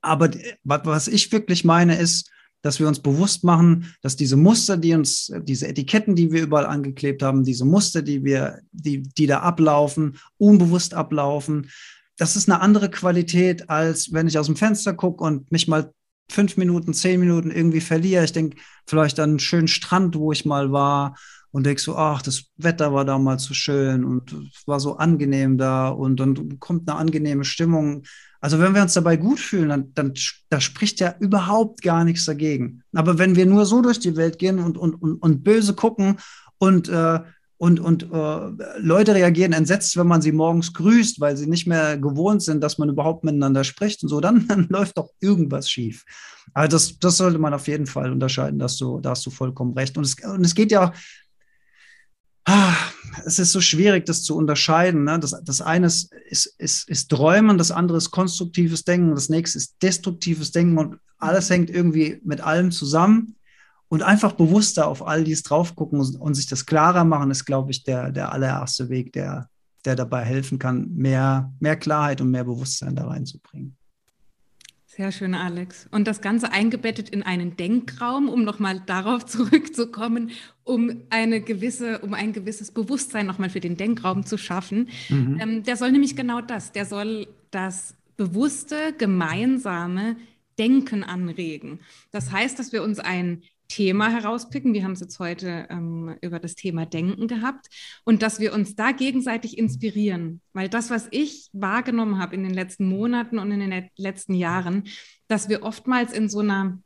Aber 0.00 0.30
was 0.64 1.08
ich 1.08 1.30
wirklich 1.32 1.64
meine, 1.64 1.96
ist, 1.96 2.30
dass 2.62 2.78
wir 2.78 2.86
uns 2.86 3.00
bewusst 3.00 3.42
machen, 3.42 3.92
dass 4.02 4.16
diese 4.16 4.36
Muster, 4.36 4.76
die 4.76 4.94
uns, 4.94 5.32
diese 5.42 5.66
Etiketten, 5.66 6.14
die 6.14 6.30
wir 6.30 6.42
überall 6.42 6.66
angeklebt 6.66 7.22
haben, 7.22 7.42
diese 7.42 7.64
Muster, 7.64 8.02
die 8.02 8.24
wir, 8.24 8.60
die, 8.70 9.02
die 9.02 9.26
da 9.26 9.40
ablaufen, 9.40 10.16
unbewusst 10.38 10.94
ablaufen, 10.94 11.68
das 12.16 12.36
ist 12.36 12.48
eine 12.48 12.60
andere 12.60 12.88
Qualität, 12.88 13.68
als 13.68 14.12
wenn 14.12 14.28
ich 14.28 14.38
aus 14.38 14.46
dem 14.46 14.56
Fenster 14.56 14.94
gucke 14.94 15.24
und 15.24 15.50
mich 15.50 15.66
mal 15.66 15.92
fünf 16.30 16.56
Minuten, 16.56 16.94
zehn 16.94 17.20
Minuten 17.20 17.50
irgendwie 17.50 17.80
verliere. 17.80 18.24
Ich 18.24 18.32
denke 18.32 18.56
vielleicht 18.86 19.20
an 19.20 19.30
einen 19.30 19.38
schönen 19.38 19.68
Strand, 19.68 20.16
wo 20.16 20.32
ich 20.32 20.44
mal 20.44 20.72
war 20.72 21.16
und 21.50 21.64
denke 21.66 21.80
so, 21.80 21.96
ach, 21.96 22.22
das 22.22 22.44
Wetter 22.56 22.92
war 22.92 23.04
damals 23.04 23.44
so 23.44 23.54
schön 23.54 24.04
und 24.04 24.32
es 24.32 24.66
war 24.66 24.80
so 24.80 24.96
angenehm 24.96 25.58
da 25.58 25.88
und 25.88 26.18
dann 26.18 26.58
kommt 26.58 26.88
eine 26.88 26.98
angenehme 26.98 27.44
Stimmung. 27.44 28.04
Also 28.40 28.58
wenn 28.58 28.74
wir 28.74 28.82
uns 28.82 28.94
dabei 28.94 29.16
gut 29.16 29.38
fühlen, 29.38 29.68
dann, 29.68 29.94
dann 29.94 30.14
da 30.48 30.60
spricht 30.60 30.98
ja 31.00 31.14
überhaupt 31.20 31.82
gar 31.82 32.04
nichts 32.04 32.24
dagegen. 32.24 32.82
Aber 32.94 33.18
wenn 33.18 33.36
wir 33.36 33.46
nur 33.46 33.66
so 33.66 33.82
durch 33.82 34.00
die 34.00 34.16
Welt 34.16 34.38
gehen 34.38 34.58
und, 34.58 34.78
und, 34.78 34.94
und, 34.94 35.16
und 35.16 35.44
böse 35.44 35.74
gucken 35.74 36.16
und 36.58 36.88
äh, 36.88 37.20
und, 37.62 37.78
und 37.78 38.02
äh, 38.12 38.78
Leute 38.80 39.14
reagieren 39.14 39.52
entsetzt, 39.52 39.96
wenn 39.96 40.08
man 40.08 40.20
sie 40.20 40.32
morgens 40.32 40.72
grüßt, 40.72 41.20
weil 41.20 41.36
sie 41.36 41.46
nicht 41.46 41.68
mehr 41.68 41.96
gewohnt 41.96 42.42
sind, 42.42 42.60
dass 42.60 42.76
man 42.76 42.88
überhaupt 42.88 43.22
miteinander 43.22 43.62
spricht 43.62 44.02
und 44.02 44.08
so, 44.08 44.18
dann, 44.20 44.44
dann 44.48 44.66
läuft 44.68 44.98
doch 44.98 45.10
irgendwas 45.20 45.70
schief. 45.70 46.04
Also 46.54 46.74
das, 46.74 46.98
das 46.98 47.18
sollte 47.18 47.38
man 47.38 47.54
auf 47.54 47.68
jeden 47.68 47.86
Fall 47.86 48.10
unterscheiden, 48.10 48.58
dass 48.58 48.78
du, 48.78 48.98
da 48.98 49.10
hast 49.10 49.24
du 49.26 49.30
vollkommen 49.30 49.74
recht. 49.74 49.96
Und 49.96 50.02
es, 50.02 50.16
und 50.24 50.44
es 50.44 50.56
geht 50.56 50.72
ja, 50.72 50.92
ah, 52.46 52.74
es 53.26 53.38
ist 53.38 53.52
so 53.52 53.60
schwierig, 53.60 54.06
das 54.06 54.24
zu 54.24 54.36
unterscheiden. 54.36 55.04
Ne? 55.04 55.20
Das, 55.20 55.40
das 55.44 55.60
eine 55.60 55.86
ist, 55.86 56.12
ist, 56.28 56.46
ist, 56.58 56.88
ist 56.88 57.10
Träumen, 57.10 57.58
das 57.58 57.70
andere 57.70 57.98
ist 57.98 58.10
konstruktives 58.10 58.82
Denken, 58.82 59.14
das 59.14 59.28
nächste 59.28 59.58
ist 59.58 59.76
destruktives 59.80 60.50
Denken 60.50 60.78
und 60.78 60.96
alles 61.16 61.48
hängt 61.48 61.70
irgendwie 61.70 62.20
mit 62.24 62.40
allem 62.40 62.72
zusammen 62.72 63.36
und 63.92 64.02
einfach 64.02 64.32
bewusster 64.32 64.88
auf 64.88 65.06
all 65.06 65.22
dies 65.22 65.42
drauf 65.42 65.76
gucken 65.76 66.00
und 66.00 66.32
sich 66.32 66.46
das 66.46 66.64
klarer 66.64 67.04
machen, 67.04 67.30
ist, 67.30 67.44
glaube 67.44 67.72
ich, 67.72 67.84
der, 67.84 68.10
der 68.10 68.32
allererste 68.32 68.88
Weg, 68.88 69.12
der, 69.12 69.50
der 69.84 69.96
dabei 69.96 70.24
helfen 70.24 70.58
kann, 70.58 70.94
mehr, 70.94 71.52
mehr 71.60 71.76
Klarheit 71.76 72.22
und 72.22 72.30
mehr 72.30 72.44
Bewusstsein 72.44 72.96
da 72.96 73.06
reinzubringen. 73.06 73.76
Sehr 74.86 75.12
schön, 75.12 75.34
Alex. 75.34 75.88
Und 75.90 76.08
das 76.08 76.22
Ganze 76.22 76.52
eingebettet 76.52 77.10
in 77.10 77.22
einen 77.22 77.58
Denkraum, 77.58 78.30
um 78.30 78.44
nochmal 78.44 78.80
darauf 78.80 79.26
zurückzukommen, 79.26 80.30
um 80.64 81.02
eine 81.10 81.42
gewisse, 81.42 81.98
um 81.98 82.14
ein 82.14 82.32
gewisses 82.32 82.70
Bewusstsein 82.70 83.26
nochmal 83.26 83.50
für 83.50 83.60
den 83.60 83.76
Denkraum 83.76 84.24
zu 84.24 84.38
schaffen. 84.38 84.88
Mhm. 85.10 85.38
Ähm, 85.38 85.62
der 85.64 85.76
soll 85.76 85.92
nämlich 85.92 86.16
genau 86.16 86.40
das, 86.40 86.72
der 86.72 86.86
soll 86.86 87.26
das 87.50 87.94
bewusste, 88.16 88.94
gemeinsame 88.96 90.16
Denken 90.58 91.04
anregen. 91.04 91.80
Das 92.10 92.32
heißt, 92.32 92.58
dass 92.58 92.72
wir 92.72 92.82
uns 92.82 92.98
ein 92.98 93.42
Thema 93.72 94.10
herauspicken. 94.10 94.74
Wir 94.74 94.84
haben 94.84 94.92
es 94.92 95.00
jetzt 95.00 95.18
heute 95.18 95.66
ähm, 95.70 96.14
über 96.20 96.38
das 96.38 96.56
Thema 96.56 96.84
Denken 96.84 97.26
gehabt 97.26 97.68
und 98.04 98.20
dass 98.20 98.38
wir 98.38 98.52
uns 98.52 98.76
da 98.76 98.92
gegenseitig 98.92 99.56
inspirieren. 99.56 100.42
Weil 100.52 100.68
das, 100.68 100.90
was 100.90 101.08
ich 101.10 101.48
wahrgenommen 101.54 102.18
habe 102.18 102.34
in 102.34 102.42
den 102.42 102.52
letzten 102.52 102.84
Monaten 102.86 103.38
und 103.38 103.50
in 103.50 103.60
den 103.60 103.88
letzten 103.96 104.34
Jahren, 104.34 104.84
dass 105.26 105.48
wir 105.48 105.62
oftmals 105.62 106.12
in 106.12 106.28
so 106.28 106.40
einer 106.40 106.80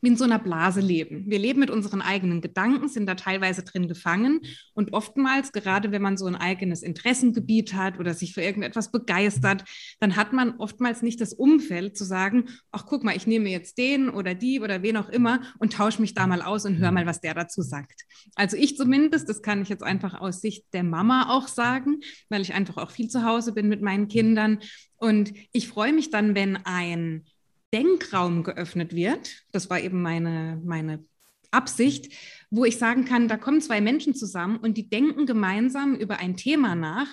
wie 0.00 0.08
in 0.08 0.16
so 0.16 0.24
einer 0.24 0.38
Blase 0.38 0.80
leben. 0.80 1.24
Wir 1.26 1.38
leben 1.38 1.60
mit 1.60 1.70
unseren 1.70 2.02
eigenen 2.02 2.40
Gedanken, 2.40 2.88
sind 2.88 3.06
da 3.06 3.14
teilweise 3.14 3.62
drin 3.62 3.88
gefangen 3.88 4.40
und 4.74 4.92
oftmals, 4.92 5.52
gerade 5.52 5.92
wenn 5.92 6.02
man 6.02 6.16
so 6.16 6.26
ein 6.26 6.36
eigenes 6.36 6.82
Interessengebiet 6.82 7.74
hat 7.74 7.98
oder 7.98 8.14
sich 8.14 8.34
für 8.34 8.42
irgendetwas 8.42 8.92
begeistert, 8.92 9.64
dann 10.00 10.16
hat 10.16 10.32
man 10.32 10.56
oftmals 10.58 11.02
nicht 11.02 11.20
das 11.20 11.32
Umfeld 11.32 11.96
zu 11.96 12.04
sagen, 12.04 12.46
ach 12.72 12.86
guck 12.86 13.04
mal, 13.04 13.16
ich 13.16 13.26
nehme 13.26 13.48
jetzt 13.48 13.78
den 13.78 14.08
oder 14.10 14.34
die 14.34 14.60
oder 14.60 14.82
wen 14.82 14.96
auch 14.96 15.08
immer 15.08 15.40
und 15.58 15.72
tausche 15.72 16.00
mich 16.00 16.14
da 16.14 16.26
mal 16.26 16.42
aus 16.42 16.64
und 16.66 16.78
höre 16.78 16.92
mal, 16.92 17.06
was 17.06 17.20
der 17.20 17.34
dazu 17.34 17.62
sagt. 17.62 18.02
Also 18.34 18.56
ich 18.56 18.76
zumindest, 18.76 19.28
das 19.28 19.42
kann 19.42 19.62
ich 19.62 19.68
jetzt 19.68 19.82
einfach 19.82 20.20
aus 20.20 20.40
Sicht 20.40 20.64
der 20.72 20.84
Mama 20.84 21.30
auch 21.30 21.48
sagen, 21.48 22.00
weil 22.28 22.42
ich 22.42 22.54
einfach 22.54 22.76
auch 22.76 22.90
viel 22.90 23.08
zu 23.08 23.24
Hause 23.24 23.52
bin 23.52 23.68
mit 23.68 23.82
meinen 23.82 24.08
Kindern 24.08 24.58
und 24.96 25.32
ich 25.52 25.68
freue 25.68 25.92
mich 25.92 26.10
dann, 26.10 26.34
wenn 26.34 26.56
ein 26.64 27.26
Denkraum 27.72 28.42
geöffnet 28.42 28.94
wird. 28.94 29.44
Das 29.52 29.70
war 29.70 29.80
eben 29.80 30.02
meine, 30.02 30.60
meine 30.64 31.04
Absicht, 31.50 32.12
wo 32.50 32.64
ich 32.64 32.78
sagen 32.78 33.04
kann, 33.04 33.28
da 33.28 33.36
kommen 33.36 33.60
zwei 33.60 33.80
Menschen 33.80 34.14
zusammen 34.14 34.58
und 34.58 34.76
die 34.76 34.88
denken 34.88 35.26
gemeinsam 35.26 35.94
über 35.94 36.18
ein 36.18 36.36
Thema 36.36 36.74
nach, 36.74 37.08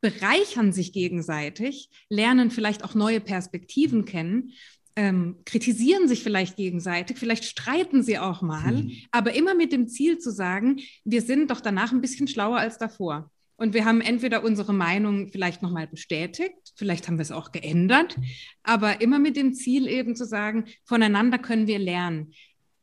bereichern 0.00 0.72
sich 0.72 0.92
gegenseitig, 0.92 1.90
lernen 2.08 2.50
vielleicht 2.50 2.84
auch 2.84 2.94
neue 2.94 3.20
Perspektiven 3.20 4.04
kennen, 4.04 4.52
ähm, 4.94 5.36
kritisieren 5.44 6.08
sich 6.08 6.22
vielleicht 6.22 6.56
gegenseitig, 6.56 7.18
vielleicht 7.18 7.44
streiten 7.44 8.02
sie 8.02 8.18
auch 8.18 8.40
mal, 8.40 8.72
mhm. 8.72 8.92
aber 9.10 9.34
immer 9.34 9.54
mit 9.54 9.72
dem 9.72 9.88
Ziel 9.88 10.18
zu 10.18 10.30
sagen, 10.30 10.80
wir 11.04 11.22
sind 11.22 11.50
doch 11.50 11.60
danach 11.60 11.92
ein 11.92 12.00
bisschen 12.00 12.28
schlauer 12.28 12.58
als 12.58 12.78
davor. 12.78 13.30
Und 13.56 13.72
wir 13.72 13.84
haben 13.84 14.00
entweder 14.00 14.44
unsere 14.44 14.74
Meinung 14.74 15.28
vielleicht 15.28 15.62
nochmal 15.62 15.86
bestätigt, 15.86 16.72
vielleicht 16.74 17.08
haben 17.08 17.16
wir 17.16 17.22
es 17.22 17.32
auch 17.32 17.52
geändert, 17.52 18.16
aber 18.62 19.00
immer 19.00 19.18
mit 19.18 19.36
dem 19.36 19.54
Ziel 19.54 19.88
eben 19.88 20.14
zu 20.14 20.26
sagen, 20.26 20.66
voneinander 20.84 21.38
können 21.38 21.66
wir 21.66 21.78
lernen. 21.78 22.32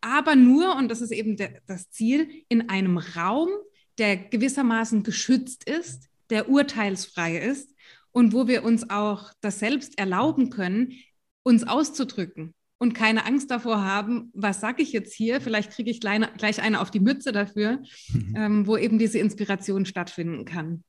Aber 0.02 0.36
nur, 0.36 0.76
und 0.76 0.90
das 0.90 1.02
ist 1.02 1.12
eben 1.12 1.38
der, 1.38 1.62
das 1.68 1.92
Ziel, 1.92 2.44
in 2.50 2.70
einem 2.70 2.98
Raum, 2.98 3.50
der 4.00 4.18
gewissermaßen 4.18 5.04
geschützt 5.04 5.70
ist, 5.70 6.10
der 6.30 6.50
urteilsfrei 6.50 7.38
ist 7.38 7.74
und 8.12 8.34
wo 8.34 8.48
wir 8.48 8.64
uns 8.64 8.90
auch 8.90 9.32
das 9.42 9.60
selbst 9.60 10.00
erlauben 10.00 10.50
können, 10.50 10.94
uns 11.44 11.64
auszudrücken 11.64 12.56
und 12.84 12.94
keine 12.94 13.26
Angst 13.26 13.50
davor 13.50 13.82
haben, 13.82 14.30
was 14.34 14.60
sage 14.60 14.84
ich 14.84 14.92
jetzt 14.92 15.14
hier? 15.14 15.40
Vielleicht 15.40 15.72
kriege 15.72 15.90
ich 15.90 16.02
gleich, 16.02 16.22
gleich 16.38 16.62
eine 16.62 16.82
auf 16.82 16.92
die 16.92 17.00
Mütze 17.00 17.32
dafür, 17.32 17.80
mhm. 18.12 18.36
ähm, 18.36 18.68
wo 18.68 18.76
eben 18.76 19.00
diese 19.00 19.20
Inspiration 19.20 19.86
stattfinden 19.86 20.44
kann. 20.44 20.84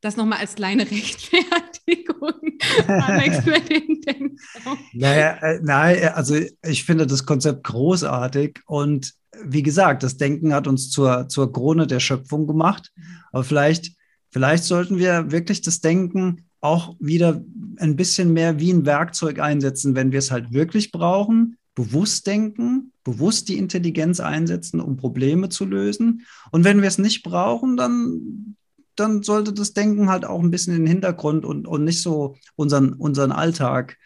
Das 0.00 0.16
nochmal 0.16 0.38
als 0.38 0.54
kleine 0.54 0.84
Rechtfertigung, 0.90 2.58
Alex, 2.86 3.40
für 3.40 3.60
den 3.60 4.00
Denkraum. 4.00 4.78
Naja, 4.92 5.32
äh, 5.42 5.60
nein, 5.60 5.96
äh, 5.96 6.06
also 6.14 6.36
ich 6.62 6.84
finde 6.84 7.06
das 7.08 7.26
Konzept 7.26 7.64
großartig 7.64 8.60
und 8.66 9.12
wie 9.44 9.64
gesagt, 9.64 10.04
das 10.04 10.16
Denken 10.16 10.54
hat 10.54 10.68
uns 10.68 10.88
zur, 10.90 11.28
zur 11.28 11.52
Krone 11.52 11.88
der 11.88 12.00
Schöpfung 12.00 12.46
gemacht. 12.46 12.92
Mhm. 12.94 13.02
Aber 13.32 13.44
vielleicht, 13.44 13.92
vielleicht 14.30 14.62
sollten 14.62 14.98
wir 14.98 15.32
wirklich 15.32 15.62
das 15.62 15.80
Denken 15.80 16.48
auch 16.60 16.94
wieder 16.98 17.42
ein 17.78 17.96
bisschen 17.96 18.32
mehr 18.32 18.60
wie 18.60 18.72
ein 18.72 18.84
Werkzeug 18.84 19.38
einsetzen, 19.38 19.94
wenn 19.94 20.12
wir 20.12 20.18
es 20.18 20.30
halt 20.30 20.52
wirklich 20.52 20.92
brauchen, 20.92 21.56
bewusst 21.74 22.26
denken, 22.26 22.92
bewusst 23.04 23.48
die 23.48 23.58
Intelligenz 23.58 24.20
einsetzen, 24.20 24.80
um 24.80 24.96
Probleme 24.96 25.48
zu 25.48 25.64
lösen. 25.64 26.26
Und 26.50 26.64
wenn 26.64 26.82
wir 26.82 26.88
es 26.88 26.98
nicht 26.98 27.22
brauchen, 27.22 27.76
dann, 27.76 28.56
dann 28.96 29.22
sollte 29.22 29.52
das 29.52 29.72
Denken 29.72 30.10
halt 30.10 30.24
auch 30.24 30.40
ein 30.40 30.50
bisschen 30.50 30.74
in 30.74 30.82
den 30.82 30.88
Hintergrund 30.88 31.44
und, 31.44 31.66
und 31.66 31.84
nicht 31.84 32.02
so 32.02 32.36
unseren, 32.56 32.92
unseren 32.92 33.32
Alltag 33.32 33.96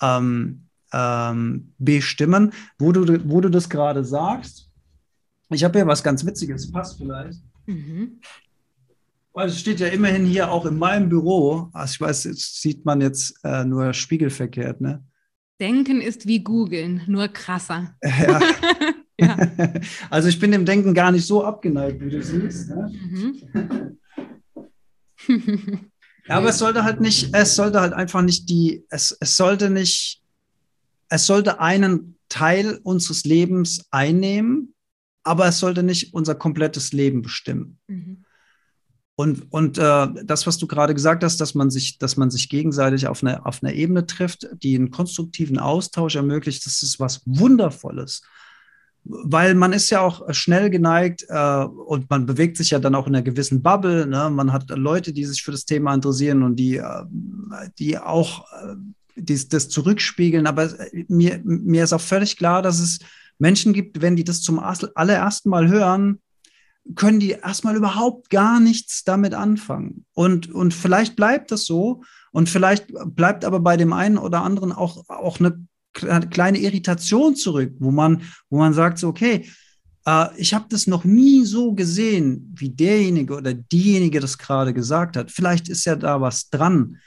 ähm, 0.00 0.68
ähm, 0.92 1.74
bestimmen. 1.78 2.52
Wo 2.78 2.92
du, 2.92 3.28
wo 3.28 3.42
du 3.42 3.50
das 3.50 3.68
gerade 3.68 4.04
sagst, 4.04 4.70
ich 5.50 5.64
habe 5.64 5.78
hier 5.78 5.86
was 5.86 6.02
ganz 6.02 6.24
Witziges, 6.24 6.70
passt 6.70 6.98
vielleicht. 6.98 7.40
Mhm. 7.66 8.20
Weil 9.38 9.50
es 9.50 9.60
steht 9.60 9.78
ja 9.78 9.86
immerhin 9.86 10.26
hier 10.26 10.50
auch 10.50 10.66
in 10.66 10.76
meinem 10.76 11.08
Büro. 11.08 11.70
Also 11.72 11.92
ich 11.92 12.00
weiß, 12.00 12.24
jetzt 12.24 12.60
sieht 12.60 12.84
man 12.84 13.00
jetzt 13.00 13.38
äh, 13.44 13.64
nur 13.64 13.94
spiegelverkehrt, 13.94 14.80
ne? 14.80 15.04
Denken 15.60 16.00
ist 16.00 16.26
wie 16.26 16.42
googeln, 16.42 17.02
nur 17.06 17.28
krasser. 17.28 17.94
Ja. 18.04 18.40
ja. 19.20 19.36
Also 20.10 20.28
ich 20.28 20.40
bin 20.40 20.50
dem 20.50 20.64
Denken 20.64 20.92
gar 20.92 21.12
nicht 21.12 21.24
so 21.24 21.44
abgeneigt, 21.44 22.00
wie 22.00 22.10
du 22.10 22.20
siehst. 22.20 22.70
Ne? 22.70 22.92
Mhm. 25.28 25.90
ja, 26.26 26.34
aber 26.34 26.48
es 26.48 26.58
sollte 26.58 26.82
halt 26.82 27.00
nicht, 27.00 27.32
es 27.32 27.54
sollte 27.54 27.80
halt 27.80 27.92
einfach 27.92 28.22
nicht 28.22 28.50
die, 28.50 28.84
es, 28.90 29.16
es 29.20 29.36
sollte 29.36 29.70
nicht, 29.70 30.20
es 31.10 31.26
sollte 31.26 31.60
einen 31.60 32.16
Teil 32.28 32.80
unseres 32.82 33.24
Lebens 33.24 33.86
einnehmen, 33.92 34.74
aber 35.22 35.46
es 35.46 35.60
sollte 35.60 35.84
nicht 35.84 36.12
unser 36.12 36.34
komplettes 36.34 36.92
Leben 36.92 37.22
bestimmen. 37.22 37.78
Und, 39.20 39.50
und 39.50 39.78
äh, 39.78 40.06
das, 40.22 40.46
was 40.46 40.58
du 40.58 40.68
gerade 40.68 40.94
gesagt 40.94 41.24
hast, 41.24 41.40
dass 41.40 41.56
man 41.56 41.70
sich, 41.70 41.98
dass 41.98 42.16
man 42.16 42.30
sich 42.30 42.48
gegenseitig 42.48 43.08
auf 43.08 43.24
einer 43.24 43.44
auf 43.48 43.64
einer 43.64 43.72
Ebene 43.72 44.06
trifft, 44.06 44.46
die 44.62 44.76
einen 44.76 44.92
konstruktiven 44.92 45.58
Austausch 45.58 46.14
ermöglicht, 46.14 46.64
das 46.64 46.84
ist 46.84 47.00
was 47.00 47.22
Wundervolles. 47.26 48.22
Weil 49.02 49.56
man 49.56 49.72
ist 49.72 49.90
ja 49.90 50.02
auch 50.02 50.32
schnell 50.32 50.70
geneigt 50.70 51.26
äh, 51.28 51.64
und 51.64 52.08
man 52.08 52.26
bewegt 52.26 52.58
sich 52.58 52.70
ja 52.70 52.78
dann 52.78 52.94
auch 52.94 53.08
in 53.08 53.16
einer 53.16 53.24
gewissen 53.24 53.60
Bubble. 53.60 54.06
Ne? 54.06 54.30
Man 54.30 54.52
hat 54.52 54.70
Leute, 54.70 55.12
die 55.12 55.24
sich 55.24 55.42
für 55.42 55.50
das 55.50 55.64
Thema 55.64 55.92
interessieren 55.92 56.44
und 56.44 56.54
die, 56.54 56.76
äh, 56.76 57.04
die 57.80 57.98
auch 57.98 58.44
äh, 58.52 58.76
die, 59.16 59.48
das 59.48 59.68
zurückspiegeln. 59.68 60.46
Aber 60.46 60.72
mir, 61.08 61.40
mir 61.42 61.82
ist 61.82 61.92
auch 61.92 62.00
völlig 62.00 62.36
klar, 62.36 62.62
dass 62.62 62.78
es 62.78 63.00
Menschen 63.36 63.72
gibt, 63.72 64.00
wenn 64.00 64.14
die 64.14 64.22
das 64.22 64.42
zum 64.42 64.60
allerersten 64.60 65.50
Mal 65.50 65.66
hören, 65.66 66.20
können 66.94 67.20
die 67.20 67.30
erstmal 67.30 67.76
überhaupt 67.76 68.30
gar 68.30 68.60
nichts 68.60 69.04
damit 69.04 69.34
anfangen. 69.34 70.04
Und, 70.14 70.52
und 70.52 70.72
vielleicht 70.72 71.16
bleibt 71.16 71.50
das 71.50 71.66
so 71.66 72.02
und 72.32 72.48
vielleicht 72.48 72.86
bleibt 73.14 73.44
aber 73.44 73.60
bei 73.60 73.76
dem 73.76 73.92
einen 73.92 74.18
oder 74.18 74.42
anderen 74.42 74.72
auch, 74.72 75.08
auch 75.08 75.38
eine 75.40 75.66
kleine 75.92 76.58
Irritation 76.58 77.36
zurück, 77.36 77.74
wo 77.78 77.90
man, 77.90 78.22
wo 78.50 78.58
man 78.58 78.72
sagt, 78.72 78.98
so, 78.98 79.08
okay, 79.08 79.48
äh, 80.06 80.26
ich 80.36 80.54
habe 80.54 80.66
das 80.68 80.86
noch 80.86 81.04
nie 81.04 81.44
so 81.44 81.72
gesehen, 81.72 82.54
wie 82.56 82.70
derjenige 82.70 83.36
oder 83.36 83.54
diejenige 83.54 84.20
das 84.20 84.38
gerade 84.38 84.72
gesagt 84.72 85.16
hat. 85.16 85.30
Vielleicht 85.30 85.68
ist 85.68 85.84
ja 85.84 85.96
da 85.96 86.20
was 86.20 86.50
dran. 86.50 86.98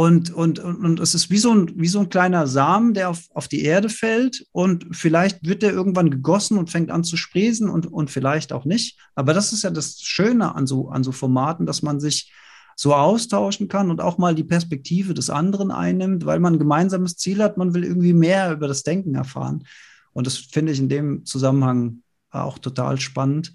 Und, 0.00 0.30
und, 0.30 0.58
und, 0.58 0.98
es 0.98 1.14
ist 1.14 1.28
wie 1.28 1.36
so, 1.36 1.52
ein, 1.52 1.72
wie 1.76 1.86
so 1.86 2.00
ein 2.00 2.08
kleiner 2.08 2.46
Samen, 2.46 2.94
der 2.94 3.10
auf, 3.10 3.24
auf 3.34 3.48
die 3.48 3.64
Erde 3.64 3.90
fällt 3.90 4.46
und 4.50 4.86
vielleicht 4.96 5.46
wird 5.46 5.60
der 5.60 5.72
irgendwann 5.72 6.10
gegossen 6.10 6.56
und 6.56 6.70
fängt 6.70 6.90
an 6.90 7.04
zu 7.04 7.18
sprießen 7.18 7.68
und, 7.68 7.84
und 7.84 8.10
vielleicht 8.10 8.54
auch 8.54 8.64
nicht. 8.64 8.98
Aber 9.14 9.34
das 9.34 9.52
ist 9.52 9.62
ja 9.62 9.68
das 9.68 10.00
Schöne 10.00 10.54
an 10.54 10.66
so, 10.66 10.88
an 10.88 11.04
so 11.04 11.12
Formaten, 11.12 11.66
dass 11.66 11.82
man 11.82 12.00
sich 12.00 12.32
so 12.76 12.94
austauschen 12.94 13.68
kann 13.68 13.90
und 13.90 14.00
auch 14.00 14.16
mal 14.16 14.34
die 14.34 14.42
Perspektive 14.42 15.12
des 15.12 15.28
anderen 15.28 15.70
einnimmt, 15.70 16.24
weil 16.24 16.40
man 16.40 16.54
ein 16.54 16.58
gemeinsames 16.58 17.18
Ziel 17.18 17.42
hat, 17.42 17.58
man 17.58 17.74
will 17.74 17.84
irgendwie 17.84 18.14
mehr 18.14 18.52
über 18.52 18.68
das 18.68 18.84
Denken 18.84 19.16
erfahren. 19.16 19.66
Und 20.14 20.26
das 20.26 20.38
finde 20.38 20.72
ich 20.72 20.78
in 20.78 20.88
dem 20.88 21.26
Zusammenhang 21.26 22.04
auch 22.30 22.58
total 22.58 22.98
spannend. 22.98 23.54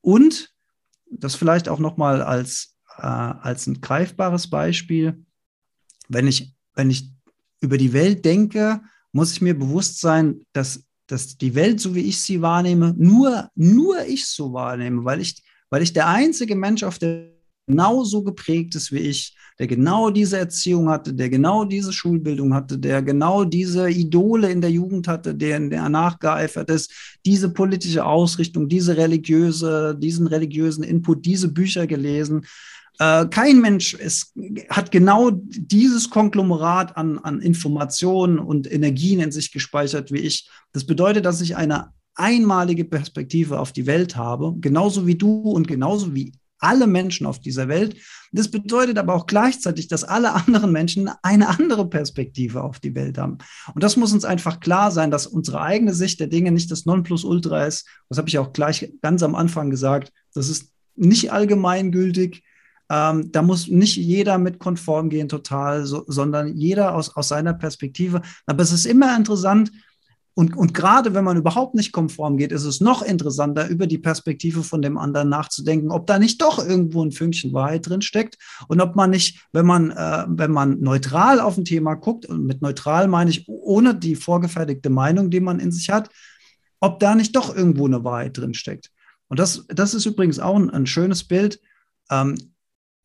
Und 0.00 0.54
das 1.10 1.34
vielleicht 1.34 1.68
auch 1.68 1.80
nochmal 1.80 2.22
als, 2.22 2.78
äh, 2.96 3.02
als 3.02 3.66
ein 3.66 3.82
greifbares 3.82 4.48
Beispiel 4.48 5.26
wenn 6.08 6.26
ich, 6.26 6.54
wenn 6.74 6.90
ich 6.90 7.10
über 7.60 7.78
die 7.78 7.92
Welt 7.92 8.24
denke, 8.24 8.80
muss 9.12 9.32
ich 9.32 9.40
mir 9.40 9.58
bewusst 9.58 10.00
sein, 10.00 10.40
dass, 10.52 10.84
dass 11.06 11.36
die 11.36 11.54
Welt, 11.54 11.80
so 11.80 11.94
wie 11.94 12.00
ich 12.00 12.20
sie 12.20 12.40
wahrnehme, 12.40 12.94
nur, 12.96 13.48
nur 13.54 14.04
ich 14.06 14.26
so 14.26 14.52
wahrnehme, 14.52 15.04
weil 15.04 15.20
ich, 15.20 15.42
weil 15.70 15.82
ich 15.82 15.92
der 15.92 16.08
einzige 16.08 16.56
Mensch 16.56 16.82
auf 16.82 16.98
der 16.98 17.32
genauso 17.66 18.22
geprägt 18.22 18.74
ist 18.74 18.92
wie 18.92 18.98
ich, 18.98 19.36
der 19.58 19.66
genau 19.66 20.10
diese 20.10 20.38
Erziehung 20.38 20.88
hatte, 20.88 21.14
der 21.14 21.28
genau 21.28 21.64
diese 21.64 21.92
Schulbildung 21.92 22.54
hatte, 22.54 22.78
der 22.78 23.02
genau 23.02 23.44
diese 23.44 23.88
Idole 23.88 24.50
in 24.50 24.60
der 24.60 24.70
Jugend 24.70 25.06
hatte, 25.08 25.34
der, 25.34 25.60
der 25.60 25.88
nachgeeifert 25.88 26.70
ist, 26.70 26.92
diese 27.24 27.50
politische 27.50 28.04
Ausrichtung, 28.04 28.68
diese 28.68 28.96
religiöse, 28.96 29.96
diesen 29.98 30.26
religiösen 30.26 30.82
Input, 30.82 31.24
diese 31.24 31.48
Bücher 31.48 31.86
gelesen, 31.86 32.44
kein 33.30 33.60
Mensch 33.60 33.94
ist, 33.94 34.34
hat 34.68 34.90
genau 34.90 35.30
dieses 35.32 36.10
Konglomerat 36.10 36.96
an, 36.96 37.18
an 37.18 37.40
Informationen 37.40 38.38
und 38.38 38.70
Energien 38.70 39.20
in 39.20 39.32
sich 39.32 39.52
gespeichert 39.52 40.12
wie 40.12 40.18
ich. 40.18 40.48
Das 40.72 40.84
bedeutet, 40.84 41.24
dass 41.24 41.40
ich 41.40 41.56
eine 41.56 41.92
einmalige 42.14 42.84
Perspektive 42.84 43.58
auf 43.58 43.72
die 43.72 43.86
Welt 43.86 44.16
habe, 44.16 44.54
genauso 44.60 45.06
wie 45.06 45.16
du 45.16 45.40
und 45.40 45.66
genauso 45.66 46.14
wie 46.14 46.32
alle 46.58 46.86
Menschen 46.86 47.26
auf 47.26 47.40
dieser 47.40 47.68
Welt. 47.68 47.96
Das 48.30 48.50
bedeutet 48.50 48.96
aber 48.98 49.14
auch 49.14 49.26
gleichzeitig, 49.26 49.88
dass 49.88 50.04
alle 50.04 50.32
anderen 50.32 50.70
Menschen 50.70 51.10
eine 51.22 51.48
andere 51.48 51.88
Perspektive 51.88 52.62
auf 52.62 52.78
die 52.78 52.94
Welt 52.94 53.18
haben. 53.18 53.38
Und 53.74 53.82
das 53.82 53.96
muss 53.96 54.12
uns 54.12 54.24
einfach 54.24 54.60
klar 54.60 54.90
sein, 54.90 55.10
dass 55.10 55.26
unsere 55.26 55.60
eigene 55.60 55.92
Sicht 55.92 56.20
der 56.20 56.28
Dinge 56.28 56.52
nicht 56.52 56.70
das 56.70 56.86
Nonplusultra 56.86 57.64
ist. 57.66 57.88
Das 58.08 58.18
habe 58.18 58.28
ich 58.28 58.38
auch 58.38 58.52
gleich 58.52 58.92
ganz 59.02 59.22
am 59.22 59.34
Anfang 59.34 59.70
gesagt. 59.70 60.12
Das 60.34 60.48
ist 60.48 60.70
nicht 60.94 61.32
allgemeingültig. 61.32 62.44
Ähm, 62.90 63.30
da 63.32 63.42
muss 63.42 63.68
nicht 63.68 63.96
jeder 63.96 64.38
mit 64.38 64.58
konform 64.58 65.08
gehen, 65.08 65.28
total, 65.28 65.86
so, 65.86 66.04
sondern 66.06 66.56
jeder 66.56 66.94
aus, 66.94 67.14
aus 67.16 67.28
seiner 67.28 67.54
Perspektive. 67.54 68.22
Aber 68.46 68.62
es 68.62 68.72
ist 68.72 68.86
immer 68.86 69.16
interessant, 69.16 69.70
und, 70.34 70.56
und 70.56 70.72
gerade 70.72 71.12
wenn 71.12 71.24
man 71.24 71.36
überhaupt 71.36 71.74
nicht 71.74 71.92
konform 71.92 72.38
geht, 72.38 72.52
ist 72.52 72.64
es 72.64 72.80
noch 72.80 73.02
interessanter, 73.02 73.68
über 73.68 73.86
die 73.86 73.98
Perspektive 73.98 74.62
von 74.62 74.80
dem 74.80 74.96
anderen 74.96 75.28
nachzudenken, 75.28 75.90
ob 75.90 76.06
da 76.06 76.18
nicht 76.18 76.40
doch 76.40 76.58
irgendwo 76.58 77.04
ein 77.04 77.12
Fünkchen 77.12 77.52
Wahrheit 77.52 77.86
drin 77.86 78.00
steckt 78.00 78.38
und 78.68 78.80
ob 78.80 78.96
man 78.96 79.10
nicht, 79.10 79.46
wenn 79.52 79.66
man, 79.66 79.90
äh, 79.90 80.24
wenn 80.28 80.50
man 80.50 80.80
neutral 80.80 81.38
auf 81.38 81.58
ein 81.58 81.66
Thema 81.66 81.94
guckt, 81.94 82.24
und 82.24 82.46
mit 82.46 82.62
neutral 82.62 83.08
meine 83.08 83.30
ich 83.30 83.46
ohne 83.46 83.94
die 83.94 84.16
vorgefertigte 84.16 84.88
Meinung, 84.88 85.30
die 85.30 85.40
man 85.40 85.60
in 85.60 85.70
sich 85.70 85.90
hat, 85.90 86.08
ob 86.80 86.98
da 86.98 87.14
nicht 87.14 87.36
doch 87.36 87.54
irgendwo 87.54 87.86
eine 87.86 88.02
Wahrheit 88.02 88.38
drin 88.38 88.54
steckt. 88.54 88.90
Und 89.28 89.38
das, 89.38 89.66
das 89.68 89.92
ist 89.92 90.06
übrigens 90.06 90.38
auch 90.38 90.56
ein, 90.56 90.70
ein 90.70 90.86
schönes 90.86 91.24
Bild. 91.24 91.60
Ähm, 92.10 92.36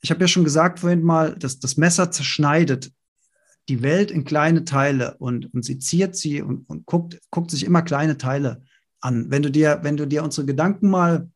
ich 0.02 0.12
habe 0.12 0.22
ja 0.22 0.28
schon 0.28 0.44
gesagt 0.44 0.80
vorhin 0.80 1.04
mal, 1.04 1.36
dass 1.36 1.60
das 1.60 1.78
Messer 1.78 2.12
zerschneidet 2.12 2.92
die 3.70 3.82
Welt 3.82 4.12
in 4.12 4.24
kleine 4.24 4.64
Teile 4.64 5.18
und, 5.18 5.54
und 5.54 5.66
seziert 5.66 6.16
sie 6.16 6.42
und, 6.42 6.70
und 6.70 6.86
guckt, 6.86 7.20
guckt 7.32 7.52
sich 7.52 7.66
immer 7.66 7.82
kleine 7.82 8.18
Teile 8.18 8.64
an. 9.02 9.30
Wenn 9.30 9.44
du 9.44 9.52
dir, 9.52 9.80
wenn 9.84 9.98
du 9.98 10.08
dir 10.08 10.24
unsere 10.24 10.46
Gedanken 10.46 10.90
mal 10.90 11.30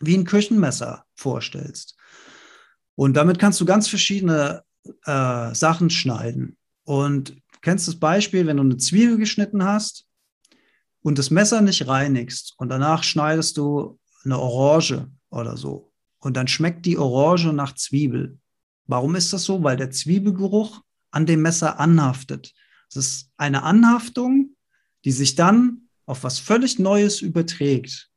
wie 0.00 0.16
ein 0.16 0.24
Küchenmesser 0.24 1.04
vorstellst. 1.14 1.96
Und 2.94 3.14
damit 3.14 3.38
kannst 3.38 3.60
du 3.60 3.64
ganz 3.64 3.88
verschiedene 3.88 4.62
äh, 5.04 5.54
Sachen 5.54 5.90
schneiden. 5.90 6.56
Und 6.84 7.36
kennst 7.62 7.88
das 7.88 7.96
Beispiel, 7.98 8.46
wenn 8.46 8.58
du 8.58 8.62
eine 8.62 8.76
Zwiebel 8.76 9.16
geschnitten 9.16 9.64
hast 9.64 10.06
und 11.02 11.18
das 11.18 11.30
Messer 11.30 11.62
nicht 11.62 11.88
reinigst 11.88 12.54
und 12.58 12.68
danach 12.68 13.02
schneidest 13.02 13.56
du 13.56 13.98
eine 14.24 14.38
Orange 14.38 15.08
oder 15.30 15.56
so 15.56 15.92
und 16.20 16.36
dann 16.36 16.48
schmeckt 16.48 16.86
die 16.86 16.98
Orange 16.98 17.52
nach 17.52 17.74
Zwiebel. 17.74 18.38
Warum 18.86 19.14
ist 19.14 19.32
das 19.32 19.44
so? 19.44 19.62
Weil 19.62 19.76
der 19.76 19.90
Zwiebelgeruch 19.90 20.82
an 21.10 21.26
dem 21.26 21.42
Messer 21.42 21.80
anhaftet. 21.80 22.52
Es 22.88 22.96
ist 22.96 23.30
eine 23.36 23.62
Anhaftung, 23.62 24.56
die 25.04 25.12
sich 25.12 25.34
dann 25.34 25.88
auf 26.06 26.24
was 26.24 26.38
völlig 26.38 26.78
Neues 26.78 27.20
überträgt. 27.20 28.10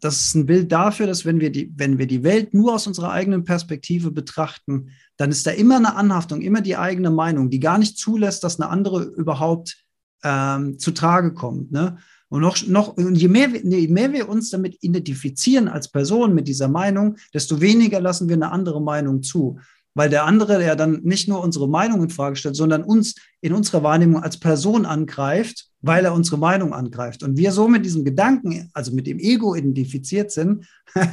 Das 0.00 0.20
ist 0.20 0.34
ein 0.34 0.46
Bild 0.46 0.72
dafür, 0.72 1.06
dass 1.06 1.24
wenn 1.24 1.40
wir 1.40 1.50
die, 1.50 1.72
wenn 1.76 1.98
wir 1.98 2.06
die 2.06 2.22
Welt 2.22 2.54
nur 2.54 2.74
aus 2.74 2.86
unserer 2.86 3.10
eigenen 3.10 3.44
Perspektive 3.44 4.10
betrachten, 4.10 4.90
dann 5.16 5.30
ist 5.30 5.46
da 5.46 5.50
immer 5.50 5.76
eine 5.76 5.94
Anhaftung, 5.94 6.40
immer 6.40 6.60
die 6.60 6.76
eigene 6.76 7.10
Meinung, 7.10 7.50
die 7.50 7.60
gar 7.60 7.78
nicht 7.78 7.98
zulässt, 7.98 8.42
dass 8.42 8.60
eine 8.60 8.70
andere 8.70 9.02
überhaupt 9.02 9.84
ähm, 10.22 10.78
zu 10.78 10.92
Trage 10.92 11.34
kommt. 11.34 11.72
Ne? 11.72 11.98
Und 12.28 12.40
noch, 12.40 12.56
noch 12.66 12.96
und 12.96 13.14
je, 13.14 13.28
mehr, 13.28 13.48
je 13.48 13.88
mehr 13.88 14.12
wir 14.12 14.28
uns 14.28 14.50
damit 14.50 14.76
identifizieren 14.80 15.68
als 15.68 15.88
Person 15.88 16.34
mit 16.34 16.48
dieser 16.48 16.68
Meinung, 16.68 17.16
desto 17.32 17.60
weniger 17.60 18.00
lassen 18.00 18.28
wir 18.28 18.34
eine 18.34 18.50
andere 18.50 18.82
Meinung 18.82 19.22
zu. 19.22 19.58
Weil 19.96 20.10
der 20.10 20.24
andere 20.24 20.62
ja 20.62 20.76
dann 20.76 21.00
nicht 21.02 21.26
nur 21.26 21.42
unsere 21.42 21.68
Meinung 21.68 22.02
in 22.02 22.10
Frage 22.10 22.36
stellt, 22.36 22.54
sondern 22.54 22.84
uns 22.84 23.14
in 23.40 23.52
unserer 23.52 23.82
Wahrnehmung 23.82 24.22
als 24.22 24.38
Person 24.38 24.84
angreift, 24.84 25.68
weil 25.80 26.04
er 26.04 26.12
unsere 26.12 26.36
Meinung 26.38 26.74
angreift. 26.74 27.22
Und 27.22 27.36
wir 27.36 27.50
so 27.50 27.66
mit 27.66 27.84
diesem 27.84 28.04
Gedanken, 28.04 28.70
also 28.74 28.92
mit 28.92 29.06
dem 29.06 29.18
Ego 29.18 29.54
identifiziert 29.54 30.30
sind, 30.30 30.66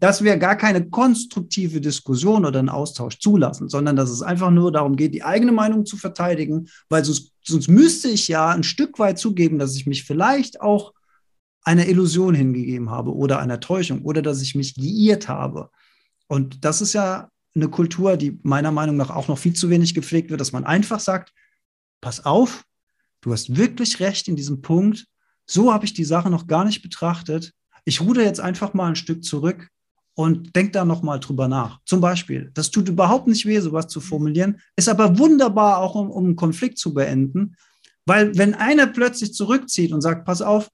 dass 0.00 0.24
wir 0.24 0.36
gar 0.36 0.56
keine 0.56 0.88
konstruktive 0.90 1.80
Diskussion 1.80 2.44
oder 2.44 2.58
einen 2.58 2.68
Austausch 2.68 3.20
zulassen, 3.20 3.68
sondern 3.68 3.96
dass 3.96 4.10
es 4.10 4.22
einfach 4.22 4.50
nur 4.50 4.72
darum 4.72 4.96
geht, 4.96 5.14
die 5.14 5.22
eigene 5.22 5.52
Meinung 5.52 5.86
zu 5.86 5.96
verteidigen, 5.96 6.68
weil 6.88 7.04
sonst 7.04 7.34
sonst 7.46 7.68
müsste 7.68 8.08
ich 8.08 8.28
ja 8.28 8.48
ein 8.48 8.62
Stück 8.62 8.98
weit 8.98 9.18
zugeben, 9.18 9.58
dass 9.58 9.76
ich 9.76 9.86
mich 9.86 10.04
vielleicht 10.04 10.60
auch 10.60 10.92
einer 11.62 11.86
Illusion 11.88 12.34
hingegeben 12.34 12.90
habe 12.90 13.14
oder 13.14 13.38
einer 13.38 13.60
Täuschung 13.60 14.02
oder 14.02 14.22
dass 14.22 14.42
ich 14.42 14.54
mich 14.54 14.74
geirrt 14.74 15.28
habe. 15.28 15.70
Und 16.26 16.64
das 16.64 16.80
ist 16.80 16.92
ja 16.92 17.30
eine 17.54 17.68
Kultur, 17.68 18.16
die 18.16 18.38
meiner 18.42 18.72
Meinung 18.72 18.96
nach 18.96 19.10
auch 19.10 19.28
noch 19.28 19.38
viel 19.38 19.54
zu 19.54 19.70
wenig 19.70 19.94
gepflegt 19.94 20.30
wird, 20.30 20.40
dass 20.40 20.52
man 20.52 20.64
einfach 20.64 21.00
sagt, 21.00 21.32
pass 22.00 22.24
auf, 22.24 22.64
du 23.20 23.32
hast 23.32 23.56
wirklich 23.56 24.00
recht 24.00 24.28
in 24.28 24.36
diesem 24.36 24.60
Punkt. 24.60 25.06
So 25.46 25.72
habe 25.72 25.84
ich 25.84 25.94
die 25.94 26.04
Sache 26.04 26.30
noch 26.30 26.46
gar 26.46 26.64
nicht 26.64 26.82
betrachtet. 26.82 27.52
Ich 27.84 28.00
ruder 28.00 28.22
jetzt 28.24 28.40
einfach 28.40 28.74
mal 28.74 28.88
ein 28.88 28.96
Stück 28.96 29.24
zurück 29.24 29.68
und 30.14 30.54
denk 30.56 30.72
da 30.72 30.84
nochmal 30.84 31.20
drüber 31.20 31.48
nach. 31.48 31.80
Zum 31.84 32.00
Beispiel, 32.00 32.50
das 32.54 32.70
tut 32.70 32.88
überhaupt 32.88 33.26
nicht 33.26 33.46
weh, 33.46 33.60
sowas 33.60 33.88
zu 33.88 34.00
formulieren, 34.00 34.60
ist 34.76 34.88
aber 34.88 35.18
wunderbar 35.18 35.78
auch, 35.78 35.94
um, 35.94 36.10
um 36.10 36.24
einen 36.24 36.36
Konflikt 36.36 36.78
zu 36.78 36.94
beenden, 36.94 37.56
weil 38.06 38.36
wenn 38.36 38.54
einer 38.54 38.86
plötzlich 38.86 39.34
zurückzieht 39.34 39.92
und 39.92 40.02
sagt, 40.02 40.24
pass 40.24 40.42
auf, 40.42 40.70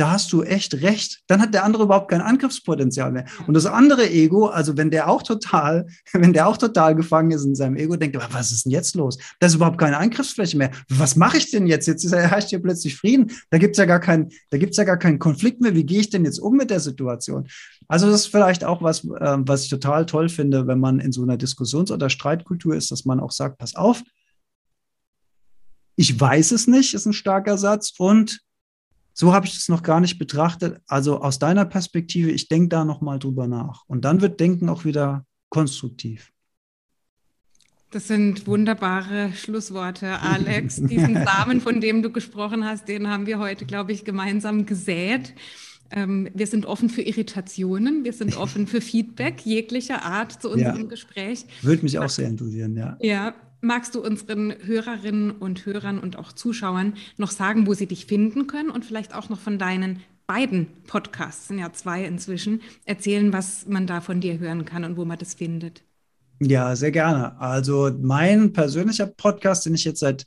da 0.00 0.12
hast 0.12 0.32
du 0.32 0.42
echt 0.42 0.80
recht, 0.82 1.20
dann 1.26 1.42
hat 1.42 1.52
der 1.52 1.62
andere 1.62 1.82
überhaupt 1.82 2.10
kein 2.10 2.22
Angriffspotenzial 2.22 3.12
mehr. 3.12 3.26
Und 3.46 3.52
das 3.52 3.66
andere 3.66 4.08
Ego, 4.08 4.46
also 4.46 4.78
wenn 4.78 4.90
der 4.90 5.10
auch 5.10 5.22
total, 5.22 5.86
wenn 6.14 6.32
der 6.32 6.48
auch 6.48 6.56
total 6.56 6.94
gefangen 6.94 7.32
ist 7.32 7.44
in 7.44 7.54
seinem 7.54 7.76
Ego, 7.76 7.96
denkt, 7.96 8.16
was 8.32 8.50
ist 8.50 8.64
denn 8.64 8.72
jetzt 8.72 8.94
los? 8.94 9.18
Da 9.40 9.46
ist 9.46 9.56
überhaupt 9.56 9.76
keine 9.76 9.98
Angriffsfläche 9.98 10.56
mehr. 10.56 10.70
Was 10.88 11.16
mache 11.16 11.36
ich 11.36 11.50
denn 11.50 11.66
jetzt? 11.66 11.86
Jetzt 11.86 12.10
herrscht 12.12 12.48
hier 12.48 12.62
plötzlich 12.62 12.96
Frieden. 12.96 13.30
Da 13.50 13.58
gibt's 13.58 13.76
ja 13.76 13.84
gar 13.84 14.00
keinen, 14.00 14.30
da 14.48 14.56
gibt's 14.56 14.78
ja 14.78 14.84
gar 14.84 14.96
keinen 14.96 15.18
Konflikt 15.18 15.60
mehr. 15.60 15.74
Wie 15.74 15.84
gehe 15.84 16.00
ich 16.00 16.08
denn 16.08 16.24
jetzt 16.24 16.38
um 16.38 16.56
mit 16.56 16.70
der 16.70 16.80
Situation? 16.80 17.46
Also 17.86 18.10
das 18.10 18.22
ist 18.22 18.26
vielleicht 18.28 18.64
auch 18.64 18.82
was, 18.82 19.04
äh, 19.04 19.36
was 19.40 19.64
ich 19.64 19.70
total 19.70 20.06
toll 20.06 20.30
finde, 20.30 20.66
wenn 20.66 20.80
man 20.80 20.98
in 21.00 21.12
so 21.12 21.22
einer 21.22 21.36
Diskussions- 21.36 21.90
oder 21.90 22.08
Streitkultur 22.08 22.74
ist, 22.74 22.90
dass 22.90 23.04
man 23.04 23.20
auch 23.20 23.32
sagt, 23.32 23.58
pass 23.58 23.76
auf, 23.76 24.02
ich 25.96 26.18
weiß 26.18 26.52
es 26.52 26.66
nicht, 26.66 26.94
ist 26.94 27.04
ein 27.04 27.12
starker 27.12 27.58
Satz 27.58 27.92
und 27.98 28.40
so 29.12 29.32
habe 29.32 29.46
ich 29.46 29.54
das 29.54 29.68
noch 29.68 29.82
gar 29.82 30.00
nicht 30.00 30.18
betrachtet. 30.18 30.80
Also 30.86 31.20
aus 31.20 31.38
deiner 31.38 31.64
Perspektive, 31.64 32.30
ich 32.30 32.48
denke 32.48 32.68
da 32.68 32.84
noch 32.84 33.00
mal 33.00 33.18
drüber 33.18 33.46
nach. 33.46 33.84
Und 33.86 34.04
dann 34.04 34.20
wird 34.20 34.40
Denken 34.40 34.68
auch 34.68 34.84
wieder 34.84 35.26
konstruktiv. 35.48 36.32
Das 37.90 38.06
sind 38.06 38.46
wunderbare 38.46 39.32
Schlussworte, 39.34 40.20
Alex. 40.20 40.76
Diesen 40.80 41.24
Samen, 41.24 41.60
von 41.60 41.80
dem 41.80 42.02
du 42.02 42.10
gesprochen 42.10 42.64
hast, 42.64 42.86
den 42.88 43.08
haben 43.08 43.26
wir 43.26 43.40
heute, 43.40 43.66
glaube 43.66 43.92
ich, 43.92 44.04
gemeinsam 44.04 44.64
gesät. 44.64 45.34
Ähm, 45.90 46.28
wir 46.32 46.46
sind 46.46 46.66
offen 46.66 46.88
für 46.88 47.02
Irritationen, 47.02 48.04
wir 48.04 48.12
sind 48.12 48.36
offen 48.38 48.68
für 48.68 48.80
Feedback 48.80 49.44
jeglicher 49.44 50.04
Art 50.04 50.40
zu 50.40 50.50
unserem 50.50 50.82
ja. 50.82 50.86
Gespräch. 50.86 51.46
Würde 51.62 51.82
mich 51.82 51.98
auch 51.98 52.08
sehr 52.08 52.28
interessieren, 52.28 52.76
ja. 52.76 52.96
Ja, 53.00 53.34
Magst 53.62 53.94
du 53.94 54.02
unseren 54.02 54.54
Hörerinnen 54.64 55.32
und 55.32 55.66
Hörern 55.66 55.98
und 55.98 56.16
auch 56.16 56.32
Zuschauern 56.32 56.94
noch 57.18 57.30
sagen, 57.30 57.66
wo 57.66 57.74
sie 57.74 57.86
dich 57.86 58.06
finden 58.06 58.46
können 58.46 58.70
und 58.70 58.84
vielleicht 58.84 59.14
auch 59.14 59.28
noch 59.28 59.38
von 59.38 59.58
deinen 59.58 60.00
beiden 60.26 60.68
Podcasts, 60.86 61.48
sind 61.48 61.58
ja 61.58 61.72
zwei 61.72 62.04
inzwischen, 62.04 62.62
erzählen, 62.84 63.32
was 63.32 63.66
man 63.66 63.86
da 63.86 64.00
von 64.00 64.20
dir 64.20 64.38
hören 64.38 64.64
kann 64.64 64.84
und 64.84 64.96
wo 64.96 65.04
man 65.04 65.18
das 65.18 65.34
findet? 65.34 65.82
Ja, 66.40 66.74
sehr 66.74 66.92
gerne. 66.92 67.38
Also 67.38 67.90
mein 68.00 68.52
persönlicher 68.52 69.06
Podcast, 69.06 69.66
den 69.66 69.74
ich 69.74 69.84
jetzt 69.84 70.00
seit 70.00 70.24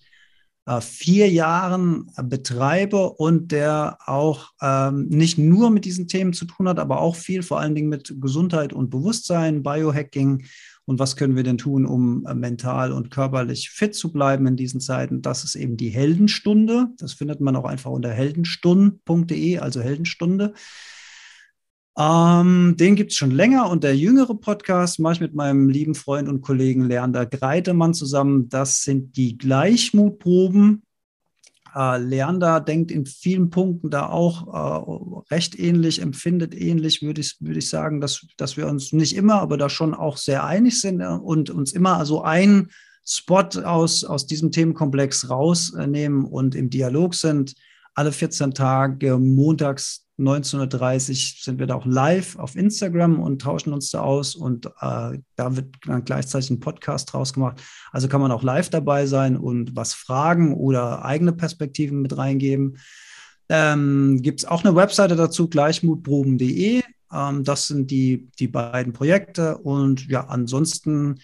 äh, 0.65 0.79
vier 0.79 1.29
Jahren 1.29 2.11
betreibe 2.21 3.09
und 3.09 3.51
der 3.51 3.97
auch 4.05 4.51
ähm, 4.61 5.07
nicht 5.07 5.37
nur 5.37 5.69
mit 5.71 5.85
diesen 5.85 6.07
Themen 6.07 6.33
zu 6.33 6.45
tun 6.45 6.67
hat, 6.67 6.79
aber 6.79 6.99
auch 6.99 7.15
viel 7.15 7.41
vor 7.41 7.59
allen 7.59 7.73
Dingen 7.73 7.89
mit 7.89 8.13
Gesundheit 8.21 8.73
und 8.73 8.89
Bewusstsein, 8.89 9.63
Biohacking 9.63 10.45
und 10.85 10.99
was 10.99 11.15
können 11.15 11.35
wir 11.35 11.43
denn 11.43 11.57
tun, 11.57 11.85
um 11.85 12.25
äh, 12.25 12.33
mental 12.33 12.91
und 12.91 13.09
körperlich 13.09 13.69
fit 13.69 13.95
zu 13.95 14.11
bleiben 14.11 14.45
in 14.47 14.55
diesen 14.55 14.81
Zeiten. 14.81 15.21
Das 15.21 15.43
ist 15.43 15.55
eben 15.55 15.77
die 15.77 15.89
Heldenstunde. 15.89 16.87
Das 16.97 17.13
findet 17.13 17.39
man 17.39 17.55
auch 17.55 17.65
einfach 17.65 17.91
unter 17.91 18.09
heldenstunden.de, 18.09 19.59
also 19.59 19.81
Heldenstunde. 19.81 20.53
Ähm, 21.97 22.75
den 22.77 22.95
gibt 22.95 23.11
es 23.11 23.17
schon 23.17 23.31
länger 23.31 23.69
und 23.69 23.83
der 23.83 23.95
jüngere 23.95 24.35
Podcast 24.35 24.99
mache 24.99 25.13
ich 25.13 25.19
mit 25.21 25.35
meinem 25.35 25.69
lieben 25.69 25.95
Freund 25.95 26.27
und 26.27 26.41
Kollegen 26.41 26.85
Leander 26.85 27.25
Greitemann 27.25 27.93
zusammen. 27.93 28.49
Das 28.49 28.83
sind 28.83 29.15
die 29.15 29.37
Gleichmutproben. 29.37 30.83
Äh, 31.75 31.97
Leander 31.97 32.59
denkt 32.59 32.91
in 32.91 33.05
vielen 33.05 33.49
Punkten 33.49 33.89
da 33.89 34.07
auch 34.07 34.47
äh, 34.47 35.33
recht 35.33 35.57
ähnlich, 35.57 36.01
empfindet 36.01 36.53
ähnlich, 36.53 37.01
würde 37.01 37.21
ich, 37.21 37.37
würd 37.39 37.57
ich 37.57 37.69
sagen, 37.69 37.99
dass, 37.99 38.25
dass 38.37 38.57
wir 38.57 38.67
uns 38.67 38.93
nicht 38.93 39.15
immer, 39.15 39.41
aber 39.41 39.57
da 39.57 39.69
schon 39.69 39.93
auch 39.93 40.17
sehr 40.17 40.43
einig 40.43 40.79
sind 40.79 41.01
äh, 41.01 41.07
und 41.07 41.49
uns 41.49 41.73
immer 41.73 42.05
so 42.05 42.21
ein 42.21 42.69
Spot 43.05 43.49
aus, 43.63 44.03
aus 44.03 44.27
diesem 44.27 44.51
Themenkomplex 44.51 45.29
rausnehmen 45.29 46.25
und 46.25 46.55
im 46.55 46.69
Dialog 46.69 47.15
sind. 47.15 47.55
Alle 47.95 48.11
14 48.11 48.53
Tage 48.53 49.17
montags 49.17 50.02
1930 50.19 51.41
sind 51.41 51.57
wir 51.59 51.65
da 51.65 51.75
auch 51.75 51.87
live 51.87 52.37
auf 52.37 52.55
Instagram 52.55 53.19
und 53.19 53.41
tauschen 53.41 53.73
uns 53.73 53.89
da 53.89 54.01
aus 54.01 54.35
und 54.35 54.67
äh, 54.67 55.19
da 55.35 55.55
wird 55.55 55.75
dann 55.85 56.05
gleichzeitig 56.05 56.51
ein 56.51 56.59
Podcast 56.59 57.11
draus 57.11 57.33
gemacht. 57.33 57.61
Also 57.91 58.07
kann 58.07 58.21
man 58.21 58.31
auch 58.31 58.43
live 58.43 58.69
dabei 58.69 59.07
sein 59.07 59.35
und 59.35 59.75
was 59.75 59.95
fragen 59.95 60.53
oder 60.53 61.03
eigene 61.03 61.33
Perspektiven 61.33 62.01
mit 62.01 62.15
reingeben. 62.15 62.77
Ähm, 63.49 64.21
Gibt 64.21 64.41
es 64.41 64.45
auch 64.45 64.63
eine 64.63 64.75
Webseite 64.75 65.15
dazu, 65.15 65.49
gleichmutproben.de. 65.49 66.83
Ähm, 67.11 67.43
das 67.43 67.67
sind 67.67 67.89
die, 67.89 68.29
die 68.39 68.47
beiden 68.47 68.93
Projekte 68.93 69.57
und 69.57 70.07
ja, 70.07 70.27
ansonsten 70.27 71.19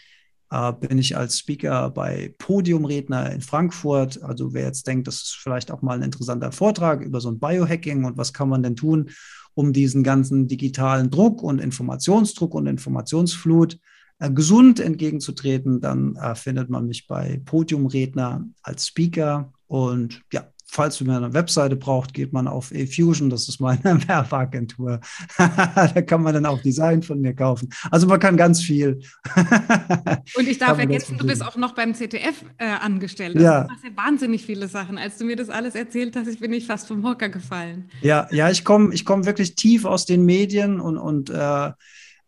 äh, 0.52 0.74
bin 0.74 0.98
ich 0.98 1.16
als 1.16 1.40
Speaker 1.40 1.90
bei 1.90 2.34
Podiumredner 2.38 3.32
in 3.32 3.42
Frankfurt. 3.42 4.22
Also 4.24 4.54
wer 4.54 4.66
jetzt 4.66 4.88
denkt, 4.88 5.08
das 5.08 5.16
ist 5.16 5.36
vielleicht 5.36 5.72
auch 5.72 5.82
mal 5.82 5.98
ein 5.98 6.04
interessanter 6.04 6.52
Vortrag 6.52 7.02
über 7.02 7.22
so 7.22 7.30
ein 7.30 7.40
Biohacking 7.40 8.06
und 8.06 8.18
was 8.18 8.34
kann 8.34 8.50
man 8.50 8.64
denn 8.64 8.76
tun, 8.76 9.10
um 9.54 9.74
diesen 9.74 10.04
ganzen 10.04 10.48
digitalen 10.48 11.10
Druck 11.10 11.44
und 11.44 11.60
Informationsdruck 11.60 12.56
und 12.56 12.68
Informationsflut 12.68 13.80
äh, 14.20 14.32
gesund 14.32 14.80
entgegenzutreten, 14.80 15.82
dann 15.82 16.16
äh, 16.16 16.36
findet 16.36 16.70
man 16.70 16.88
mich 16.88 17.08
bei 17.08 17.42
Podiumredner 17.46 18.46
als 18.64 18.88
Speaker. 18.88 19.52
Und 19.68 20.22
ja, 20.34 20.48
falls 20.72 21.02
man 21.02 21.24
eine 21.24 21.34
Webseite 21.34 21.76
braucht, 21.76 22.14
geht 22.14 22.32
man 22.32 22.48
auf 22.48 22.72
eFusion, 22.72 23.30
das 23.30 23.50
ist 23.50 23.60
meine 23.60 23.84
Werbeagentur. 24.08 25.00
da 25.38 26.02
kann 26.02 26.22
man 26.22 26.34
dann 26.34 26.46
auch 26.46 26.62
Design 26.62 27.02
von 27.02 27.20
mir 27.20 27.34
kaufen. 27.34 27.70
Also 27.90 28.08
man 28.08 28.20
kann 28.20 28.38
ganz 28.38 28.62
viel. 28.62 29.02
Und 30.38 30.48
ich 30.48 30.60
darf 30.60 30.78
ergänzen, 30.78 31.18
du 31.18 31.26
bist 31.26 31.44
auch 31.44 31.56
noch 31.56 31.74
beim 31.74 31.94
ZDF 31.94 32.46
äh, 32.58 32.66
angestellt. 32.66 33.36
Also 33.36 33.46
ja. 33.46 33.62
Du 33.64 33.70
machst 33.70 33.84
ja 33.84 33.90
wahnsinnig 33.96 34.46
viele 34.46 34.68
Sachen. 34.68 34.98
Als 34.98 35.18
du 35.18 35.26
mir 35.26 35.36
das 35.36 35.50
alles 35.50 35.76
erzählt 35.76 36.16
hast, 36.16 36.28
ich 36.28 36.40
bin 36.40 36.54
ich 36.54 36.68
fast 36.68 36.88
vom 36.88 37.06
Hocker 37.06 37.30
gefallen. 37.30 37.90
Ja, 38.02 38.28
ja, 38.32 38.50
ich 38.50 38.64
komme 38.64 38.94
ich 38.94 39.06
komm 39.06 39.26
wirklich 39.26 39.56
tief 39.56 39.86
aus 39.86 40.06
den 40.06 40.26
Medien 40.26 40.80
und, 40.80 40.98
und 40.98 41.30
äh, 41.32 41.72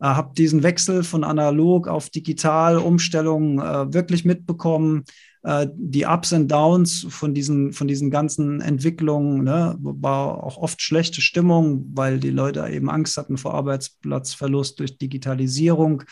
habe 0.02 0.34
diesen 0.36 0.64
Wechsel 0.64 1.04
von 1.04 1.24
analog 1.24 1.88
auf 1.88 2.10
digital 2.10 2.78
Umstellung 2.78 3.60
äh, 3.60 3.94
wirklich 3.94 4.26
mitbekommen 4.26 5.04
äh, 5.44 5.68
die 5.74 6.06
Ups 6.06 6.34
und 6.34 6.50
Downs 6.50 7.06
von 7.10 7.34
diesen, 7.34 7.74
von 7.74 7.88
diesen 7.88 8.12
ganzen 8.12 8.62
Entwicklungen, 8.62 9.44
ne, 9.44 9.76
war 9.80 10.44
auch 10.44 10.58
oft 10.58 10.82
schlechte 10.82 11.22
Stimmung, 11.22 11.90
weil 11.94 12.20
die 12.20 12.30
Leute 12.30 12.68
eben 12.68 12.90
Angst 12.90 13.18
hatten 13.18 13.38
vor 13.38 13.54
Arbeitsplatzverlust 13.56 14.80
durch 14.80 14.98
Digitalisierung. 14.98 16.04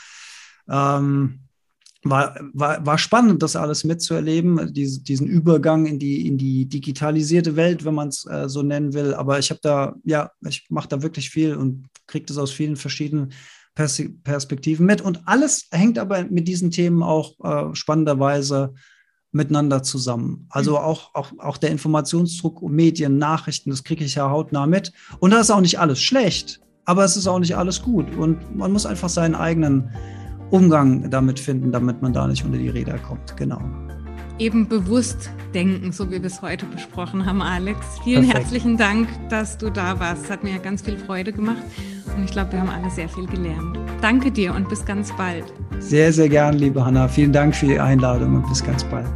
Ähm, 0.69 1.41
war, 2.03 2.39
war, 2.53 2.85
war 2.85 2.97
spannend, 2.97 3.43
das 3.43 3.57
alles 3.57 3.83
mitzuerleben, 3.83 4.73
diese, 4.73 5.03
diesen 5.03 5.27
Übergang 5.27 5.85
in 5.85 5.99
die, 5.99 6.27
in 6.27 6.37
die 6.37 6.65
digitalisierte 6.65 7.55
Welt, 7.55 7.83
wenn 7.83 7.93
man 7.93 8.07
es 8.07 8.25
äh, 8.25 8.47
so 8.47 8.63
nennen 8.63 8.93
will. 8.93 9.13
Aber 9.13 9.37
ich 9.37 9.49
habe 9.49 9.59
da, 9.61 9.95
ja, 10.05 10.31
ich 10.47 10.65
mache 10.69 10.87
da 10.87 11.01
wirklich 11.01 11.29
viel 11.29 11.55
und 11.55 11.87
kriege 12.07 12.25
das 12.25 12.37
aus 12.37 12.51
vielen 12.51 12.77
verschiedenen 12.77 13.33
Pers 13.75 14.01
Perspektiven 14.23 14.85
mit. 14.85 15.01
Und 15.01 15.27
alles 15.27 15.67
hängt 15.71 15.99
aber 15.99 16.23
mit 16.23 16.47
diesen 16.47 16.71
Themen 16.71 17.03
auch 17.03 17.33
äh, 17.43 17.75
spannenderweise 17.75 18.73
miteinander 19.31 19.83
zusammen. 19.83 20.47
Also 20.49 20.71
mhm. 20.71 20.77
auch, 20.77 21.15
auch, 21.15 21.31
auch 21.39 21.57
der 21.57 21.71
Informationsdruck, 21.71 22.61
Medien, 22.63 23.17
Nachrichten, 23.17 23.69
das 23.69 23.83
kriege 23.83 24.03
ich 24.03 24.15
ja 24.15 24.29
hautnah 24.29 24.65
mit. 24.65 24.91
Und 25.19 25.31
da 25.31 25.39
ist 25.39 25.51
auch 25.51 25.61
nicht 25.61 25.79
alles 25.79 26.01
schlecht, 26.01 26.61
aber 26.85 27.03
es 27.03 27.15
ist 27.15 27.27
auch 27.27 27.39
nicht 27.39 27.55
alles 27.55 27.81
gut. 27.81 28.15
Und 28.15 28.55
man 28.55 28.71
muss 28.71 28.85
einfach 28.85 29.09
seinen 29.09 29.35
eigenen 29.35 29.91
Umgang 30.49 31.09
damit 31.11 31.39
finden, 31.39 31.71
damit 31.71 32.01
man 32.01 32.13
da 32.13 32.27
nicht 32.27 32.43
unter 32.43 32.57
die 32.57 32.69
Räder 32.69 32.97
kommt. 32.97 33.37
Genau. 33.37 33.61
Eben 34.39 34.67
bewusst 34.67 35.29
denken, 35.53 35.91
so 35.91 36.07
wie 36.07 36.21
wir 36.21 36.25
es 36.25 36.41
heute 36.41 36.65
besprochen 36.65 37.25
haben, 37.25 37.41
Alex. 37.41 37.79
Vielen 38.03 38.23
Perfekt. 38.23 38.45
herzlichen 38.45 38.77
Dank, 38.77 39.09
dass 39.29 39.57
du 39.57 39.69
da 39.69 39.99
warst. 39.99 40.29
Hat 40.29 40.43
mir 40.43 40.57
ganz 40.59 40.81
viel 40.81 40.97
Freude 40.97 41.33
gemacht 41.33 41.61
und 42.15 42.23
ich 42.23 42.31
glaube, 42.31 42.53
wir 42.53 42.61
haben 42.61 42.69
alle 42.69 42.89
sehr 42.89 43.09
viel 43.09 43.27
gelernt. 43.27 43.77
Danke 44.01 44.31
dir 44.31 44.53
und 44.53 44.69
bis 44.69 44.85
ganz 44.85 45.15
bald. 45.15 45.45
Sehr, 45.79 46.11
sehr 46.11 46.29
gern, 46.29 46.55
liebe 46.55 46.83
Hanna. 46.85 47.07
Vielen 47.07 47.33
Dank 47.33 47.55
für 47.55 47.67
die 47.67 47.79
Einladung 47.79 48.35
und 48.35 48.49
bis 48.49 48.63
ganz 48.63 48.83
bald. 48.83 49.07